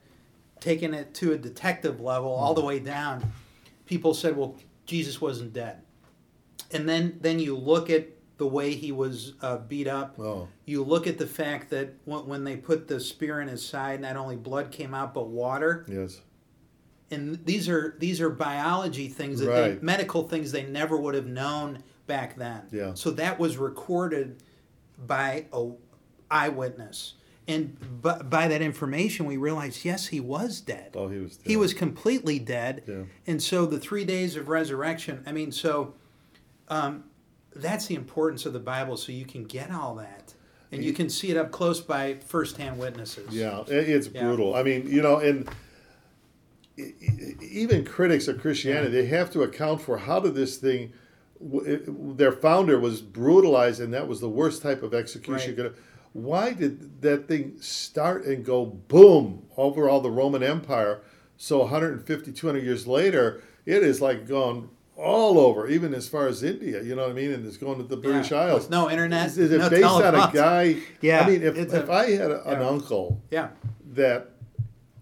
taking 0.62 0.94
it 0.94 1.14
to 1.16 1.34
a 1.34 1.38
detective 1.38 2.00
level 2.00 2.32
all 2.32 2.54
the 2.54 2.64
way 2.64 2.80
down, 2.80 3.32
people 3.86 4.14
said, 4.14 4.36
"Well, 4.38 4.56
Jesus 4.86 5.20
wasn't 5.22 5.54
dead," 5.54 5.82
and 6.72 6.88
then 6.88 7.18
then 7.22 7.40
you 7.40 7.56
look 7.58 7.90
at 7.90 8.08
the 8.38 8.48
way 8.48 8.74
he 8.74 8.92
was 8.92 9.34
uh, 9.42 9.58
beat 9.58 9.88
up. 9.88 10.18
Oh. 10.18 10.48
You 10.66 10.82
look 10.84 11.08
at 11.08 11.18
the 11.18 11.28
fact 11.28 11.70
that 11.72 11.94
when, 12.06 12.26
when 12.26 12.44
they 12.46 12.56
put 12.56 12.88
the 12.88 12.98
spear 13.00 13.42
in 13.42 13.50
his 13.50 13.66
side, 13.66 14.00
not 14.00 14.16
only 14.16 14.38
blood 14.38 14.72
came 14.72 14.94
out 14.94 15.14
but 15.14 15.28
water. 15.28 15.86
Yes. 15.90 16.22
And 17.12 17.44
these 17.46 17.68
are 17.68 17.96
these 18.00 18.22
are 18.22 18.30
biology 18.30 19.08
things 19.10 19.42
that 19.42 19.50
Right. 19.50 19.80
they, 19.80 19.86
medical 19.86 20.28
things 20.28 20.52
they 20.54 20.64
never 20.64 20.96
would 20.96 21.16
have 21.16 21.26
known 21.28 21.84
back 22.08 22.38
then. 22.38 22.62
Yeah. 22.72 22.94
So 22.94 23.12
that 23.12 23.40
was 23.40 23.58
recorded 23.58 24.42
by 24.98 25.46
a 25.52 25.72
eyewitness, 26.32 27.16
and 27.50 28.02
b- 28.02 28.24
by 28.30 28.48
that 28.48 28.62
information, 28.62 29.26
we 29.26 29.36
realized 29.36 29.84
yes, 29.84 30.08
he 30.08 30.20
was 30.22 30.62
dead. 30.62 30.92
Oh, 30.96 31.10
he 31.10 31.20
was. 31.20 31.36
Dead. 31.38 31.48
He 31.50 31.58
was 31.58 31.74
completely 31.74 32.40
dead. 32.40 32.84
Yeah. 32.88 33.04
And 33.28 33.42
so 33.44 33.66
the 33.66 33.80
three 33.80 34.06
days 34.06 34.36
of 34.38 34.48
resurrection, 34.48 35.24
I 35.26 35.32
mean, 35.34 35.52
so 35.52 35.96
um, 36.70 37.04
that's 37.56 37.88
the 37.88 37.96
importance 37.96 38.46
of 38.46 38.54
the 38.54 38.60
Bible, 38.60 38.96
so 38.96 39.12
you 39.12 39.26
can 39.26 39.44
get 39.44 39.72
all 39.72 39.96
that. 39.96 40.34
And 40.72 40.84
you 40.84 40.94
can 40.94 41.10
see 41.10 41.32
it 41.32 41.38
up 41.38 41.50
close 41.52 41.82
by 41.82 42.20
firsthand 42.26 42.78
witnesses. 42.78 43.34
Yeah, 43.34 43.64
it's 43.68 44.08
Yeah. 44.08 44.22
brutal. 44.24 44.54
I 44.54 44.62
mean, 44.62 44.88
you 44.88 45.02
know, 45.02 45.18
and 45.18 45.50
even 47.42 47.84
critics 47.86 48.28
of 48.28 48.40
Christianity, 48.40 48.92
they 48.92 49.06
have 49.08 49.32
to 49.32 49.42
account 49.42 49.82
for 49.82 49.98
how 49.98 50.20
did 50.20 50.36
this 50.36 50.58
thing. 50.58 50.94
Their 51.42 52.32
founder 52.32 52.80
was 52.80 53.02
brutalized, 53.02 53.82
and 53.82 53.94
that 53.94 54.08
was 54.08 54.20
the 54.20 54.30
worst 54.30 54.62
type 54.62 54.84
of 54.84 54.94
execution. 54.94 55.56
Right. 55.56 55.72
Why 56.14 56.54
did 56.54 57.02
that 57.02 57.28
thing 57.28 57.58
start 57.62 58.26
and 58.26 58.44
go 58.44 58.66
boom 58.66 59.44
over 59.58 59.90
all 59.90 60.02
the 60.02 60.10
Roman 60.12 60.44
Empire? 60.44 61.02
So 61.38 61.60
150, 61.60 62.32
200 62.32 62.64
years 62.64 62.88
later, 62.88 63.42
it 63.66 63.84
is 63.84 64.02
like 64.02 64.28
gone 64.28 64.70
all 64.98 65.40
over, 65.40 65.68
even 65.70 65.94
as 65.94 66.10
far 66.10 66.28
as 66.28 66.44
India. 66.44 66.82
You 66.84 66.96
know 66.96 67.04
what 67.04 67.12
I 67.12 67.14
mean? 67.14 67.32
And 67.32 67.46
it's 67.46 67.56
going 67.58 67.78
to 67.78 67.84
the 67.84 67.96
British 67.96 68.32
Yeah, 68.32 68.40
Isles. 68.40 68.62
with 68.64 68.70
no 68.72 68.90
internet, 68.90 69.28
Is, 69.28 69.38
is 69.38 69.52
it 69.52 69.60
no 69.60 69.70
based 69.70 69.86
on 69.86 70.16
a 70.16 70.32
guy? 70.34 70.76
Yeah, 71.00 71.22
I 71.22 71.30
mean, 71.30 71.42
if, 71.44 71.58
if 71.58 71.72
a- 71.74 71.92
I 71.92 72.12
had 72.12 72.32
a, 72.32 72.46
an 72.50 72.62
uncle 72.62 73.22
Yeah. 73.32 73.50
that 73.94 74.32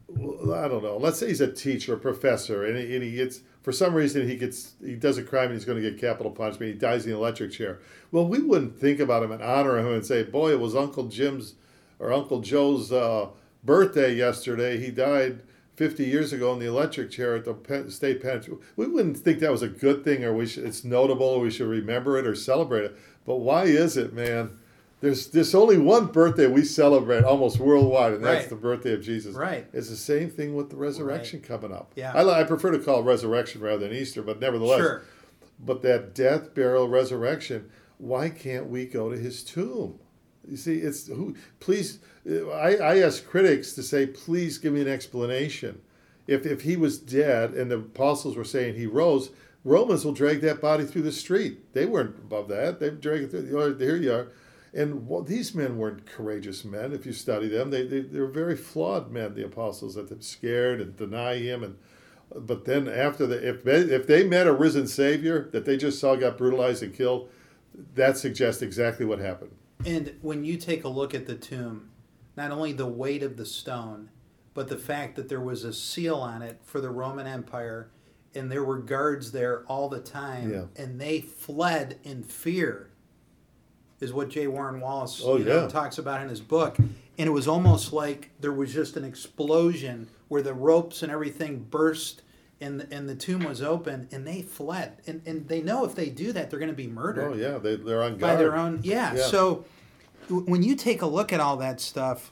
I 0.10 0.68
don't 0.68 0.84
know. 0.84 0.98
Let's 0.98 1.20
say 1.20 1.28
he's 1.28 1.42
a 1.42 1.52
teacher, 1.52 1.94
a 1.94 1.98
professor, 1.98 2.66
and 2.66 2.78
he, 2.78 2.96
and 2.96 3.04
he 3.04 3.12
gets 3.12 3.42
for 3.68 3.74
some 3.74 3.94
reason 3.94 4.26
he 4.26 4.38
gets 4.38 4.76
he 4.82 4.96
does 4.96 5.18
a 5.18 5.24
crime 5.24 5.48
and 5.48 5.56
he's 5.56 5.66
going 5.66 5.78
to 5.78 5.92
get 5.92 6.00
capital 6.00 6.32
punishment. 6.32 6.72
He 6.72 6.80
dies 6.80 7.04
in 7.04 7.12
the 7.12 7.18
electric 7.18 7.52
chair. 7.52 7.80
Well, 8.14 8.26
we 8.26 8.40
wouldn't 8.40 8.80
think 8.80 9.02
about 9.02 9.24
him 9.24 9.34
and 9.34 9.44
honor 9.44 9.78
him 9.78 9.88
and 9.88 10.06
say, 10.06 10.24
"Boy, 10.24 10.52
it 10.52 10.62
was 10.62 10.74
Uncle 10.74 11.10
Jim's 11.10 11.56
or 12.00 12.14
Uncle 12.14 12.40
Joe's 12.40 12.94
uh, 12.94 13.28
birthday 13.66 14.16
yesterday. 14.16 14.80
He 14.80 14.90
died." 14.90 15.42
50 15.76 16.06
years 16.06 16.34
ago 16.34 16.54
in 16.54 16.60
the 16.60 16.66
electric 16.66 17.12
chair 17.12 17.36
at 17.36 17.46
the 17.46 17.92
state 17.92 18.20
penitentiary. 18.20 18.58
We 18.78 18.88
wouldn't 18.88 19.18
think 19.18 19.38
that 19.42 19.52
was 19.52 19.62
a 19.62 19.68
good 19.68 20.04
thing 20.04 20.24
or 20.24 20.34
we 20.34 20.48
should, 20.48 20.64
it's 20.64 20.84
notable 20.84 21.28
or 21.28 21.42
we 21.42 21.52
should 21.52 21.68
remember 21.68 22.18
it 22.18 22.26
or 22.26 22.34
celebrate 22.34 22.86
it. 22.86 22.98
But 23.28 23.36
why 23.36 23.66
is 23.66 23.96
it, 23.96 24.12
man? 24.12 24.58
There's 25.00 25.28
there's 25.28 25.54
only 25.54 25.78
one 25.78 26.08
birthday 26.08 26.48
we 26.48 26.64
celebrate 26.64 27.24
almost 27.24 27.60
worldwide, 27.60 28.14
and 28.14 28.24
that's 28.24 28.42
Right. 28.42 28.50
the 28.50 28.56
birthday 28.56 28.94
of 28.94 29.02
Jesus. 29.02 29.36
Right. 29.36 29.68
It's 29.72 29.90
the 29.90 29.96
same 29.96 30.30
thing 30.30 30.56
with 30.56 30.70
the 30.72 30.76
resurrection 30.76 31.40
coming 31.42 31.72
up. 31.72 31.92
Yeah. 31.96 32.14
I, 32.14 32.42
I 32.42 32.44
prefer 32.46 32.72
to 32.72 32.80
call 32.80 33.02
it 33.02 33.04
resurrection 33.04 33.62
rather 33.62 33.88
than 33.88 33.96
Easter, 33.96 34.24
but 34.24 34.40
nevertheless. 34.40 34.80
Sure. 34.80 35.04
But 35.60 35.82
that 35.84 36.16
death, 36.16 36.54
burial, 36.56 36.88
resurrection. 36.88 37.70
Why 38.00 38.30
can't 38.30 38.68
we 38.70 38.86
go 38.86 39.10
to 39.12 39.18
his 39.18 39.44
tomb? 39.44 40.00
You 40.48 40.58
see, 40.58 40.78
it's 40.78 41.08
who. 41.08 41.36
Please, 41.60 42.00
I, 42.28 42.78
I 42.78 43.00
ask 43.00 43.28
critics 43.28 43.74
to 43.74 43.84
say, 43.84 44.06
please 44.06 44.58
give 44.58 44.74
me 44.74 44.82
an 44.82 44.88
explanation. 44.88 45.82
If 46.26 46.46
if 46.46 46.62
he 46.62 46.76
was 46.76 46.98
dead 46.98 47.54
and 47.54 47.70
the 47.72 47.78
apostles 47.78 48.36
were 48.36 48.44
saying 48.44 48.76
he 48.76 48.86
rose, 48.88 49.30
Romans 49.64 50.06
will 50.06 50.14
drag 50.14 50.42
that 50.42 50.60
body 50.62 50.86
through 50.86 51.04
the 51.04 51.12
street. 51.12 51.74
They 51.74 51.86
weren't 51.86 52.18
above 52.18 52.48
that. 52.50 52.80
They 52.80 52.90
dragged 52.90 53.26
it 53.26 53.48
through. 53.48 53.62
Oh, 53.62 53.76
here 53.78 53.96
you 53.96 54.12
are. 54.14 54.28
And 54.74 55.08
well, 55.08 55.22
these 55.22 55.56
men 55.56 55.78
weren't 55.78 56.06
courageous 56.06 56.66
men. 56.66 56.94
If 56.94 57.06
you 57.06 57.14
study 57.14 57.48
them, 57.48 57.72
they, 57.72 57.86
they 57.86 58.02
they 58.02 58.20
were 58.20 58.28
very 58.28 58.56
flawed 58.56 59.12
men. 59.12 59.34
The 59.34 59.46
apostles 59.46 59.96
that 59.96 60.10
they're 60.10 60.22
scared 60.22 60.82
and 60.82 60.96
deny 60.96 61.38
him, 61.38 61.64
and 61.64 61.78
but 62.36 62.66
then 62.66 62.88
after 62.88 63.26
the 63.26 63.48
if 63.48 63.64
they, 63.64 63.78
if 63.80 64.06
they 64.08 64.24
met 64.28 64.48
a 64.48 64.54
risen 64.54 64.88
Savior 64.88 65.50
that 65.54 65.66
they 65.66 65.78
just 65.78 66.00
saw 66.00 66.16
got 66.16 66.38
brutalized 66.38 66.84
and 66.84 66.94
killed, 66.94 67.30
that 67.96 68.18
suggests 68.18 68.62
exactly 68.62 69.06
what 69.06 69.20
happened. 69.20 69.52
And 69.86 70.16
when 70.22 70.44
you 70.44 70.58
take 70.58 70.84
a 70.84 70.90
look 70.90 71.14
at 71.14 71.28
the 71.28 71.36
tomb, 71.36 71.90
not 72.36 72.52
only 72.52 72.74
the 72.74 72.88
weight 72.88 73.24
of 73.24 73.38
the 73.38 73.46
stone, 73.46 74.10
but 74.54 74.68
the 74.68 74.78
fact 74.78 75.16
that 75.16 75.30
there 75.30 75.40
was 75.40 75.64
a 75.64 75.72
seal 75.72 76.16
on 76.16 76.42
it 76.42 76.60
for 76.64 76.82
the 76.82 76.90
Roman 76.90 77.28
Empire, 77.28 77.90
and 78.36 78.52
there 78.52 78.64
were 78.64 78.80
guards 78.80 79.32
there 79.32 79.64
all 79.68 79.88
the 79.88 80.00
time, 80.00 80.52
Yeah. 80.52 80.64
and 80.76 81.00
they 81.00 81.22
fled 81.22 82.00
in 82.04 82.24
fear, 82.24 82.90
is 84.00 84.14
what 84.14 84.30
J. 84.30 84.48
Warner 84.48 84.78
Wallace 84.80 85.22
Oh, 85.24 85.38
you 85.38 85.46
know, 85.46 85.68
talks 85.70 85.98
about 85.98 86.22
in 86.22 86.30
his 86.30 86.42
book. 86.42 86.78
And 86.78 87.28
it 87.28 87.32
was 87.32 87.48
almost 87.48 87.94
like 87.94 88.30
there 88.40 88.52
was 88.52 88.74
just 88.74 88.96
an 88.96 89.04
explosion 89.04 90.08
where 90.28 90.42
the 90.42 90.54
ropes 90.54 91.02
and 91.04 91.12
everything 91.12 91.60
burst. 91.70 92.22
And 92.60 92.80
the, 92.80 92.92
and 92.96 93.08
the 93.08 93.14
tomb 93.14 93.44
was 93.44 93.62
open, 93.62 94.08
and 94.12 94.26
they 94.26 94.42
fled, 94.42 94.94
and 95.06 95.22
and 95.28 95.48
they 95.48 95.62
know 95.62 95.86
if 95.86 95.94
they 95.94 96.10
do 96.10 96.32
that, 96.32 96.50
they're 96.50 96.58
going 96.58 96.72
to 96.72 96.76
be 96.76 96.88
murdered 96.88 97.32
Oh 97.32 97.36
yeah, 97.36 97.60
they 97.60 97.76
they're 97.76 98.02
on 98.02 98.18
by 98.18 98.36
their 98.36 98.56
own 98.56 98.80
yeah. 98.82 99.14
Yeah. 99.14 99.22
so 99.22 99.66
w- 100.28 100.44
when 100.50 100.64
you 100.64 100.76
take 100.76 101.04
a 101.04 101.06
look 101.06 101.32
at 101.32 101.40
all 101.40 101.58
that 101.58 101.80
stuff 101.80 102.32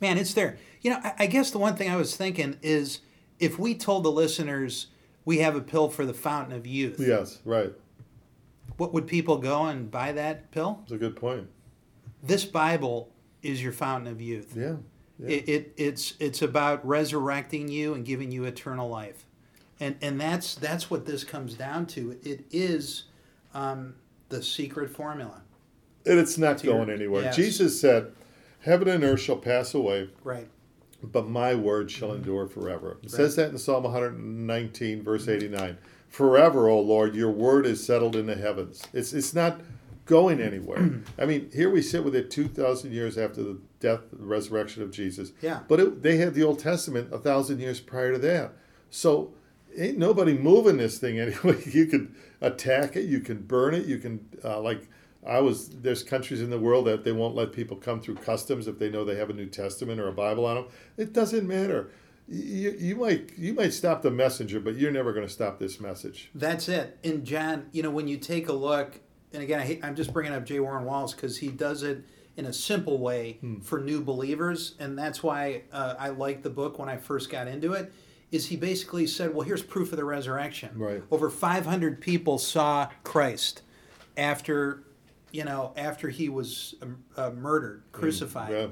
man 0.00 0.16
it's 0.16 0.32
there 0.32 0.56
you 0.80 0.90
know 0.90 0.98
I, 1.04 1.12
I 1.18 1.26
guess 1.26 1.50
the 1.50 1.58
one 1.58 1.76
thing 1.76 1.90
i 1.90 1.96
was 1.96 2.16
thinking 2.16 2.56
is 2.62 3.00
if 3.38 3.58
we 3.58 3.74
told 3.74 4.02
the 4.04 4.10
listeners 4.10 4.86
we 5.26 5.38
have 5.40 5.54
a 5.56 5.60
pill 5.60 5.90
for 5.90 6.06
the 6.06 6.14
fountain 6.14 6.56
of 6.56 6.66
youth 6.66 6.96
Yes, 6.98 7.38
right. 7.44 7.72
What 8.76 8.92
would 8.92 9.06
people 9.06 9.38
go 9.38 9.64
and 9.66 9.90
buy 9.90 10.12
that 10.12 10.50
pill 10.50 10.78
That's 10.82 10.92
a 10.92 10.98
good 10.98 11.16
point. 11.16 11.48
this 12.22 12.44
bible 12.44 13.12
is 13.42 13.62
your 13.62 13.72
fountain 13.72 14.10
of 14.12 14.20
youth 14.20 14.54
Yeah. 14.56 14.76
yeah. 15.18 15.28
it, 15.28 15.48
it 15.48 15.74
it's 15.76 16.14
it's 16.20 16.42
about 16.42 16.86
resurrecting 16.86 17.68
you 17.68 17.94
and 17.94 18.04
giving 18.04 18.30
you 18.32 18.44
eternal 18.44 18.88
life 18.88 19.24
and 19.80 19.96
and 20.02 20.20
that's 20.20 20.54
that's 20.56 20.90
what 20.90 21.06
this 21.06 21.24
comes 21.24 21.54
down 21.54 21.86
to 21.86 22.18
it 22.22 22.44
is 22.50 23.04
um, 23.54 23.94
the 24.28 24.42
secret 24.42 24.90
formula 24.90 25.42
and 26.06 26.18
it's 26.18 26.36
not 26.38 26.62
your- 26.62 26.74
going 26.74 26.90
anywhere. 26.90 27.22
yes. 27.24 27.36
Jesus 27.36 27.80
said, 27.80 28.12
"Heaven 28.60 28.88
and 28.88 29.04
earth 29.04 29.20
shall 29.20 29.36
pass 29.36 29.74
away, 29.74 30.08
right 30.24 30.48
but 31.02 31.28
my 31.28 31.54
word 31.54 31.90
shall 31.90 32.12
endure 32.14 32.46
forever." 32.46 32.98
It 33.02 33.10
says 33.10 33.36
that 33.36 33.50
in 33.50 33.58
Psalm 33.58 33.84
119, 33.84 35.02
verse 35.02 35.28
89. 35.28 35.76
Forever, 36.08 36.68
O 36.68 36.80
Lord, 36.80 37.14
your 37.14 37.30
word 37.30 37.66
is 37.66 37.84
settled 37.84 38.16
in 38.16 38.26
the 38.26 38.34
heavens. 38.34 38.82
It's 38.92 39.12
it's 39.12 39.34
not 39.34 39.60
going 40.08 40.40
anywhere. 40.40 41.02
I 41.18 41.26
mean, 41.26 41.50
here 41.52 41.70
we 41.70 41.82
sit 41.82 42.02
with 42.02 42.16
it 42.16 42.30
2,000 42.30 42.92
years 42.92 43.16
after 43.16 43.42
the 43.42 43.58
death, 43.78 44.00
the 44.10 44.24
resurrection 44.24 44.82
of 44.82 44.90
Jesus. 44.90 45.32
Yeah. 45.40 45.60
But 45.68 45.80
it, 45.80 46.02
they 46.02 46.16
had 46.16 46.34
the 46.34 46.42
Old 46.42 46.58
Testament 46.58 47.12
a 47.12 47.18
thousand 47.18 47.60
years 47.60 47.78
prior 47.78 48.12
to 48.12 48.18
that. 48.20 48.52
So 48.90 49.34
ain't 49.76 49.98
nobody 49.98 50.32
moving 50.36 50.78
this 50.78 50.98
thing 50.98 51.18
anyway. 51.20 51.62
You 51.66 51.86
can 51.86 52.16
attack 52.40 52.96
it, 52.96 53.04
you 53.04 53.20
can 53.20 53.42
burn 53.42 53.74
it, 53.74 53.86
you 53.86 53.98
can 53.98 54.26
uh, 54.42 54.60
like. 54.60 54.88
I 55.26 55.40
was 55.40 55.68
there's 55.70 56.04
countries 56.04 56.40
in 56.40 56.48
the 56.48 56.60
world 56.60 56.86
that 56.86 57.02
they 57.02 57.10
won't 57.10 57.34
let 57.34 57.52
people 57.52 57.76
come 57.76 58.00
through 58.00 58.14
customs 58.14 58.68
if 58.68 58.78
they 58.78 58.88
know 58.88 59.04
they 59.04 59.16
have 59.16 59.28
a 59.28 59.34
New 59.34 59.48
Testament 59.48 60.00
or 60.00 60.06
a 60.06 60.12
Bible 60.12 60.46
on 60.46 60.54
them. 60.54 60.66
It 60.96 61.12
doesn't 61.12 61.46
matter. 61.46 61.90
You, 62.30 62.74
you 62.78 62.96
might 62.96 63.30
you 63.38 63.54
might 63.54 63.72
stop 63.72 64.02
the 64.02 64.10
messenger, 64.10 64.60
but 64.60 64.76
you're 64.76 64.90
never 64.90 65.12
going 65.14 65.26
to 65.26 65.32
stop 65.32 65.58
this 65.58 65.80
message. 65.80 66.30
That's 66.34 66.68
it. 66.68 66.98
And 67.02 67.24
John, 67.24 67.66
you 67.72 67.82
know, 67.82 67.90
when 67.90 68.06
you 68.06 68.18
take 68.18 68.48
a 68.48 68.52
look, 68.52 69.00
and 69.32 69.42
again, 69.42 69.60
I 69.60 69.64
hate, 69.64 69.80
I'm 69.82 69.96
just 69.96 70.12
bringing 70.12 70.34
up 70.34 70.44
J. 70.44 70.60
Warner 70.60 70.84
Wallace 70.84 71.14
because 71.14 71.38
he 71.38 71.48
does 71.48 71.82
it 71.82 72.04
in 72.36 72.44
a 72.44 72.52
simple 72.52 72.98
way 72.98 73.38
Hmm. 73.40 73.60
for 73.60 73.80
new 73.80 74.02
believers, 74.02 74.74
and 74.78 74.96
that's 74.98 75.22
why 75.22 75.62
uh, 75.72 75.94
I 75.98 76.10
liked 76.10 76.42
the 76.42 76.50
book 76.50 76.78
when 76.78 76.88
I 76.88 76.96
first 76.98 77.30
got 77.30 77.48
into 77.48 77.72
it. 77.72 77.90
Is 78.30 78.46
he 78.46 78.56
basically 78.56 79.06
said, 79.06 79.34
"Well, 79.34 79.46
here's 79.46 79.62
proof 79.62 79.90
of 79.92 79.96
the 79.96 80.04
resurrection. 80.04 80.70
Right. 80.76 81.02
Over 81.10 81.30
500 81.30 81.98
people 82.00 82.36
saw 82.36 82.90
Christ 83.04 83.62
after, 84.18 84.82
you 85.32 85.44
know, 85.44 85.72
after 85.78 86.10
he 86.10 86.28
was 86.28 86.74
um, 86.82 87.04
uh, 87.16 87.30
murdered, 87.30 87.84
crucified." 87.92 88.52
yeah. 88.52 88.66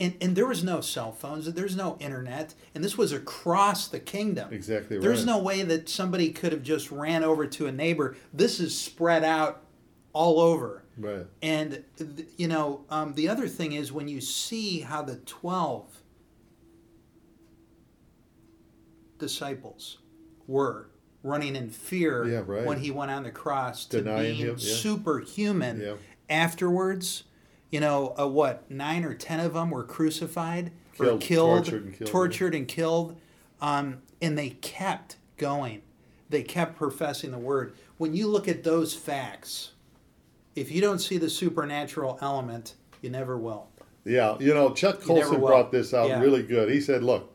And, 0.00 0.14
and 0.20 0.34
there 0.34 0.46
was 0.46 0.64
no 0.64 0.80
cell 0.80 1.12
phones, 1.12 1.52
there's 1.52 1.76
no 1.76 1.96
internet, 2.00 2.54
and 2.74 2.82
this 2.82 2.96
was 2.98 3.12
across 3.12 3.88
the 3.88 4.00
kingdom. 4.00 4.52
Exactly 4.52 4.98
There's 4.98 5.20
right. 5.20 5.26
no 5.26 5.38
way 5.38 5.62
that 5.62 5.88
somebody 5.88 6.30
could 6.30 6.50
have 6.52 6.62
just 6.62 6.90
ran 6.90 7.22
over 7.22 7.46
to 7.46 7.66
a 7.66 7.72
neighbor. 7.72 8.16
This 8.32 8.58
is 8.58 8.76
spread 8.76 9.22
out 9.22 9.62
all 10.12 10.40
over. 10.40 10.82
Right. 10.98 11.26
And, 11.42 11.84
th- 11.98 12.26
you 12.36 12.48
know, 12.48 12.84
um, 12.90 13.14
the 13.14 13.28
other 13.28 13.46
thing 13.46 13.72
is 13.72 13.92
when 13.92 14.08
you 14.08 14.20
see 14.20 14.80
how 14.80 15.02
the 15.02 15.16
12 15.16 15.84
disciples 19.18 19.98
were 20.46 20.88
running 21.22 21.54
in 21.54 21.70
fear 21.70 22.24
Yeah, 22.26 22.42
right. 22.46 22.64
when 22.66 22.78
he 22.80 22.90
went 22.90 23.10
on 23.10 23.22
the 23.22 23.30
cross 23.30 23.84
to 23.86 23.98
Denying 23.98 24.22
being 24.36 24.36
him, 24.48 24.56
yeah. 24.58 24.74
superhuman 24.74 25.80
Yeah. 25.80 25.94
afterwards. 26.28 27.24
You 27.72 27.80
know, 27.80 28.14
uh, 28.20 28.28
what, 28.28 28.70
nine 28.70 29.02
or 29.02 29.14
ten 29.14 29.40
of 29.40 29.54
them 29.54 29.70
were 29.70 29.82
crucified? 29.82 30.70
or 31.00 31.06
Killed, 31.06 31.20
killed, 31.22 31.64
tortured 31.64 31.84
and 31.86 31.94
killed, 31.98 32.10
tortured 32.10 32.54
and 32.54 32.68
killed, 32.68 33.16
um, 33.62 34.02
and 34.20 34.36
they 34.36 34.50
kept 34.50 35.16
going. 35.38 35.80
They 36.28 36.42
kept 36.42 36.76
professing 36.76 37.30
the 37.30 37.38
word. 37.38 37.74
When 37.96 38.14
you 38.14 38.28
look 38.28 38.46
at 38.46 38.62
those 38.62 38.94
facts, 38.94 39.72
if 40.54 40.70
you 40.70 40.82
don't 40.82 40.98
see 40.98 41.16
the 41.16 41.30
supernatural 41.30 42.18
element, 42.20 42.74
you 43.00 43.08
never 43.08 43.38
will. 43.38 43.68
Yeah, 44.04 44.36
you 44.38 44.52
know, 44.52 44.74
Chuck 44.74 45.00
Colson 45.00 45.40
brought 45.40 45.72
this 45.72 45.94
out 45.94 46.08
Yeah. 46.08 46.20
really 46.20 46.42
good. 46.42 46.68
He 46.70 46.80
said, 46.80 47.02
"Look, 47.02 47.32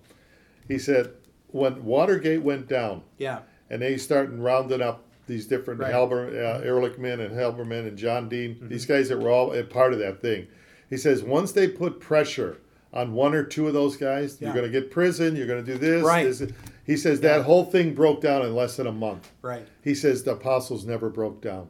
he 0.67 0.77
said 0.77 1.13
when 1.47 1.83
Watergate 1.83 2.43
went 2.43 2.67
down, 2.67 3.01
Yeah, 3.17 3.39
and 3.71 3.81
they 3.81 3.97
started 3.97 4.37
rounding 4.37 4.83
up 4.83 5.03
these 5.27 5.45
different 5.45 5.79
Right. 5.81 5.93
Halber, 5.93 6.29
uh, 6.29 6.61
Ehrlichman 6.65 7.19
and 7.23 7.35
Haldeman 7.37 7.85
and 7.87 7.97
John 7.97 8.27
Dean, 8.29 8.55
Mm-hmm. 8.55 8.67
these 8.69 8.85
guys 8.85 9.09
that 9.09 9.19
were 9.19 9.29
all 9.29 9.53
a 9.53 9.63
part 9.63 9.93
of 9.93 9.99
that 9.99 10.21
thing. 10.21 10.47
He 10.89 10.97
says 10.97 11.21
once 11.23 11.51
they 11.51 11.67
put 11.67 11.99
pressure 11.99 12.57
on 12.93 13.13
one 13.13 13.33
or 13.35 13.43
two 13.43 13.67
of 13.67 13.73
those 13.73 13.97
guys, 13.97 14.37
Yeah. 14.39 14.47
you're 14.47 14.55
going 14.61 14.71
to 14.71 14.81
get 14.81 14.89
prison, 14.89 15.35
you're 15.35 15.45
going 15.47 15.63
to 15.63 15.71
do 15.73 15.77
this. 15.77 16.03
Right. 16.03 16.23
this. 16.25 16.43
He 16.85 16.95
says 16.95 17.19
that 17.21 17.43
whole 17.43 17.65
thing 17.65 17.93
broke 17.93 18.21
down 18.21 18.43
in 18.43 18.55
less 18.55 18.77
than 18.77 18.87
a 18.87 18.91
month. 18.93 19.29
right. 19.41 19.67
He 19.83 19.93
says 19.93 20.23
the 20.23 20.31
apostles 20.31 20.85
never 20.85 21.09
broke 21.09 21.41
down. 21.41 21.67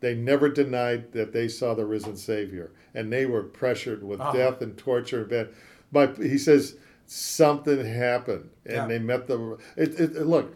They 0.00 0.14
never 0.14 0.48
denied 0.48 1.12
that 1.12 1.32
they 1.32 1.48
saw 1.48 1.74
the 1.74 1.84
risen 1.86 2.16
Savior, 2.16 2.70
and 2.94 3.12
they 3.12 3.26
were 3.26 3.42
pressured 3.42 4.02
with 4.02 4.20
Ah. 4.20 4.32
death 4.32 4.60
and 4.62 4.76
torture 4.76 5.20
and 5.20 5.28
bad. 5.28 5.48
But 5.92 6.16
he 6.18 6.36
says 6.38 6.76
something 7.06 7.84
happened, 7.84 8.48
and 8.64 8.74
Yeah. 8.76 8.86
they 8.88 8.98
met 8.98 9.26
the. 9.26 9.56
It, 9.76 9.98
it- 10.00 10.26
look, 10.26 10.54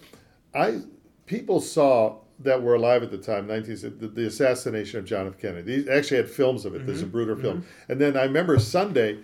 I 0.55 0.81
people 1.27 1.61
saw 1.61 2.17
that 2.41 2.63
were 2.63 2.75
alive 2.75 3.03
at 3.03 3.11
the 3.11 3.19
time. 3.19 3.47
19 3.47 3.99
the, 3.99 4.09
the 4.09 4.27
assassination 4.27 4.99
of 4.99 5.05
John 5.05 5.27
F. 5.27 5.39
Kennedy. 5.39 5.77
These 5.77 5.89
actually 5.89 6.19
had 6.19 6.31
films 6.31 6.65
of 6.65 6.75
it. 6.75 6.87
There's 6.87 7.01
a 7.01 7.05
Mm-hmm. 7.05 7.13
Bruder 7.13 7.37
film, 7.37 7.65
and 7.89 8.01
then 8.01 8.17
I 8.17 8.25
remember 8.25 8.59
Sunday. 8.59 9.19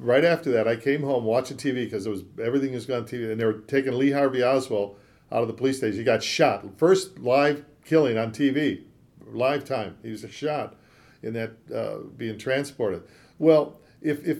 Right 0.00 0.24
after 0.24 0.52
that, 0.52 0.68
I 0.68 0.76
came 0.76 1.02
home 1.02 1.24
watching 1.24 1.56
TV 1.56 1.84
because 1.84 2.06
it 2.06 2.10
was 2.10 2.22
everything 2.42 2.72
was 2.72 2.88
on 2.88 3.04
TV, 3.04 3.30
and 3.32 3.40
they 3.40 3.44
were 3.44 3.54
taking 3.54 3.94
Lee 3.98 4.12
Harvey 4.12 4.44
Oswald 4.44 4.96
out 5.32 5.42
of 5.42 5.48
the 5.48 5.54
police 5.54 5.78
station. 5.78 5.98
He 5.98 6.04
got 6.04 6.22
shot. 6.22 6.64
First 6.78 7.18
live 7.18 7.64
killing 7.84 8.16
on 8.16 8.30
TV, 8.30 8.82
live 9.26 9.64
time. 9.64 9.96
He 10.02 10.10
was 10.10 10.24
shot 10.30 10.76
in 11.22 11.32
that 11.34 11.52
uh, 11.74 11.98
being 12.16 12.38
transported. 12.38 13.02
Well, 13.38 13.80
if 14.00 14.24
if 14.26 14.38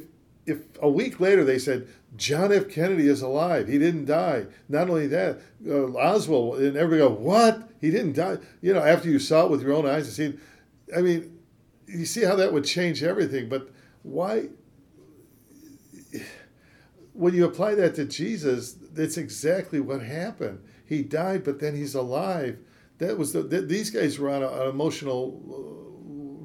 if 0.48 0.58
a 0.80 0.88
week 0.88 1.20
later 1.20 1.44
they 1.44 1.58
said 1.58 1.88
John 2.16 2.52
F. 2.52 2.68
Kennedy 2.68 3.06
is 3.06 3.22
alive, 3.22 3.68
he 3.68 3.78
didn't 3.78 4.06
die. 4.06 4.46
Not 4.68 4.88
only 4.88 5.06
that, 5.08 5.40
uh, 5.68 5.92
Oswald 5.94 6.60
and 6.60 6.76
everybody 6.76 7.08
go, 7.08 7.14
what? 7.14 7.68
He 7.80 7.90
didn't 7.90 8.14
die. 8.14 8.38
You 8.60 8.74
know, 8.74 8.82
after 8.82 9.08
you 9.08 9.18
saw 9.18 9.44
it 9.44 9.50
with 9.50 9.62
your 9.62 9.74
own 9.74 9.86
eyes 9.86 10.06
and 10.06 10.14
seen, 10.14 10.40
I 10.96 11.02
mean, 11.02 11.38
you 11.86 12.06
see 12.06 12.24
how 12.24 12.34
that 12.36 12.52
would 12.52 12.64
change 12.64 13.02
everything. 13.02 13.48
But 13.48 13.70
why? 14.02 14.48
when 17.18 17.34
you 17.34 17.44
apply 17.44 17.74
that 17.74 17.96
to 17.96 18.04
Jesus, 18.04 18.74
that's 18.92 19.16
exactly 19.16 19.80
what 19.80 20.02
happened. 20.02 20.60
He 20.86 21.02
died, 21.02 21.42
but 21.42 21.58
then 21.58 21.74
he's 21.74 21.96
alive. 21.96 22.58
That 22.98 23.18
was 23.18 23.32
the, 23.32 23.46
th- 23.46 23.68
these 23.68 23.90
guys 23.90 24.20
were 24.20 24.30
on 24.30 24.44
an 24.44 24.68
emotional 24.68 25.42
uh, 25.50 25.77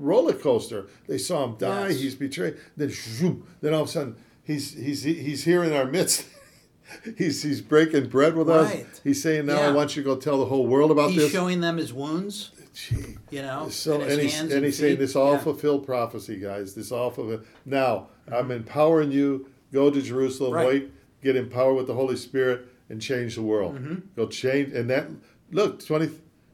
roller 0.04 0.34
coaster. 0.34 0.88
They 1.08 1.18
saw 1.18 1.46
him 1.46 1.56
die. 1.58 1.90
Yes. 1.90 2.00
He's 2.00 2.16
betrayed. 2.16 2.58
Then, 2.78 2.90
zoom, 2.92 3.48
then 3.62 3.74
all 3.74 3.84
of 3.84 3.88
a 3.90 3.92
sudden, 3.92 4.16
he's 4.44 4.74
he's 4.74 5.04
he's 5.04 5.44
here 5.44 5.64
in 5.64 5.74
our 5.74 5.86
midst. 5.86 6.26
he's 7.18 7.42
he's 7.42 7.62
breaking 7.62 8.10
bread 8.10 8.36
with 8.36 8.50
Right. 8.50 8.86
us. 8.86 9.02
He's 9.04 9.22
saying, 9.24 9.46
"Now 9.46 9.62
I 9.62 9.72
want 9.72 9.96
you 9.96 10.04
to 10.04 10.10
go 10.10 10.16
tell 10.18 10.38
the 10.38 10.46
whole 10.46 10.68
world 10.68 10.92
about 10.92 11.10
He's 11.10 11.18
this." 11.18 11.26
He's 11.26 11.34
showing 11.34 11.62
them 11.62 11.78
his 11.78 11.94
wounds, 11.94 12.52
Gee. 12.74 13.18
you 13.32 13.42
know, 13.42 13.70
So 13.70 14.02
and 14.02 14.12
and 14.12 14.22
he's 14.22 14.36
hands 14.38 14.54
and 14.54 14.66
he's 14.66 14.78
saying 14.78 15.00
this 15.00 15.16
all 15.16 15.34
Yeah. 15.34 15.40
fulfilled 15.40 15.86
prophecy, 15.86 16.38
guys. 16.40 16.76
This 16.76 16.92
all 16.92 17.10
fulfilled. 17.10 17.46
Now 17.66 18.10
I'm 18.32 18.52
empowering 18.52 19.12
you. 19.12 19.48
Go 19.72 19.90
to 19.90 20.02
Jerusalem. 20.02 20.54
Right. 20.54 20.68
Wait. 20.68 20.92
Get 21.24 21.36
empowered 21.36 21.78
with 21.78 21.88
the 21.88 21.94
Holy 21.94 22.18
Spirit 22.18 22.68
and 22.90 23.02
change 23.02 23.36
the 23.36 23.42
world. 23.42 23.76
Mm-hmm. 23.76 23.96
Go 24.16 24.28
change. 24.28 24.74
And 24.74 24.90
that 24.90 25.08
look 25.52 25.84
20, 25.84 26.12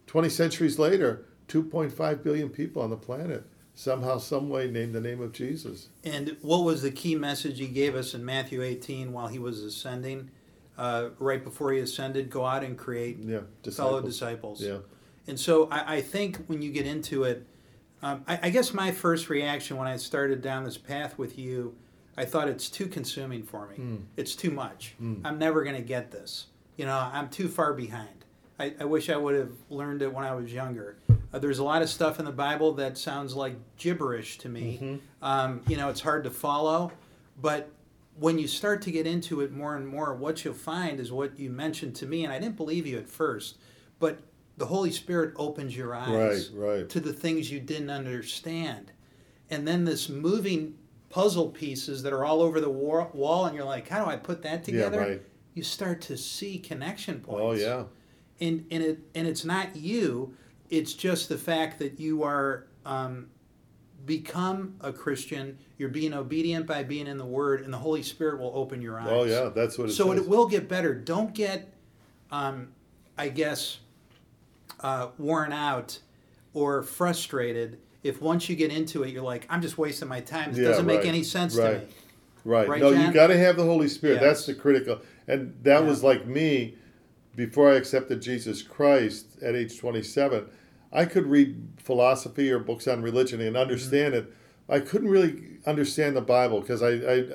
20 0.07 0.29
centuries 0.29 0.77
later, 0.77 1.25
2.5 1.49 2.23
billion 2.23 2.49
people 2.49 2.81
on 2.81 2.89
the 2.89 2.97
planet 2.97 3.43
somehow, 3.73 4.17
some 4.17 4.49
way, 4.49 4.69
named 4.69 4.93
the 4.93 5.01
name 5.01 5.21
of 5.21 5.31
Jesus. 5.31 5.89
And 6.03 6.35
what 6.41 6.63
was 6.63 6.81
the 6.81 6.91
key 6.91 7.15
message 7.15 7.59
he 7.59 7.67
gave 7.67 7.95
us 7.95 8.13
in 8.13 8.23
Matthew 8.25 8.61
18 8.61 9.11
while 9.13 9.27
he 9.27 9.39
was 9.39 9.61
ascending? 9.63 10.31
Uh, 10.77 11.09
right 11.19 11.43
before 11.43 11.73
he 11.73 11.79
ascended, 11.79 12.29
go 12.29 12.45
out 12.45 12.63
and 12.63 12.77
create 12.77 13.17
Yeah, 13.19 13.39
fellow 13.71 14.01
disciples. 14.01 14.59
disciples. 14.59 14.63
Yeah. 14.63 14.77
And 15.27 15.37
so 15.39 15.67
I, 15.69 15.95
I 15.97 16.01
think 16.01 16.37
when 16.47 16.61
you 16.61 16.71
get 16.71 16.85
into 16.87 17.23
it, 17.23 17.45
um, 18.01 18.23
I, 18.27 18.39
I 18.43 18.49
guess 18.49 18.73
my 18.73 18.91
first 18.91 19.29
reaction 19.29 19.75
when 19.77 19.87
I 19.87 19.97
started 19.97 20.41
down 20.41 20.63
this 20.63 20.77
path 20.77 21.17
with 21.17 21.37
you, 21.37 21.75
I 22.17 22.25
thought 22.25 22.47
it's 22.47 22.69
too 22.69 22.87
consuming 22.87 23.43
for 23.43 23.67
me. 23.67 23.75
Hmm. 23.75 23.95
It's 24.17 24.35
too 24.35 24.51
much. 24.51 24.95
I'm 25.23 25.37
never 25.37 25.63
going 25.63 25.75
to 25.75 25.81
get 25.81 26.11
this. 26.11 26.47
You 26.77 26.85
know, 26.85 27.09
I'm 27.13 27.29
too 27.29 27.47
far 27.49 27.73
behind. 27.73 28.25
I, 28.59 28.73
I 28.79 28.85
wish 28.85 29.09
I 29.09 29.17
would 29.17 29.35
have 29.35 29.51
learned 29.69 30.01
it 30.01 30.13
when 30.13 30.23
I 30.25 30.33
was 30.35 30.51
younger. 30.51 30.97
Uh, 31.33 31.39
there's 31.39 31.59
a 31.59 31.63
lot 31.63 31.81
of 31.81 31.89
stuff 31.89 32.19
in 32.19 32.25
the 32.25 32.31
Bible 32.31 32.73
that 32.73 32.97
sounds 32.97 33.35
like 33.35 33.55
gibberish 33.77 34.37
to 34.39 34.49
me. 34.49 34.79
Mm-hmm. 34.81 34.95
Um, 35.23 35.61
you 35.67 35.77
know, 35.77 35.89
it's 35.89 36.01
hard 36.01 36.23
to 36.23 36.31
follow. 36.31 36.91
But 37.41 37.69
when 38.17 38.39
you 38.39 38.47
start 38.47 38.81
to 38.83 38.91
get 38.91 39.05
into 39.07 39.41
it 39.41 39.51
more 39.51 39.75
and 39.75 39.87
more, 39.87 40.13
what 40.15 40.43
you'll 40.43 40.53
find 40.53 40.99
is 40.99 41.11
what 41.11 41.39
you 41.39 41.49
mentioned 41.49 41.95
to 41.97 42.05
me, 42.05 42.23
and 42.23 42.33
I 42.33 42.39
didn't 42.39 42.57
believe 42.57 42.85
you 42.87 42.97
at 42.97 43.07
first, 43.07 43.57
but 43.99 44.19
the 44.57 44.65
Holy 44.65 44.91
Spirit 44.91 45.33
opens 45.37 45.77
your 45.77 45.95
eyes 45.95 46.49
Right, 46.53 46.77
right. 46.79 46.89
to 46.89 46.99
the 46.99 47.13
things 47.13 47.49
you 47.51 47.59
didn't 47.61 47.89
understand. 47.89 48.91
And 49.49 49.67
then 49.67 49.85
this 49.85 50.09
moving 50.09 50.75
puzzle 51.09 51.49
pieces 51.49 52.03
that 52.03 52.11
are 52.11 52.25
all 52.25 52.41
over 52.41 52.59
the 52.59 52.69
war- 52.69 53.09
wall, 53.13 53.45
and 53.45 53.55
you're 53.55 53.65
like, 53.65 53.87
how 53.87 54.03
do 54.03 54.11
I 54.11 54.17
put 54.17 54.41
that 54.43 54.59
Yeah, 54.67 54.73
together? 54.89 54.99
right. 54.99 55.21
You 55.53 55.63
start 55.63 56.01
to 56.01 56.17
see 56.17 56.57
connection 56.59 57.19
points 57.21 57.63
Oh 57.63 57.65
yeah. 57.65 57.83
and 58.45 58.65
and 58.71 58.83
it 58.83 58.99
and 59.15 59.27
it's 59.27 59.43
not 59.43 59.75
you 59.75 60.35
it's 60.69 60.93
just 60.93 61.29
the 61.29 61.37
fact 61.37 61.79
that 61.79 61.99
you 61.99 62.23
are 62.23 62.67
um, 62.85 63.27
become 64.05 64.75
a 64.81 64.91
christian 64.93 65.57
you're 65.77 65.89
being 65.89 66.13
obedient 66.13 66.65
by 66.65 66.83
being 66.83 67.07
in 67.07 67.17
the 67.17 67.25
word 67.25 67.61
and 67.61 67.73
the 67.73 67.77
holy 67.77 68.01
spirit 68.03 68.39
will 68.39 68.51
open 68.55 68.81
your 68.81 68.99
eyes 68.99 69.07
Oh 69.09 69.23
yeah. 69.25 69.49
That's 69.53 69.77
what 69.77 69.89
it 69.89 69.93
so 69.93 70.11
says. 70.13 70.21
it 70.23 70.27
will 70.29 70.47
get 70.47 70.67
better 70.69 70.93
don't 70.93 71.33
get 71.33 71.71
um, 72.31 72.69
i 73.17 73.27
guess 73.29 73.79
uh, 74.81 75.09
worn 75.17 75.51
out 75.51 75.99
or 76.53 76.81
frustrated 76.83 77.79
if 78.03 78.21
once 78.21 78.47
you 78.49 78.55
get 78.55 78.71
into 78.71 79.03
it 79.03 79.09
you're 79.09 79.21
like 79.23 79.45
i'm 79.49 79.61
just 79.61 79.77
wasting 79.77 80.07
my 80.07 80.21
time 80.21 80.51
it 80.51 80.57
Yeah, 80.57 80.69
doesn't 80.69 80.85
make 80.85 80.99
right, 80.99 81.05
any 81.07 81.23
sense 81.23 81.55
right. 81.55 81.73
to 81.73 81.79
me 81.79 81.93
Right. 82.45 82.67
Right, 82.69 82.79
no, 82.81 82.91
you 82.91 83.11
got 83.11 83.27
to 83.27 83.37
have 83.37 83.57
the 83.57 83.65
Holy 83.65 83.89
Spirit. 83.89 84.21
That's 84.21 84.45
the 84.45 84.53
critical. 84.53 84.99
And 85.27 85.53
that 85.63 85.83
Yeah. 85.83 85.87
was 85.89 86.03
like 86.03 86.25
me 86.25 86.77
before 87.39 87.71
I 87.71 87.75
accepted 87.75 88.21
Jesus 88.21 88.61
Christ 88.61 89.41
at 89.41 89.55
age 89.55 89.79
27. 89.79 90.45
I 90.91 91.05
could 91.05 91.25
read 91.25 91.69
philosophy 91.81 92.51
or 92.51 92.59
books 92.59 92.87
on 92.87 93.01
religion 93.01 93.39
and 93.41 93.55
understand 93.55 94.13
Mm-hmm. 94.13 94.29
it. 94.29 94.35
I 94.67 94.79
couldn't 94.81 95.09
really 95.09 95.57
understand 95.65 96.15
the 96.15 96.21
Bible 96.21 96.59
because 96.61 96.83
I, 96.83 96.89
I, 96.89 97.25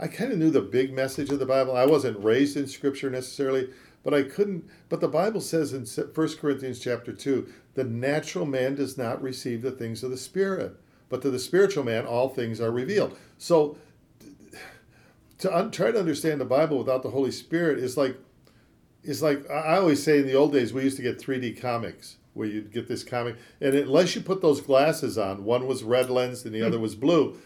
I 0.00 0.08
kind 0.08 0.32
of 0.32 0.38
knew 0.38 0.50
the 0.50 0.62
big 0.62 0.92
message 0.92 1.30
of 1.30 1.38
the 1.38 1.46
Bible. 1.46 1.76
I 1.76 1.84
wasn't 1.86 2.24
raised 2.24 2.56
in 2.56 2.66
Scripture 2.66 3.10
necessarily, 3.10 3.68
but 4.02 4.12
I 4.14 4.22
couldn't. 4.22 4.64
But 4.88 5.00
the 5.00 5.06
Bible 5.08 5.40
says 5.42 5.72
in 5.72 5.84
1 5.84 6.36
Corinthians 6.38 6.80
chapter 6.80 7.12
2 7.12 7.46
the 7.74 7.84
natural 7.84 8.46
man 8.46 8.74
does 8.74 8.98
not 8.98 9.22
receive 9.22 9.62
the 9.62 9.70
things 9.70 10.02
of 10.02 10.10
the 10.10 10.16
Spirit, 10.16 10.74
but 11.10 11.22
to 11.22 11.30
the 11.30 11.38
spiritual 11.38 11.84
man 11.84 12.06
all 12.06 12.28
things 12.30 12.60
are 12.60 12.72
revealed. 12.72 13.16
So 13.38 13.76
to 15.38 15.56
un- 15.56 15.70
try 15.70 15.90
to 15.92 15.98
understand 15.98 16.40
the 16.40 16.44
Bible 16.46 16.78
without 16.78 17.02
the 17.02 17.10
Holy 17.10 17.30
Spirit 17.30 17.78
is 17.78 17.96
like 17.96 18.16
is 19.02 19.22
like 19.22 19.48
I 19.50 19.54
I 19.54 19.78
always 19.78 20.02
say 20.02 20.18
in 20.20 20.26
the 20.26 20.34
old 20.34 20.52
days 20.52 20.72
we 20.72 20.82
used 20.82 20.96
to 20.96 21.02
get 21.02 21.18
3D 21.18 21.60
comics 21.60 22.16
where 22.34 22.46
you'd 22.46 22.72
get 22.72 22.88
this 22.88 23.02
comic 23.02 23.36
and 23.60 23.74
unless 23.74 24.14
you 24.14 24.20
put 24.20 24.40
those 24.40 24.60
glasses 24.60 25.18
on, 25.18 25.44
one 25.44 25.66
was 25.66 25.82
red 25.82 26.10
lens 26.10 26.44
and 26.44 26.54
the 26.54 26.62
other 26.62 26.78
was 26.78 26.94
blue. 26.94 27.36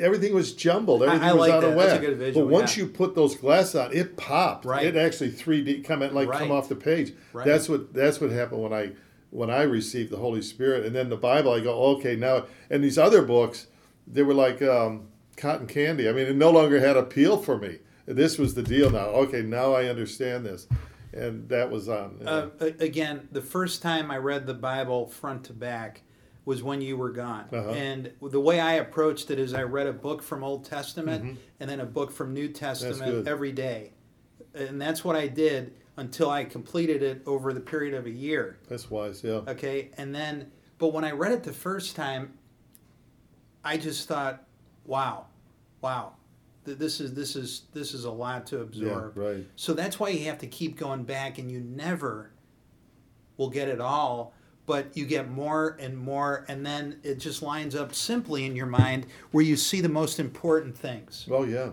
Everything 0.00 0.34
was 0.34 0.54
jumbled. 0.54 1.02
Everything 1.02 1.28
I 1.28 1.32
was 1.34 1.40
like 1.40 1.52
out 1.52 1.60
that. 1.60 1.70
of 1.70 1.74
whack. 1.76 2.00
visual, 2.00 2.46
but 2.46 2.50
once 2.50 2.76
yeah. 2.76 2.84
you 2.84 2.90
put 2.90 3.14
those 3.14 3.36
glasses 3.36 3.74
on, 3.74 3.92
it 3.92 4.16
popped. 4.16 4.64
Right. 4.64 4.86
It 4.86 4.96
actually 4.96 5.30
3D 5.30 5.84
come 5.84 6.00
like 6.00 6.28
Right. 6.28 6.38
come 6.38 6.50
off 6.50 6.70
the 6.70 6.74
page. 6.74 7.12
Right. 7.34 7.46
That's 7.46 7.68
what 7.68 7.92
that's 7.92 8.18
what 8.18 8.30
happened 8.30 8.62
when 8.62 8.72
I 8.72 8.92
when 9.32 9.50
I 9.50 9.62
received 9.62 10.10
the 10.10 10.18
Holy 10.18 10.42
Spirit. 10.42 10.86
And 10.86 10.94
then 10.94 11.08
the 11.08 11.16
Bible, 11.16 11.52
I 11.52 11.60
go, 11.60 11.72
okay, 11.96 12.16
now 12.16 12.44
and 12.70 12.84
these 12.84 12.98
other 12.98 13.22
books, 13.22 13.66
they 14.06 14.22
were 14.22 14.34
like 14.34 14.62
um, 14.62 15.08
cotton 15.36 15.66
candy. 15.66 16.08
I 16.08 16.12
mean, 16.12 16.26
it 16.26 16.36
no 16.36 16.50
longer 16.50 16.80
had 16.80 16.96
appeal 16.96 17.36
for 17.38 17.58
me. 17.58 17.78
This 18.06 18.38
was 18.38 18.54
the 18.54 18.62
deal 18.62 18.90
now. 18.90 19.06
Okay, 19.06 19.42
now 19.42 19.72
I 19.74 19.86
understand 19.86 20.44
this. 20.44 20.66
And 21.14 21.48
that 21.50 21.70
was 21.70 21.88
on. 21.90 22.26
uh, 22.26 22.48
again, 22.80 23.28
the 23.32 23.42
first 23.42 23.82
time 23.82 24.10
I 24.10 24.16
read 24.16 24.46
the 24.46 24.54
Bible 24.54 25.06
front 25.08 25.44
to 25.44 25.52
back 25.52 26.02
was 26.46 26.62
when 26.62 26.80
you 26.80 26.96
were 26.96 27.10
gone. 27.10 27.44
Uh-huh. 27.52 27.70
And 27.70 28.10
the 28.22 28.40
way 28.40 28.58
I 28.60 28.74
approached 28.74 29.30
it 29.30 29.38
is 29.38 29.52
I 29.54 29.62
read 29.62 29.86
a 29.86 29.92
book 29.92 30.22
from 30.22 30.42
Old 30.42 30.64
Testament 30.64 31.38
and 31.60 31.70
then 31.70 31.80
a 31.80 31.84
book 31.86 32.10
from 32.10 32.32
New 32.32 32.48
Testament 32.48 33.00
Mm-hmm. 33.02 33.28
every 33.28 33.52
day. 33.52 33.92
And 34.54 34.80
that's 34.80 35.04
what 35.04 35.14
I 35.14 35.28
did 35.28 35.74
until 35.98 36.30
I 36.30 36.44
completed 36.44 37.02
it 37.02 37.22
over 37.26 37.52
the 37.52 37.60
period 37.60 37.92
of 37.94 38.06
a 38.06 38.10
year. 38.10 38.58
that's 38.68 38.90
wise, 38.90 39.22
yeah. 39.22 39.42
Okay. 39.46 39.90
And 39.98 40.14
then, 40.14 40.50
but 40.78 40.88
when 40.94 41.04
I 41.04 41.10
read 41.12 41.32
it 41.32 41.42
the 41.42 41.52
first 41.52 41.94
time, 41.94 42.32
I 43.62 43.76
just 43.76 44.08
thought, 44.08 44.44
wow, 44.86 45.26
wow. 45.82 46.14
Th- 46.64 46.78
this 46.78 47.00
is 47.00 47.14
this 47.14 47.36
is 47.36 47.62
this 47.72 47.94
is 47.94 48.04
a 48.04 48.10
lot 48.10 48.46
to 48.48 48.56
Yeah, 48.56 48.62
absorb. 48.62 49.16
right. 49.16 49.46
So 49.56 49.72
that's 49.74 49.98
why 50.00 50.08
you 50.10 50.24
have 50.26 50.38
to 50.38 50.46
keep 50.46 50.76
going 50.78 51.04
back, 51.04 51.38
and 51.38 51.50
you 51.50 51.60
never 51.60 52.30
will 53.36 53.50
get 53.50 53.68
it 53.68 53.80
all, 53.80 54.34
but 54.66 54.96
you 54.96 55.06
get 55.06 55.30
more 55.30 55.76
and 55.80 55.96
more, 55.96 56.44
and 56.48 56.64
then 56.64 56.98
it 57.02 57.18
just 57.18 57.42
lines 57.42 57.74
up 57.74 57.94
simply 57.94 58.44
in 58.44 58.54
your 58.54 58.66
mind 58.66 59.06
where 59.30 59.44
you 59.44 59.56
see 59.56 59.80
the 59.80 59.88
most 59.88 60.20
important 60.20 60.76
things. 60.76 61.26
Oh 61.30 61.44
yeah. 61.44 61.70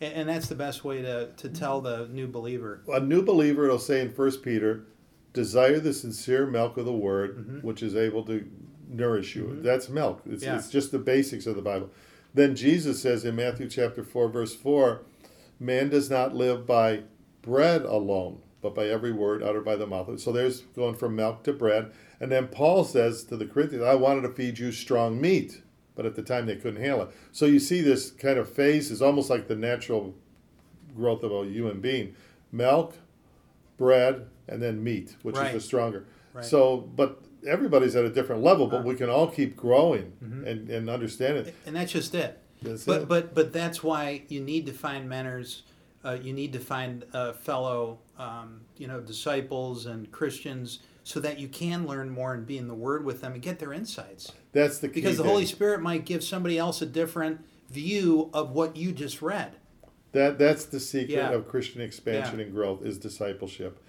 And, 0.00 0.14
and 0.14 0.28
that's 0.28 0.48
the 0.48 0.54
best 0.56 0.84
way 0.84 1.02
to, 1.02 1.28
to 1.36 1.48
tell 1.48 1.80
the 1.80 2.08
new 2.08 2.26
believer. 2.26 2.82
A 2.88 2.98
new 3.00 3.22
believer, 3.22 3.66
it'll 3.66 3.78
say 3.78 4.00
in 4.00 4.10
First 4.12 4.42
Peter, 4.42 4.84
desire 5.32 5.78
the 5.78 5.92
sincere 5.92 6.46
milk 6.46 6.76
of 6.76 6.84
the 6.86 6.92
word, 6.92 7.38
Mm-hmm. 7.38 7.58
which 7.66 7.82
is 7.82 7.94
able 7.94 8.24
to 8.24 8.44
nourish 8.88 9.36
you. 9.36 9.58
That's 9.62 9.88
milk. 9.88 10.22
It's, 10.26 10.42
Yeah. 10.42 10.56
it's 10.56 10.68
just 10.70 10.90
the 10.92 10.98
basics 10.98 11.46
of 11.46 11.54
the 11.56 11.62
Bible. 11.62 11.90
Then 12.34 12.56
Jesus 12.56 13.00
says 13.02 13.24
in 13.24 13.36
Matthew 13.36 13.68
chapter 13.68 14.02
four, 14.02 14.28
verse 14.28 14.54
four, 14.54 15.02
man 15.60 15.88
does 15.90 16.10
not 16.10 16.34
live 16.34 16.66
by 16.66 17.02
bread 17.42 17.82
alone, 17.82 18.40
but 18.60 18.74
by 18.74 18.86
every 18.88 19.12
word 19.12 19.42
uttered 19.42 19.64
by 19.64 19.76
the 19.76 19.86
mouth. 19.86 20.18
So 20.20 20.32
there's 20.32 20.60
going 20.60 20.94
from 20.94 21.16
milk 21.16 21.42
to 21.44 21.52
bread. 21.52 21.92
And 22.20 22.30
then 22.30 22.48
Paul 22.48 22.84
says 22.84 23.24
to 23.24 23.36
the 23.36 23.46
Corinthians, 23.46 23.84
I 23.84 23.94
wanted 23.96 24.22
to 24.22 24.30
feed 24.32 24.58
you 24.58 24.72
strong 24.72 25.20
meat, 25.20 25.60
but 25.94 26.06
at 26.06 26.14
the 26.14 26.22
time 26.22 26.46
they 26.46 26.56
couldn't 26.56 26.80
handle 26.80 27.02
it. 27.02 27.10
So 27.32 27.46
you 27.46 27.58
see 27.58 27.80
this 27.80 28.10
kind 28.10 28.38
of 28.38 28.48
phase 28.48 28.90
is 28.90 29.02
almost 29.02 29.28
like 29.28 29.48
the 29.48 29.56
natural 29.56 30.14
growth 30.96 31.22
of 31.22 31.32
a 31.32 31.44
human 31.46 31.80
being. 31.80 32.14
Milk, 32.50 32.96
bread, 33.76 34.26
and 34.48 34.62
then 34.62 34.82
meat, 34.82 35.16
which 35.22 35.36
Right. 35.36 35.48
is 35.48 35.54
the 35.54 35.60
stronger. 35.66 36.04
Right. 36.32 36.44
So, 36.44 36.76
but 36.78 37.22
everybody's 37.46 37.96
at 37.96 38.04
a 38.04 38.10
different 38.10 38.42
level, 38.42 38.66
but 38.66 38.84
we 38.84 38.94
can 38.94 39.08
all 39.10 39.26
keep 39.28 39.56
growing 39.56 40.12
Mm-hmm. 40.22 40.46
and, 40.46 40.70
and 40.70 40.90
understand 40.90 41.38
it. 41.38 41.54
And 41.66 41.74
that's 41.76 41.92
just 41.92 42.14
it. 42.14 42.38
That's 42.62 42.84
but 42.84 43.02
it. 43.02 43.08
but 43.08 43.34
but 43.34 43.52
that's 43.52 43.82
why 43.82 44.22
you 44.28 44.40
need 44.40 44.66
to 44.66 44.72
find 44.72 45.08
mentors. 45.08 45.62
Uh, 46.04 46.18
you 46.20 46.32
need 46.32 46.52
to 46.52 46.58
find 46.58 47.04
uh, 47.12 47.32
fellow, 47.32 47.98
um, 48.18 48.60
you 48.76 48.88
know, 48.88 49.00
disciples 49.00 49.86
and 49.86 50.10
Christians, 50.10 50.80
so 51.04 51.20
that 51.20 51.38
you 51.38 51.46
can 51.48 51.86
learn 51.86 52.10
more 52.10 52.34
and 52.34 52.44
be 52.46 52.58
in 52.58 52.66
the 52.66 52.74
Word 52.74 53.04
with 53.04 53.20
them 53.20 53.34
and 53.34 53.42
get 53.42 53.58
their 53.60 53.72
insights. 53.72 54.32
That's 54.52 54.78
the 54.78 54.88
key. 54.88 54.94
Because 54.94 55.16
the 55.16 55.22
thing. 55.22 55.30
Holy 55.30 55.46
Spirit 55.46 55.80
might 55.80 56.04
give 56.04 56.24
somebody 56.24 56.58
else 56.58 56.82
a 56.82 56.86
different 56.86 57.44
view 57.70 58.30
of 58.34 58.50
what 58.50 58.76
you 58.76 58.90
just 58.92 59.22
read. 59.22 59.52
That 60.12 60.38
that's 60.38 60.64
the 60.66 60.78
secret 60.80 61.10
Yeah. 61.14 61.30
of 61.30 61.48
Christian 61.48 61.80
expansion 61.80 62.38
Yeah. 62.38 62.46
and 62.46 62.54
growth 62.54 62.84
is 62.84 62.98
discipleship. 62.98 63.80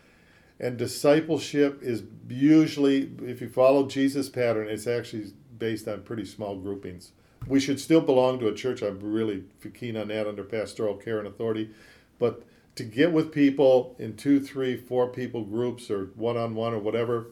And 0.59 0.77
discipleship 0.77 1.79
is 1.81 2.03
usually, 2.29 3.11
if 3.23 3.41
you 3.41 3.49
follow 3.49 3.87
Jesus' 3.87 4.29
pattern, 4.29 4.69
it's 4.69 4.87
actually 4.87 5.33
based 5.57 5.87
on 5.87 6.03
pretty 6.03 6.25
small 6.25 6.55
groupings. 6.57 7.11
We 7.47 7.59
should 7.59 7.79
still 7.79 8.01
belong 8.01 8.39
to 8.39 8.47
a 8.47 8.53
church. 8.53 8.81
I'm 8.81 8.99
really 8.99 9.43
keen 9.73 9.97
on 9.97 10.07
that 10.09 10.27
under 10.27 10.43
pastoral 10.43 10.95
care 10.95 11.19
and 11.19 11.27
authority. 11.27 11.71
But 12.19 12.43
to 12.75 12.83
get 12.83 13.11
with 13.11 13.31
people 13.31 13.95
in 13.99 14.15
two, 14.15 14.39
three, 14.39 14.77
four 14.77 15.07
people 15.07 15.43
groups 15.43 15.91
or 15.91 16.05
one 16.15 16.37
on 16.37 16.55
one 16.55 16.73
or 16.73 16.79
whatever, 16.79 17.27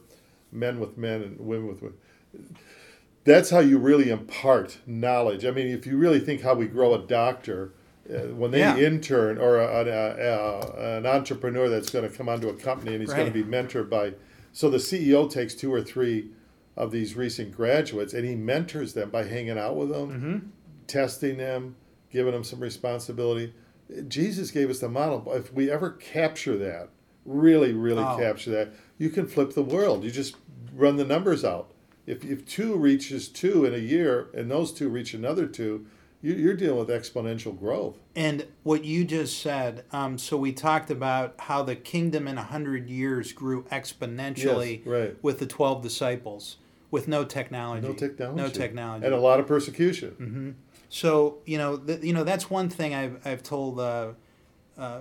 men 0.50 0.78
with 0.78 0.98
men 0.98 1.22
and 1.22 1.40
women 1.40 1.68
with 1.68 1.82
women, 1.82 1.98
that's 3.24 3.50
how 3.50 3.60
you 3.60 3.78
really 3.78 4.10
impart 4.10 4.78
knowledge. 4.86 5.44
I 5.44 5.50
mean, 5.50 5.68
if 5.68 5.86
you 5.86 5.96
really 5.96 6.20
think 6.20 6.42
how 6.42 6.54
we 6.54 6.66
grow 6.66 6.94
a 6.94 6.98
doctor, 6.98 7.72
when 8.06 8.50
they 8.50 8.58
Yeah. 8.60 8.76
intern 8.78 9.38
or 9.38 9.58
a, 9.60 9.66
a, 9.66 9.86
a, 9.86 10.96
an 10.98 11.06
entrepreneur 11.06 11.68
that's 11.68 11.90
going 11.90 12.08
to 12.08 12.14
come 12.16 12.28
onto 12.28 12.48
a 12.48 12.54
company 12.54 12.92
and 12.94 13.00
he's 13.02 13.12
going 13.14 13.32
to 13.32 13.32
be 13.32 13.44
mentored 13.44 13.88
by, 13.88 14.14
so 14.52 14.68
the 14.68 14.78
CEO 14.78 15.30
takes 15.30 15.54
two 15.54 15.72
or 15.72 15.82
three 15.82 16.28
of 16.76 16.90
these 16.90 17.16
recent 17.16 17.54
graduates 17.56 18.12
and 18.14 18.24
he 18.26 18.34
mentors 18.34 18.94
them 18.94 19.10
by 19.10 19.24
hanging 19.24 19.58
out 19.58 19.76
with 19.76 19.90
them, 19.90 20.08
Mm-hmm. 20.10 20.38
testing 20.86 21.36
them, 21.38 21.76
giving 22.10 22.32
them 22.32 22.44
some 22.44 22.60
responsibility. 22.60 23.52
Jesus 24.08 24.50
gave 24.50 24.70
us 24.70 24.80
the 24.80 24.88
model. 24.88 25.32
If 25.34 25.52
we 25.52 25.70
ever 25.70 25.90
capture 25.90 26.56
that, 26.58 26.88
really, 27.24 27.72
really 27.72 28.02
Oh. 28.02 28.16
capture 28.18 28.50
that, 28.50 28.72
you 28.98 29.10
can 29.10 29.26
flip 29.26 29.52
the 29.54 29.62
world. 29.62 30.02
You 30.04 30.10
just 30.10 30.36
run 30.74 30.96
the 30.96 31.04
numbers 31.04 31.44
out. 31.44 31.68
If, 32.06 32.24
if 32.24 32.44
two 32.46 32.74
reaches 32.76 33.28
two 33.28 33.64
in 33.64 33.74
a 33.74 33.78
year 33.78 34.28
and 34.34 34.50
those 34.50 34.72
two 34.72 34.88
reach 34.88 35.14
another 35.14 35.46
two, 35.46 35.86
you're 36.22 36.54
dealing 36.54 36.78
with 36.78 36.88
exponential 36.88 37.58
growth. 37.58 37.98
And 38.14 38.46
what 38.62 38.84
you 38.84 39.04
just 39.04 39.40
said, 39.40 39.84
um, 39.92 40.18
so 40.18 40.36
we 40.36 40.52
talked 40.52 40.90
about 40.90 41.34
how 41.38 41.62
the 41.62 41.74
kingdom 41.74 42.28
in 42.28 42.38
a 42.38 42.44
hundred 42.44 42.88
years 42.88 43.32
grew 43.32 43.64
exponentially 43.64 44.78
Yes, 44.78 44.86
right. 44.86 45.16
with 45.22 45.40
the 45.40 45.46
twelve 45.46 45.82
disciples, 45.82 46.58
with 46.90 47.08
no 47.08 47.24
technology. 47.24 47.86
No 47.86 47.94
technology. 47.94 48.42
No 48.42 48.48
technology. 48.48 49.04
And 49.04 49.14
a 49.14 49.20
lot 49.20 49.40
of 49.40 49.46
persecution. 49.46 50.10
Mm-hmm. 50.10 50.50
So 50.88 51.38
you 51.44 51.58
know, 51.58 51.82
you 52.00 52.12
know 52.12 52.24
that's 52.24 52.48
one 52.48 52.68
thing 52.68 52.94
I've 52.94 53.26
I've 53.26 53.42
told, 53.42 53.80
uh, 53.80 54.12
uh, 54.78 55.00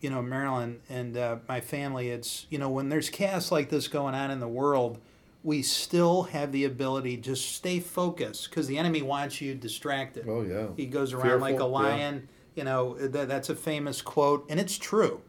you 0.00 0.08
know, 0.08 0.22
Marilyn 0.22 0.80
and 0.88 1.16
uh, 1.16 1.36
my 1.46 1.60
family. 1.60 2.08
It's 2.08 2.46
you 2.48 2.58
know 2.58 2.70
when 2.70 2.88
there's 2.88 3.10
chaos 3.10 3.52
like 3.52 3.68
this 3.68 3.86
going 3.88 4.14
on 4.14 4.30
in 4.30 4.40
the 4.40 4.48
world, 4.48 4.98
we 5.44 5.60
still 5.62 6.24
have 6.24 6.50
the 6.52 6.64
ability 6.64 7.18
to 7.18 7.36
stay 7.36 7.78
focused 7.78 8.48
because 8.50 8.66
the 8.66 8.78
enemy 8.78 9.02
wants 9.02 9.40
you 9.40 9.54
distracted. 9.54 10.26
Oh, 10.28 10.42
yeah. 10.42 10.68
He 10.76 10.86
goes 10.86 11.12
around 11.12 11.40
like 11.40 11.56
a 11.56 11.58
Fearful, 11.58 11.70
yeah. 11.70 11.76
lion. 11.88 12.28
You 12.56 12.64
know 12.64 12.94
that, 12.98 13.28
that's 13.28 13.50
a 13.50 13.54
famous 13.54 14.00
quote, 14.02 14.46
and 14.48 14.58
it's 14.58 14.78
true. 14.78 15.20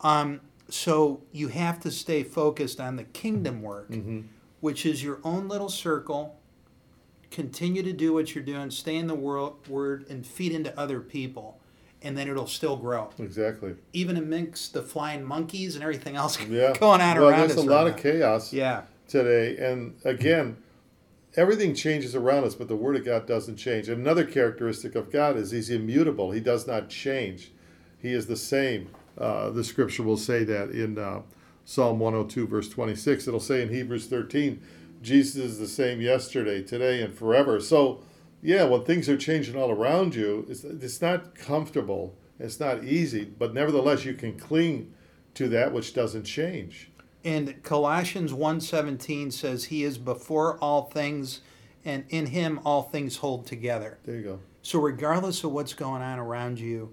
Um, 0.00 0.40
so 0.68 1.20
you 1.32 1.48
have 1.48 1.78
to 1.80 1.90
stay 1.90 2.22
focused 2.22 2.80
on 2.80 2.96
the 2.96 3.04
kingdom 3.04 3.62
work, 3.62 3.90
Mm-hmm. 3.90 4.20
which 4.60 4.86
is 4.86 5.02
your 5.04 5.18
own 5.22 5.48
little 5.48 5.68
circle. 5.68 6.38
Continue 7.30 7.82
to 7.82 7.92
do 7.92 8.12
what 8.12 8.34
you're 8.34 8.44
doing. 8.44 8.70
Stay 8.70 8.96
in 8.96 9.06
the 9.06 9.14
world, 9.14 9.66
word 9.68 10.06
and 10.10 10.26
feed 10.26 10.52
into 10.52 10.78
other 10.78 11.00
people, 11.00 11.58
and 12.02 12.16
then 12.16 12.28
it'll 12.28 12.46
still 12.46 12.76
grow. 12.76 13.08
Exactly. 13.18 13.74
Even 13.94 14.16
amongst 14.18 14.74
the 14.74 14.82
flying 14.82 15.24
monkeys 15.24 15.74
and 15.74 15.82
everything 15.82 16.14
else 16.14 16.38
Yeah. 16.42 16.72
going 16.78 17.00
on 17.00 17.16
well, 17.18 17.28
around 17.30 17.40
there's 17.40 17.52
us. 17.58 17.64
a 17.64 17.68
lot 17.68 17.86
of 17.86 17.96
chaos 17.96 18.52
Yeah. 18.52 18.82
Today. 19.12 19.56
And 19.58 19.94
again, 20.04 20.56
everything 21.36 21.74
changes 21.74 22.16
around 22.16 22.44
us, 22.44 22.54
but 22.54 22.66
the 22.66 22.76
Word 22.76 22.96
of 22.96 23.04
God 23.04 23.26
doesn't 23.26 23.56
change. 23.56 23.88
Another 23.88 24.24
characteristic 24.24 24.94
of 24.94 25.12
God 25.12 25.36
is 25.36 25.50
He's 25.50 25.70
immutable. 25.70 26.32
He 26.32 26.40
does 26.40 26.66
not 26.66 26.88
change. 26.88 27.52
He 27.98 28.12
is 28.12 28.26
the 28.26 28.36
same. 28.36 28.90
Uh, 29.16 29.50
the 29.50 29.62
Scripture 29.62 30.02
will 30.02 30.16
say 30.16 30.42
that 30.44 30.70
in 30.70 30.98
uh, 30.98 31.22
Psalm 31.64 32.00
102, 32.00 32.46
verse 32.46 32.68
26. 32.68 33.28
It'll 33.28 33.38
say 33.38 33.62
in 33.62 33.68
Hebrews 33.68 34.06
13, 34.06 34.60
Jesus 35.02 35.36
is 35.36 35.58
the 35.58 35.68
same 35.68 36.00
yesterday, 36.00 36.62
today, 36.62 37.02
and 37.02 37.14
forever. 37.14 37.60
So, 37.60 38.02
yeah, 38.42 38.64
when 38.64 38.84
things 38.84 39.08
are 39.08 39.16
changing 39.16 39.56
all 39.56 39.70
around 39.70 40.14
you, 40.14 40.46
it's, 40.48 40.64
it's 40.64 41.02
not 41.02 41.34
comfortable. 41.34 42.16
It's 42.40 42.58
not 42.58 42.84
easy, 42.84 43.24
but 43.24 43.54
nevertheless, 43.54 44.04
you 44.04 44.14
can 44.14 44.38
cling 44.38 44.92
to 45.34 45.48
that 45.48 45.72
which 45.72 45.94
doesn't 45.94 46.24
change. 46.24 46.90
And 47.24 47.62
Colossians 47.62 48.32
1:17 48.32 49.30
says 49.32 49.64
he 49.64 49.84
is 49.84 49.98
before 49.98 50.58
all 50.58 50.82
things 50.82 51.40
and 51.84 52.04
in 52.08 52.26
him 52.26 52.60
all 52.64 52.82
things 52.82 53.16
hold 53.18 53.46
together. 53.46 53.98
There 54.04 54.16
you 54.16 54.22
go. 54.22 54.40
So 54.62 54.80
regardless 54.80 55.42
of 55.44 55.52
what's 55.52 55.74
going 55.74 56.02
on 56.02 56.18
around 56.18 56.58
you, 56.58 56.92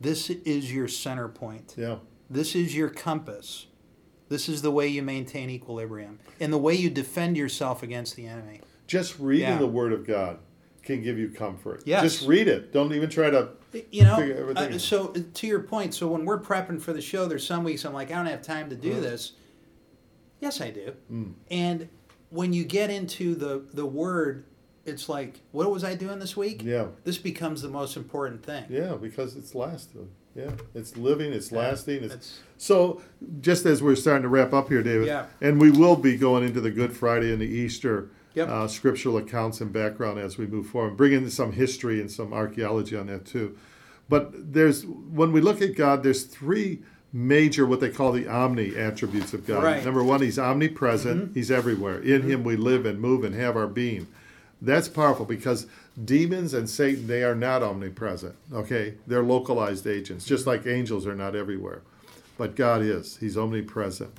this 0.00 0.30
is 0.30 0.72
your 0.72 0.88
center 0.88 1.28
point. 1.28 1.74
Yeah. 1.76 1.96
This 2.28 2.54
is 2.54 2.74
your 2.76 2.88
compass. 2.88 3.66
This 4.28 4.48
is 4.48 4.62
the 4.62 4.70
way 4.70 4.86
you 4.86 5.02
maintain 5.02 5.50
equilibrium 5.50 6.20
and 6.38 6.52
the 6.52 6.58
way 6.58 6.74
you 6.74 6.88
defend 6.88 7.36
yourself 7.36 7.82
against 7.82 8.16
the 8.16 8.26
enemy. 8.26 8.60
Just 8.86 9.18
reading 9.18 9.48
Yeah. 9.48 9.58
the 9.58 9.66
Word 9.66 9.92
of 9.92 10.06
God 10.06 10.38
can 10.82 11.02
give 11.02 11.18
you 11.18 11.28
comfort. 11.30 11.82
Yes. 11.84 12.02
Just 12.02 12.28
read 12.28 12.48
it. 12.48 12.72
Don't 12.72 12.92
even 12.94 13.10
try 13.10 13.30
to. 13.30 13.50
You 13.92 14.02
know, 14.04 14.16
everything 14.18 14.74
uh, 14.74 14.78
so 14.78 15.12
uh, 15.14 15.20
to 15.34 15.46
your 15.46 15.60
point, 15.60 15.94
so 15.94 16.08
when 16.08 16.24
we're 16.24 16.40
prepping 16.40 16.80
for 16.80 16.92
the 16.92 17.00
show, 17.00 17.26
there's 17.26 17.46
some 17.46 17.62
weeks 17.62 17.84
I'm 17.84 17.92
like, 17.92 18.10
I 18.10 18.16
don't 18.16 18.26
have 18.26 18.42
time 18.42 18.68
to 18.70 18.76
do 18.76 18.94
Mhm. 18.94 19.00
this. 19.02 19.32
Yes, 20.40 20.60
I 20.60 20.70
do. 20.70 20.94
Mm. 21.12 21.32
And 21.50 21.88
when 22.30 22.52
you 22.52 22.64
get 22.64 22.90
into 22.90 23.34
the 23.34 23.62
the 23.72 23.86
word, 23.86 24.44
it's 24.84 25.08
like, 25.08 25.40
what 25.52 25.70
was 25.70 25.84
I 25.84 25.94
doing 25.94 26.18
this 26.18 26.36
week? 26.36 26.62
Yeah. 26.64 26.86
This 27.04 27.18
becomes 27.18 27.62
the 27.62 27.68
most 27.68 27.96
important 27.96 28.42
thing. 28.44 28.64
Yeah, 28.68 28.94
because 28.94 29.36
it's 29.36 29.54
lasting. 29.54 30.08
Yeah, 30.34 30.52
it's 30.74 30.96
living. 30.96 31.32
It's 31.32 31.50
Yeah, 31.50 31.58
lasting. 31.58 32.04
It's 32.04 32.14
it's- 32.14 32.40
so. 32.56 33.02
Just 33.40 33.66
as 33.66 33.82
we're 33.82 33.96
starting 33.96 34.22
to 34.22 34.28
wrap 34.28 34.52
up 34.52 34.68
here, 34.68 34.82
David, 34.82 35.06
Yeah. 35.08 35.26
and 35.40 35.60
we 35.60 35.70
will 35.70 35.96
be 35.96 36.16
going 36.16 36.44
into 36.44 36.60
the 36.60 36.70
Good 36.70 36.96
Friday 36.96 37.32
and 37.32 37.40
the 37.42 37.46
Easter 37.48 38.10
Yep. 38.34 38.48
uh, 38.48 38.68
scriptural 38.68 39.16
accounts 39.16 39.60
and 39.60 39.72
background 39.72 40.20
as 40.20 40.38
we 40.38 40.46
move 40.46 40.68
forward. 40.68 40.96
Bring 40.96 41.12
in 41.12 41.28
some 41.30 41.52
history 41.52 42.00
and 42.00 42.08
some 42.10 42.32
archaeology 42.32 42.96
on 42.96 43.08
that 43.08 43.24
too. 43.24 43.56
But 44.08 44.52
there's 44.52 44.86
when 44.86 45.32
we 45.32 45.40
look 45.40 45.60
at 45.60 45.74
God, 45.74 46.02
there's 46.04 46.22
three 46.24 46.82
major 47.12 47.66
what 47.66 47.80
they 47.80 47.90
call 47.90 48.12
the 48.12 48.28
omni 48.28 48.76
attributes 48.76 49.34
of 49.34 49.46
God. 49.46 49.62
Right. 49.62 49.76
Mm-hmm. 49.76 49.84
Number 49.84 50.04
one, 50.04 50.22
He's 50.22 50.38
omnipresent. 50.38 51.34
He's 51.34 51.50
everywhere. 51.50 52.00
In 52.00 52.22
Him 52.22 52.44
we 52.44 52.56
live 52.56 52.86
and 52.86 53.00
move 53.00 53.24
and 53.24 53.34
have 53.34 53.56
our 53.56 53.66
being. 53.66 54.06
That's 54.62 54.88
powerful 54.88 55.24
because 55.24 55.66
demons 56.02 56.54
and 56.54 56.68
Satan 56.68 57.06
they 57.06 57.24
are 57.24 57.34
not 57.34 57.62
omnipresent. 57.62 58.36
Okay, 58.52 58.94
they're 59.06 59.22
localized 59.22 59.86
agents, 59.86 60.24
just 60.24 60.46
like 60.46 60.66
angels 60.66 61.06
are 61.06 61.14
not 61.14 61.34
everywhere. 61.34 61.82
But 62.36 62.56
God 62.56 62.82
is. 62.82 63.16
He's 63.16 63.36
omnipresent. 63.36 64.12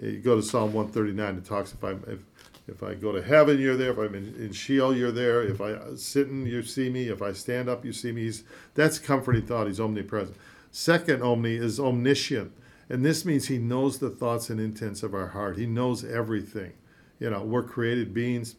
You 0.00 0.18
go 0.18 0.36
to 0.36 0.42
Psalm 0.42 0.72
139. 0.72 1.38
It 1.38 1.44
talks 1.44 1.72
if 1.72 1.82
I'm 1.82 2.02
if 2.06 2.20
If 2.68 2.82
I 2.82 2.94
go 2.94 3.12
to 3.12 3.22
heaven, 3.22 3.58
you're 3.58 3.76
there. 3.76 3.92
If 3.92 3.98
I'm 3.98 4.14
in, 4.14 4.34
in 4.38 4.52
Sheol, 4.52 4.94
you're 4.94 5.10
there. 5.10 5.42
If 5.42 5.60
I 5.60 5.78
sit 5.96 6.28
in, 6.28 6.46
you 6.46 6.62
see 6.62 6.90
me. 6.90 7.08
If 7.08 7.22
I 7.22 7.32
stand 7.32 7.68
up, 7.68 7.84
you 7.84 7.92
see 7.92 8.12
me. 8.12 8.22
He's, 8.22 8.44
that's 8.74 8.98
comforting 8.98 9.46
thought. 9.46 9.66
He's 9.66 9.80
omnipresent. 9.80 10.36
Second 10.70 11.22
omni 11.22 11.56
is 11.56 11.80
omniscient. 11.80 12.52
And 12.88 13.04
this 13.04 13.24
means 13.24 13.48
he 13.48 13.58
knows 13.58 13.98
the 13.98 14.10
thoughts 14.10 14.48
and 14.48 14.60
intents 14.60 15.02
of 15.02 15.14
our 15.14 15.28
heart. 15.28 15.58
He 15.58 15.66
knows 15.66 16.04
everything. 16.04 16.72
You 17.20 17.30
know, 17.30 17.42
we're 17.42 17.62
created 17.62 18.14
beings. 18.14 18.56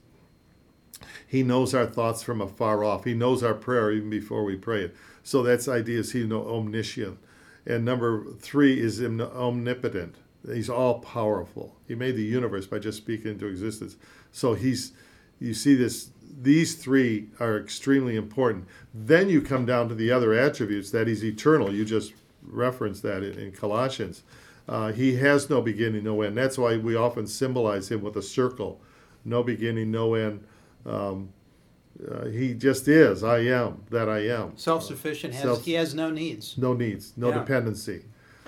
He 1.25 1.43
knows 1.43 1.73
our 1.73 1.85
thoughts 1.85 2.21
from 2.21 2.41
afar 2.41 2.83
off. 2.83 3.05
He 3.05 3.13
knows 3.13 3.41
our 3.41 3.53
prayer 3.53 3.91
even 3.91 4.09
before 4.09 4.43
we 4.43 4.55
pray 4.55 4.83
it. 4.83 4.95
So 5.23 5.41
that's 5.43 5.67
idea 5.67 5.99
is 5.99 6.11
he 6.11 6.25
know 6.25 6.47
omniscient. 6.47 7.17
And 7.65 7.85
number 7.85 8.25
three 8.39 8.79
is 8.79 9.01
omnipotent. 9.01 10.15
He's 10.45 10.69
all 10.69 10.99
powerful. 10.99 11.75
He 11.87 11.95
made 11.95 12.15
the 12.15 12.23
universe 12.23 12.65
by 12.65 12.79
just 12.79 12.97
speaking 12.97 13.31
into 13.31 13.47
existence. 13.47 13.95
So 14.31 14.53
he's 14.53 14.93
you 15.39 15.53
see 15.53 15.75
this 15.75 16.09
these 16.41 16.75
three 16.75 17.27
are 17.39 17.57
extremely 17.57 18.15
important. 18.15 18.65
Then 18.93 19.29
you 19.29 19.41
come 19.41 19.65
down 19.65 19.89
to 19.89 19.95
the 19.95 20.11
other 20.11 20.33
attributes 20.33 20.89
that 20.91 21.07
he's 21.07 21.23
eternal. 21.23 21.73
You 21.73 21.83
just 21.83 22.13
referenced 22.43 23.03
that 23.03 23.23
in, 23.23 23.37
in 23.37 23.51
Colossians. 23.51 24.23
Uh, 24.67 24.91
he 24.91 25.15
has 25.15 25.49
no 25.49 25.61
beginning, 25.61 26.03
no 26.03 26.21
end. 26.21 26.37
That's 26.37 26.57
why 26.57 26.77
we 26.77 26.95
often 26.95 27.27
symbolize 27.27 27.91
him 27.91 28.01
with 28.01 28.15
a 28.15 28.21
circle 28.21 28.79
no 29.25 29.43
beginning, 29.43 29.91
no 29.91 30.13
end. 30.15 30.43
Um, 30.85 31.29
uh, 32.09 32.25
he 32.25 32.53
just 32.53 32.87
is. 32.87 33.23
I 33.23 33.39
am 33.39 33.83
that 33.89 34.07
I 34.07 34.19
am. 34.27 34.57
Self-sufficient. 34.57 35.33
Has, 35.33 35.43
Self, 35.43 35.65
he 35.65 35.73
has 35.73 35.93
no 35.93 36.09
needs. 36.09 36.57
No 36.57 36.73
needs. 36.73 37.13
No 37.17 37.29
yeah. 37.29 37.39
dependency. 37.39 38.05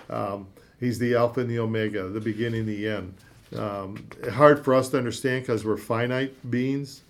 Um, 0.09 0.47
he's 0.79 0.99
the 0.99 1.15
Alpha 1.15 1.41
and 1.41 1.49
the 1.49 1.59
Omega, 1.59 2.07
the 2.07 2.21
beginning, 2.21 2.65
the 2.65 2.87
end. 2.87 3.13
Um, 3.57 4.07
hard 4.31 4.63
for 4.63 4.73
us 4.73 4.89
to 4.89 4.97
understand 4.97 5.43
because 5.43 5.65
we're 5.65 5.77
finite 5.77 6.33
beings. 6.49 7.01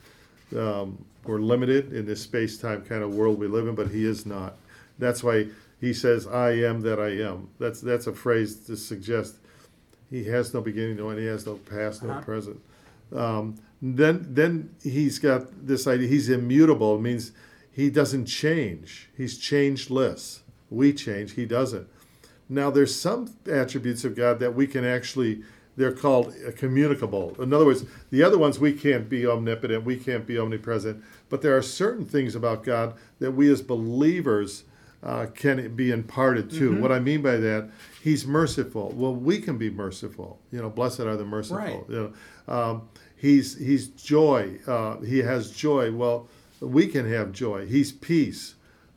Um, 0.58 1.04
we're 1.26 1.40
limited 1.40 1.94
in 1.94 2.06
this 2.06 2.22
space-time 2.22 2.84
kind 2.84 3.04
of 3.04 3.14
world 3.14 3.38
we 3.38 3.48
live 3.48 3.68
in, 3.68 3.76
but 3.76 3.90
he 3.90 4.06
is 4.06 4.26
not. 4.26 4.56
That's 4.98 5.24
why 5.24 5.48
he 5.80 5.94
says, 5.94 6.28
"I 6.28 6.52
am 6.52 6.82
that 6.82 7.00
I 7.00 7.10
am." 7.10 7.50
That's 7.60 7.80
that's 7.82 8.08
a 8.08 8.14
phrase 8.14 8.56
to 8.66 8.76
suggest 8.76 9.36
he 10.10 10.26
has 10.26 10.54
no 10.54 10.62
beginning, 10.62 10.98
no 10.98 11.10
end. 11.10 11.20
He 11.20 11.26
has 11.26 11.46
no 11.46 11.56
past, 11.56 12.04
no 12.04 12.12
uh-huh. 12.12 12.22
present. 12.22 12.62
Um, 13.16 13.58
then 13.82 14.26
then 14.30 14.76
he's 14.84 15.20
got 15.20 15.66
this 15.66 15.88
idea. 15.88 16.08
He's 16.08 16.30
immutable. 16.30 16.96
It 16.96 17.02
means 17.02 17.32
he 17.72 17.90
doesn't 17.90 18.26
change. 18.26 19.10
He's 19.16 19.38
changeless. 19.38 20.44
We 20.70 20.94
change. 20.94 21.34
He 21.34 21.46
doesn't. 21.46 21.88
Now 22.50 22.70
there's 22.70 22.94
some 22.94 23.34
attributes 23.50 24.04
of 24.04 24.16
God 24.16 24.40
that 24.40 24.54
we 24.54 24.68
can 24.68 24.86
actually. 24.86 25.44
They're 25.82 25.92
called 25.92 26.36
communicable. 26.58 27.36
In 27.42 27.52
other 27.52 27.66
words, 27.66 27.86
the 28.12 28.22
other 28.22 28.38
ones 28.38 28.60
we 28.60 28.72
can't 28.72 29.10
be 29.10 29.26
omnipotent. 29.26 29.84
We 29.84 29.98
can't 29.98 30.28
be 30.28 30.38
omnipresent. 30.38 31.04
But 31.28 31.42
there 31.42 31.58
are 31.58 31.64
certain 31.64 32.06
things 32.06 32.36
about 32.36 32.64
God 32.64 32.94
that 33.18 33.32
we 33.32 33.52
as 33.52 33.64
believers 33.64 34.64
uh, 35.02 35.26
can 35.34 35.76
be 35.76 35.90
imparted 35.90 36.52
to. 36.52 36.70
Mm-hmm. 36.70 36.82
What 36.84 36.92
I 36.92 37.00
mean 37.00 37.24
by 37.24 37.38
that, 37.38 37.72
He's 38.04 38.28
merciful. 38.28 38.94
Well, 38.96 39.16
we 39.16 39.42
can 39.42 39.58
be 39.58 39.72
merciful. 39.72 40.40
You 40.52 40.62
know, 40.62 40.70
blessed 40.70 41.00
are 41.00 41.18
the 41.18 41.26
merciful. 41.26 41.58
Right. 41.58 41.90
You 41.90 42.14
know, 42.48 42.54
um, 42.54 42.90
He's 43.16 43.58
he's 43.58 43.88
joy. 43.88 44.60
Uh, 44.68 45.00
he 45.00 45.20
has 45.20 45.50
joy. 45.50 45.92
Well, 45.92 46.28
we 46.60 46.86
can 46.86 47.12
have 47.12 47.32
joy. 47.32 47.66
He's 47.66 47.92
peace. 47.92 48.54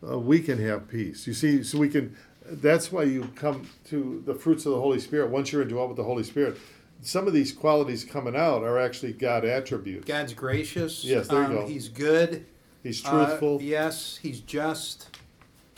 Uh, 0.07 0.19
we 0.19 0.41
can 0.41 0.59
have 0.59 0.87
peace. 0.89 1.27
You 1.27 1.33
see, 1.33 1.63
so 1.63 1.79
we 1.79 1.89
can. 1.89 2.15
That's 2.47 2.93
why 2.93 3.05
you 3.05 3.31
come 3.35 3.69
to 3.87 4.23
the 4.27 4.35
fruits 4.35 4.67
of 4.67 4.73
the 4.73 4.81
Holy 4.81 5.01
Spirit. 5.01 5.31
Once 5.31 5.53
you're 5.53 5.63
indwelt 5.63 5.89
with 5.89 5.97
the 5.97 6.05
Holy 6.05 6.23
Spirit, 6.23 6.59
some 7.01 7.27
of 7.27 7.33
these 7.33 7.53
qualities 7.53 8.05
coming 8.05 8.37
out 8.37 8.63
are 8.63 8.79
actually 8.79 9.13
God 9.13 9.45
attributes. 9.45 10.07
God's 10.07 10.35
gracious. 10.35 11.05
Yes, 11.05 11.29
there 11.29 11.41
you 11.41 11.47
um, 11.47 11.55
go. 11.55 11.67
He's 11.67 11.89
good. 11.89 12.47
He's 12.83 13.01
truthful. 13.01 13.57
Uh, 13.57 13.63
yes, 13.63 14.19
he's 14.21 14.41
just. 14.41 15.17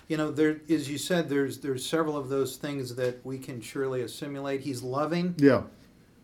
You 0.09 0.17
know, 0.17 0.31
there 0.31 0.61
as 0.71 0.89
you 0.89 0.99
said, 0.99 1.29
there's 1.29 1.59
there's 1.59 1.85
several 1.85 2.17
of 2.17 2.29
those 2.29 2.57
things 2.57 2.95
that 2.95 3.25
we 3.25 3.39
can 3.39 3.61
surely 3.61 4.03
assimilate. 4.03 4.61
He's 4.61 4.83
loving. 4.83 5.35
Yeah. 5.39 5.63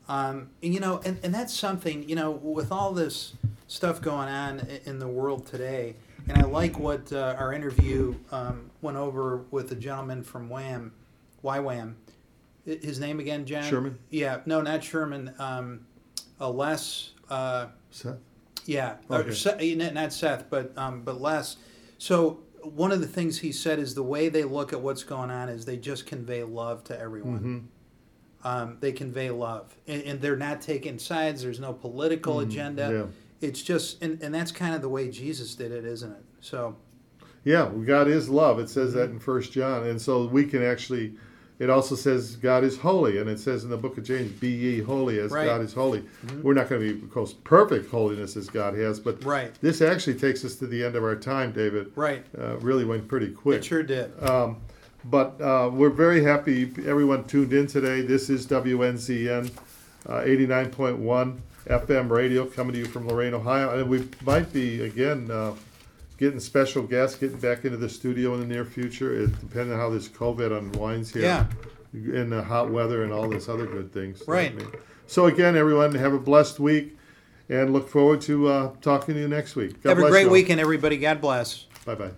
Um, 0.08 0.50
and, 0.62 0.74
you 0.74 0.80
know, 0.80 1.00
and, 1.04 1.18
and 1.22 1.34
that's 1.34 1.54
something, 1.54 2.08
you 2.08 2.16
know, 2.16 2.30
with 2.30 2.72
all 2.72 2.92
this 2.92 3.34
stuff 3.66 4.00
going 4.00 4.28
on 4.28 4.60
in 4.84 4.98
the 4.98 5.08
world 5.08 5.46
today, 5.46 5.96
and 6.28 6.38
I 6.38 6.42
like 6.42 6.78
what 6.78 7.12
uh, 7.12 7.34
our 7.38 7.52
interview 7.52 8.14
um, 8.30 8.70
went 8.80 8.96
over 8.96 9.44
with 9.50 9.68
the 9.68 9.74
gentleman 9.74 10.22
from 10.22 10.48
Wham, 10.48 10.92
YWAM. 11.42 11.94
His 12.64 13.00
name 13.00 13.18
again, 13.18 13.44
Jen? 13.44 13.64
Sherman? 13.64 13.98
Yeah, 14.10 14.40
no, 14.46 14.60
not 14.60 14.84
Sherman. 14.84 15.34
Um, 15.38 15.86
uh, 16.40 16.50
Les. 16.50 17.10
Uh, 17.28 17.66
Seth? 17.90 18.18
Yeah, 18.66 18.96
okay. 19.10 19.32
Seth, 19.32 19.60
not 19.60 20.12
Seth, 20.12 20.48
but 20.48 20.76
um, 20.78 21.02
but 21.02 21.20
Les. 21.20 21.56
So 21.98 22.40
one 22.62 22.92
of 22.92 23.00
the 23.00 23.08
things 23.08 23.40
he 23.40 23.50
said 23.50 23.80
is 23.80 23.96
the 23.96 24.04
way 24.04 24.28
they 24.28 24.44
look 24.44 24.72
at 24.72 24.80
what's 24.80 25.02
going 25.02 25.30
on 25.30 25.48
is 25.48 25.64
they 25.64 25.76
just 25.76 26.06
convey 26.06 26.44
love 26.44 26.84
to 26.84 26.98
everyone. 26.98 27.38
Mm-hmm 27.38 27.58
um, 28.44 28.76
they 28.80 28.92
convey 28.92 29.30
love, 29.30 29.74
and, 29.86 30.02
and, 30.02 30.20
they're 30.20 30.36
not 30.36 30.60
taking 30.60 30.98
sides. 30.98 31.42
There's 31.42 31.60
no 31.60 31.72
political 31.72 32.36
mm, 32.36 32.42
agenda. 32.42 32.90
Yeah. 33.40 33.48
It's 33.48 33.62
just, 33.62 34.02
and, 34.02 34.20
and 34.22 34.34
that's 34.34 34.50
kind 34.50 34.74
of 34.74 34.82
the 34.82 34.88
way 34.88 35.10
Jesus 35.10 35.54
did 35.54 35.70
it, 35.70 35.84
isn't 35.84 36.10
it? 36.10 36.24
So, 36.40 36.76
yeah, 37.44 37.70
God 37.84 38.08
is 38.08 38.28
love. 38.28 38.58
It 38.58 38.68
says 38.68 38.94
that 38.94 39.10
in 39.10 39.18
First 39.18 39.52
John, 39.52 39.86
and 39.86 40.00
so 40.00 40.26
we 40.26 40.44
can 40.44 40.62
actually. 40.62 41.14
It 41.58 41.70
also 41.70 41.94
says 41.94 42.34
God 42.36 42.64
is 42.64 42.76
holy, 42.76 43.18
and 43.18 43.30
it 43.30 43.38
says 43.38 43.62
in 43.62 43.70
the 43.70 43.76
book 43.76 43.96
of 43.96 44.02
James, 44.02 44.32
"Be 44.32 44.48
ye 44.48 44.80
holy 44.80 45.20
as 45.20 45.30
right. 45.30 45.44
God 45.44 45.60
is 45.60 45.72
holy." 45.72 46.00
Mm-hmm. 46.00 46.42
We're 46.42 46.54
not 46.54 46.68
going 46.68 46.80
to 46.80 46.94
be, 46.94 47.04
of 47.04 47.10
course, 47.12 47.34
perfect 47.34 47.88
holiness 47.88 48.36
as 48.36 48.48
God 48.48 48.74
has, 48.74 48.98
but 48.98 49.22
right. 49.24 49.52
this 49.60 49.80
actually 49.80 50.18
takes 50.18 50.44
us 50.44 50.56
to 50.56 50.66
the 50.66 50.82
end 50.82 50.96
of 50.96 51.04
our 51.04 51.14
time, 51.14 51.52
David. 51.52 51.92
Right. 51.94 52.24
Uh, 52.36 52.56
really 52.58 52.84
went 52.84 53.06
pretty 53.06 53.30
quick. 53.30 53.58
It 53.58 53.64
sure 53.64 53.84
did. 53.84 54.10
Um, 54.28 54.60
but 55.04 55.40
uh, 55.40 55.70
we're 55.72 55.90
very 55.90 56.22
happy 56.22 56.62
everyone 56.86 57.24
tuned 57.24 57.52
in 57.52 57.66
today. 57.66 58.02
This 58.02 58.30
is 58.30 58.46
WNZN 58.46 59.50
uh, 60.06 60.12
89.1 60.20 61.38
FM 61.66 62.10
radio 62.10 62.46
coming 62.46 62.72
to 62.72 62.78
you 62.78 62.86
from 62.86 63.06
Lorain, 63.06 63.34
Ohio. 63.34 63.78
And 63.78 63.88
we 63.88 64.08
might 64.24 64.52
be, 64.52 64.82
again, 64.84 65.30
uh, 65.30 65.54
getting 66.18 66.40
special 66.40 66.82
guests, 66.82 67.18
getting 67.18 67.38
back 67.38 67.64
into 67.64 67.76
the 67.76 67.88
studio 67.88 68.34
in 68.34 68.40
the 68.40 68.46
near 68.46 68.64
future, 68.64 69.22
it, 69.22 69.40
depending 69.40 69.72
on 69.72 69.78
how 69.78 69.90
this 69.90 70.08
COVID 70.08 70.56
unwinds 70.56 71.12
here. 71.12 71.22
Yeah. 71.22 71.46
In 71.92 72.30
the 72.30 72.42
hot 72.42 72.70
weather 72.70 73.04
and 73.04 73.12
all 73.12 73.28
this 73.28 73.50
other 73.50 73.66
good 73.66 73.92
things. 73.92 74.22
Right. 74.26 74.54
So, 75.06 75.26
again, 75.26 75.56
everyone, 75.56 75.94
have 75.94 76.14
a 76.14 76.18
blessed 76.18 76.58
week 76.58 76.96
and 77.50 77.72
look 77.72 77.86
forward 77.86 78.22
to 78.22 78.48
uh, 78.48 78.72
talking 78.80 79.14
to 79.14 79.20
you 79.20 79.28
next 79.28 79.56
week. 79.56 79.82
God 79.82 79.98
have 79.98 79.98
a 79.98 80.08
great 80.08 80.30
weekend, 80.30 80.58
everybody. 80.58 80.96
God 80.96 81.20
bless. 81.20 81.66
Bye 81.84 81.96
bye. 81.96 82.10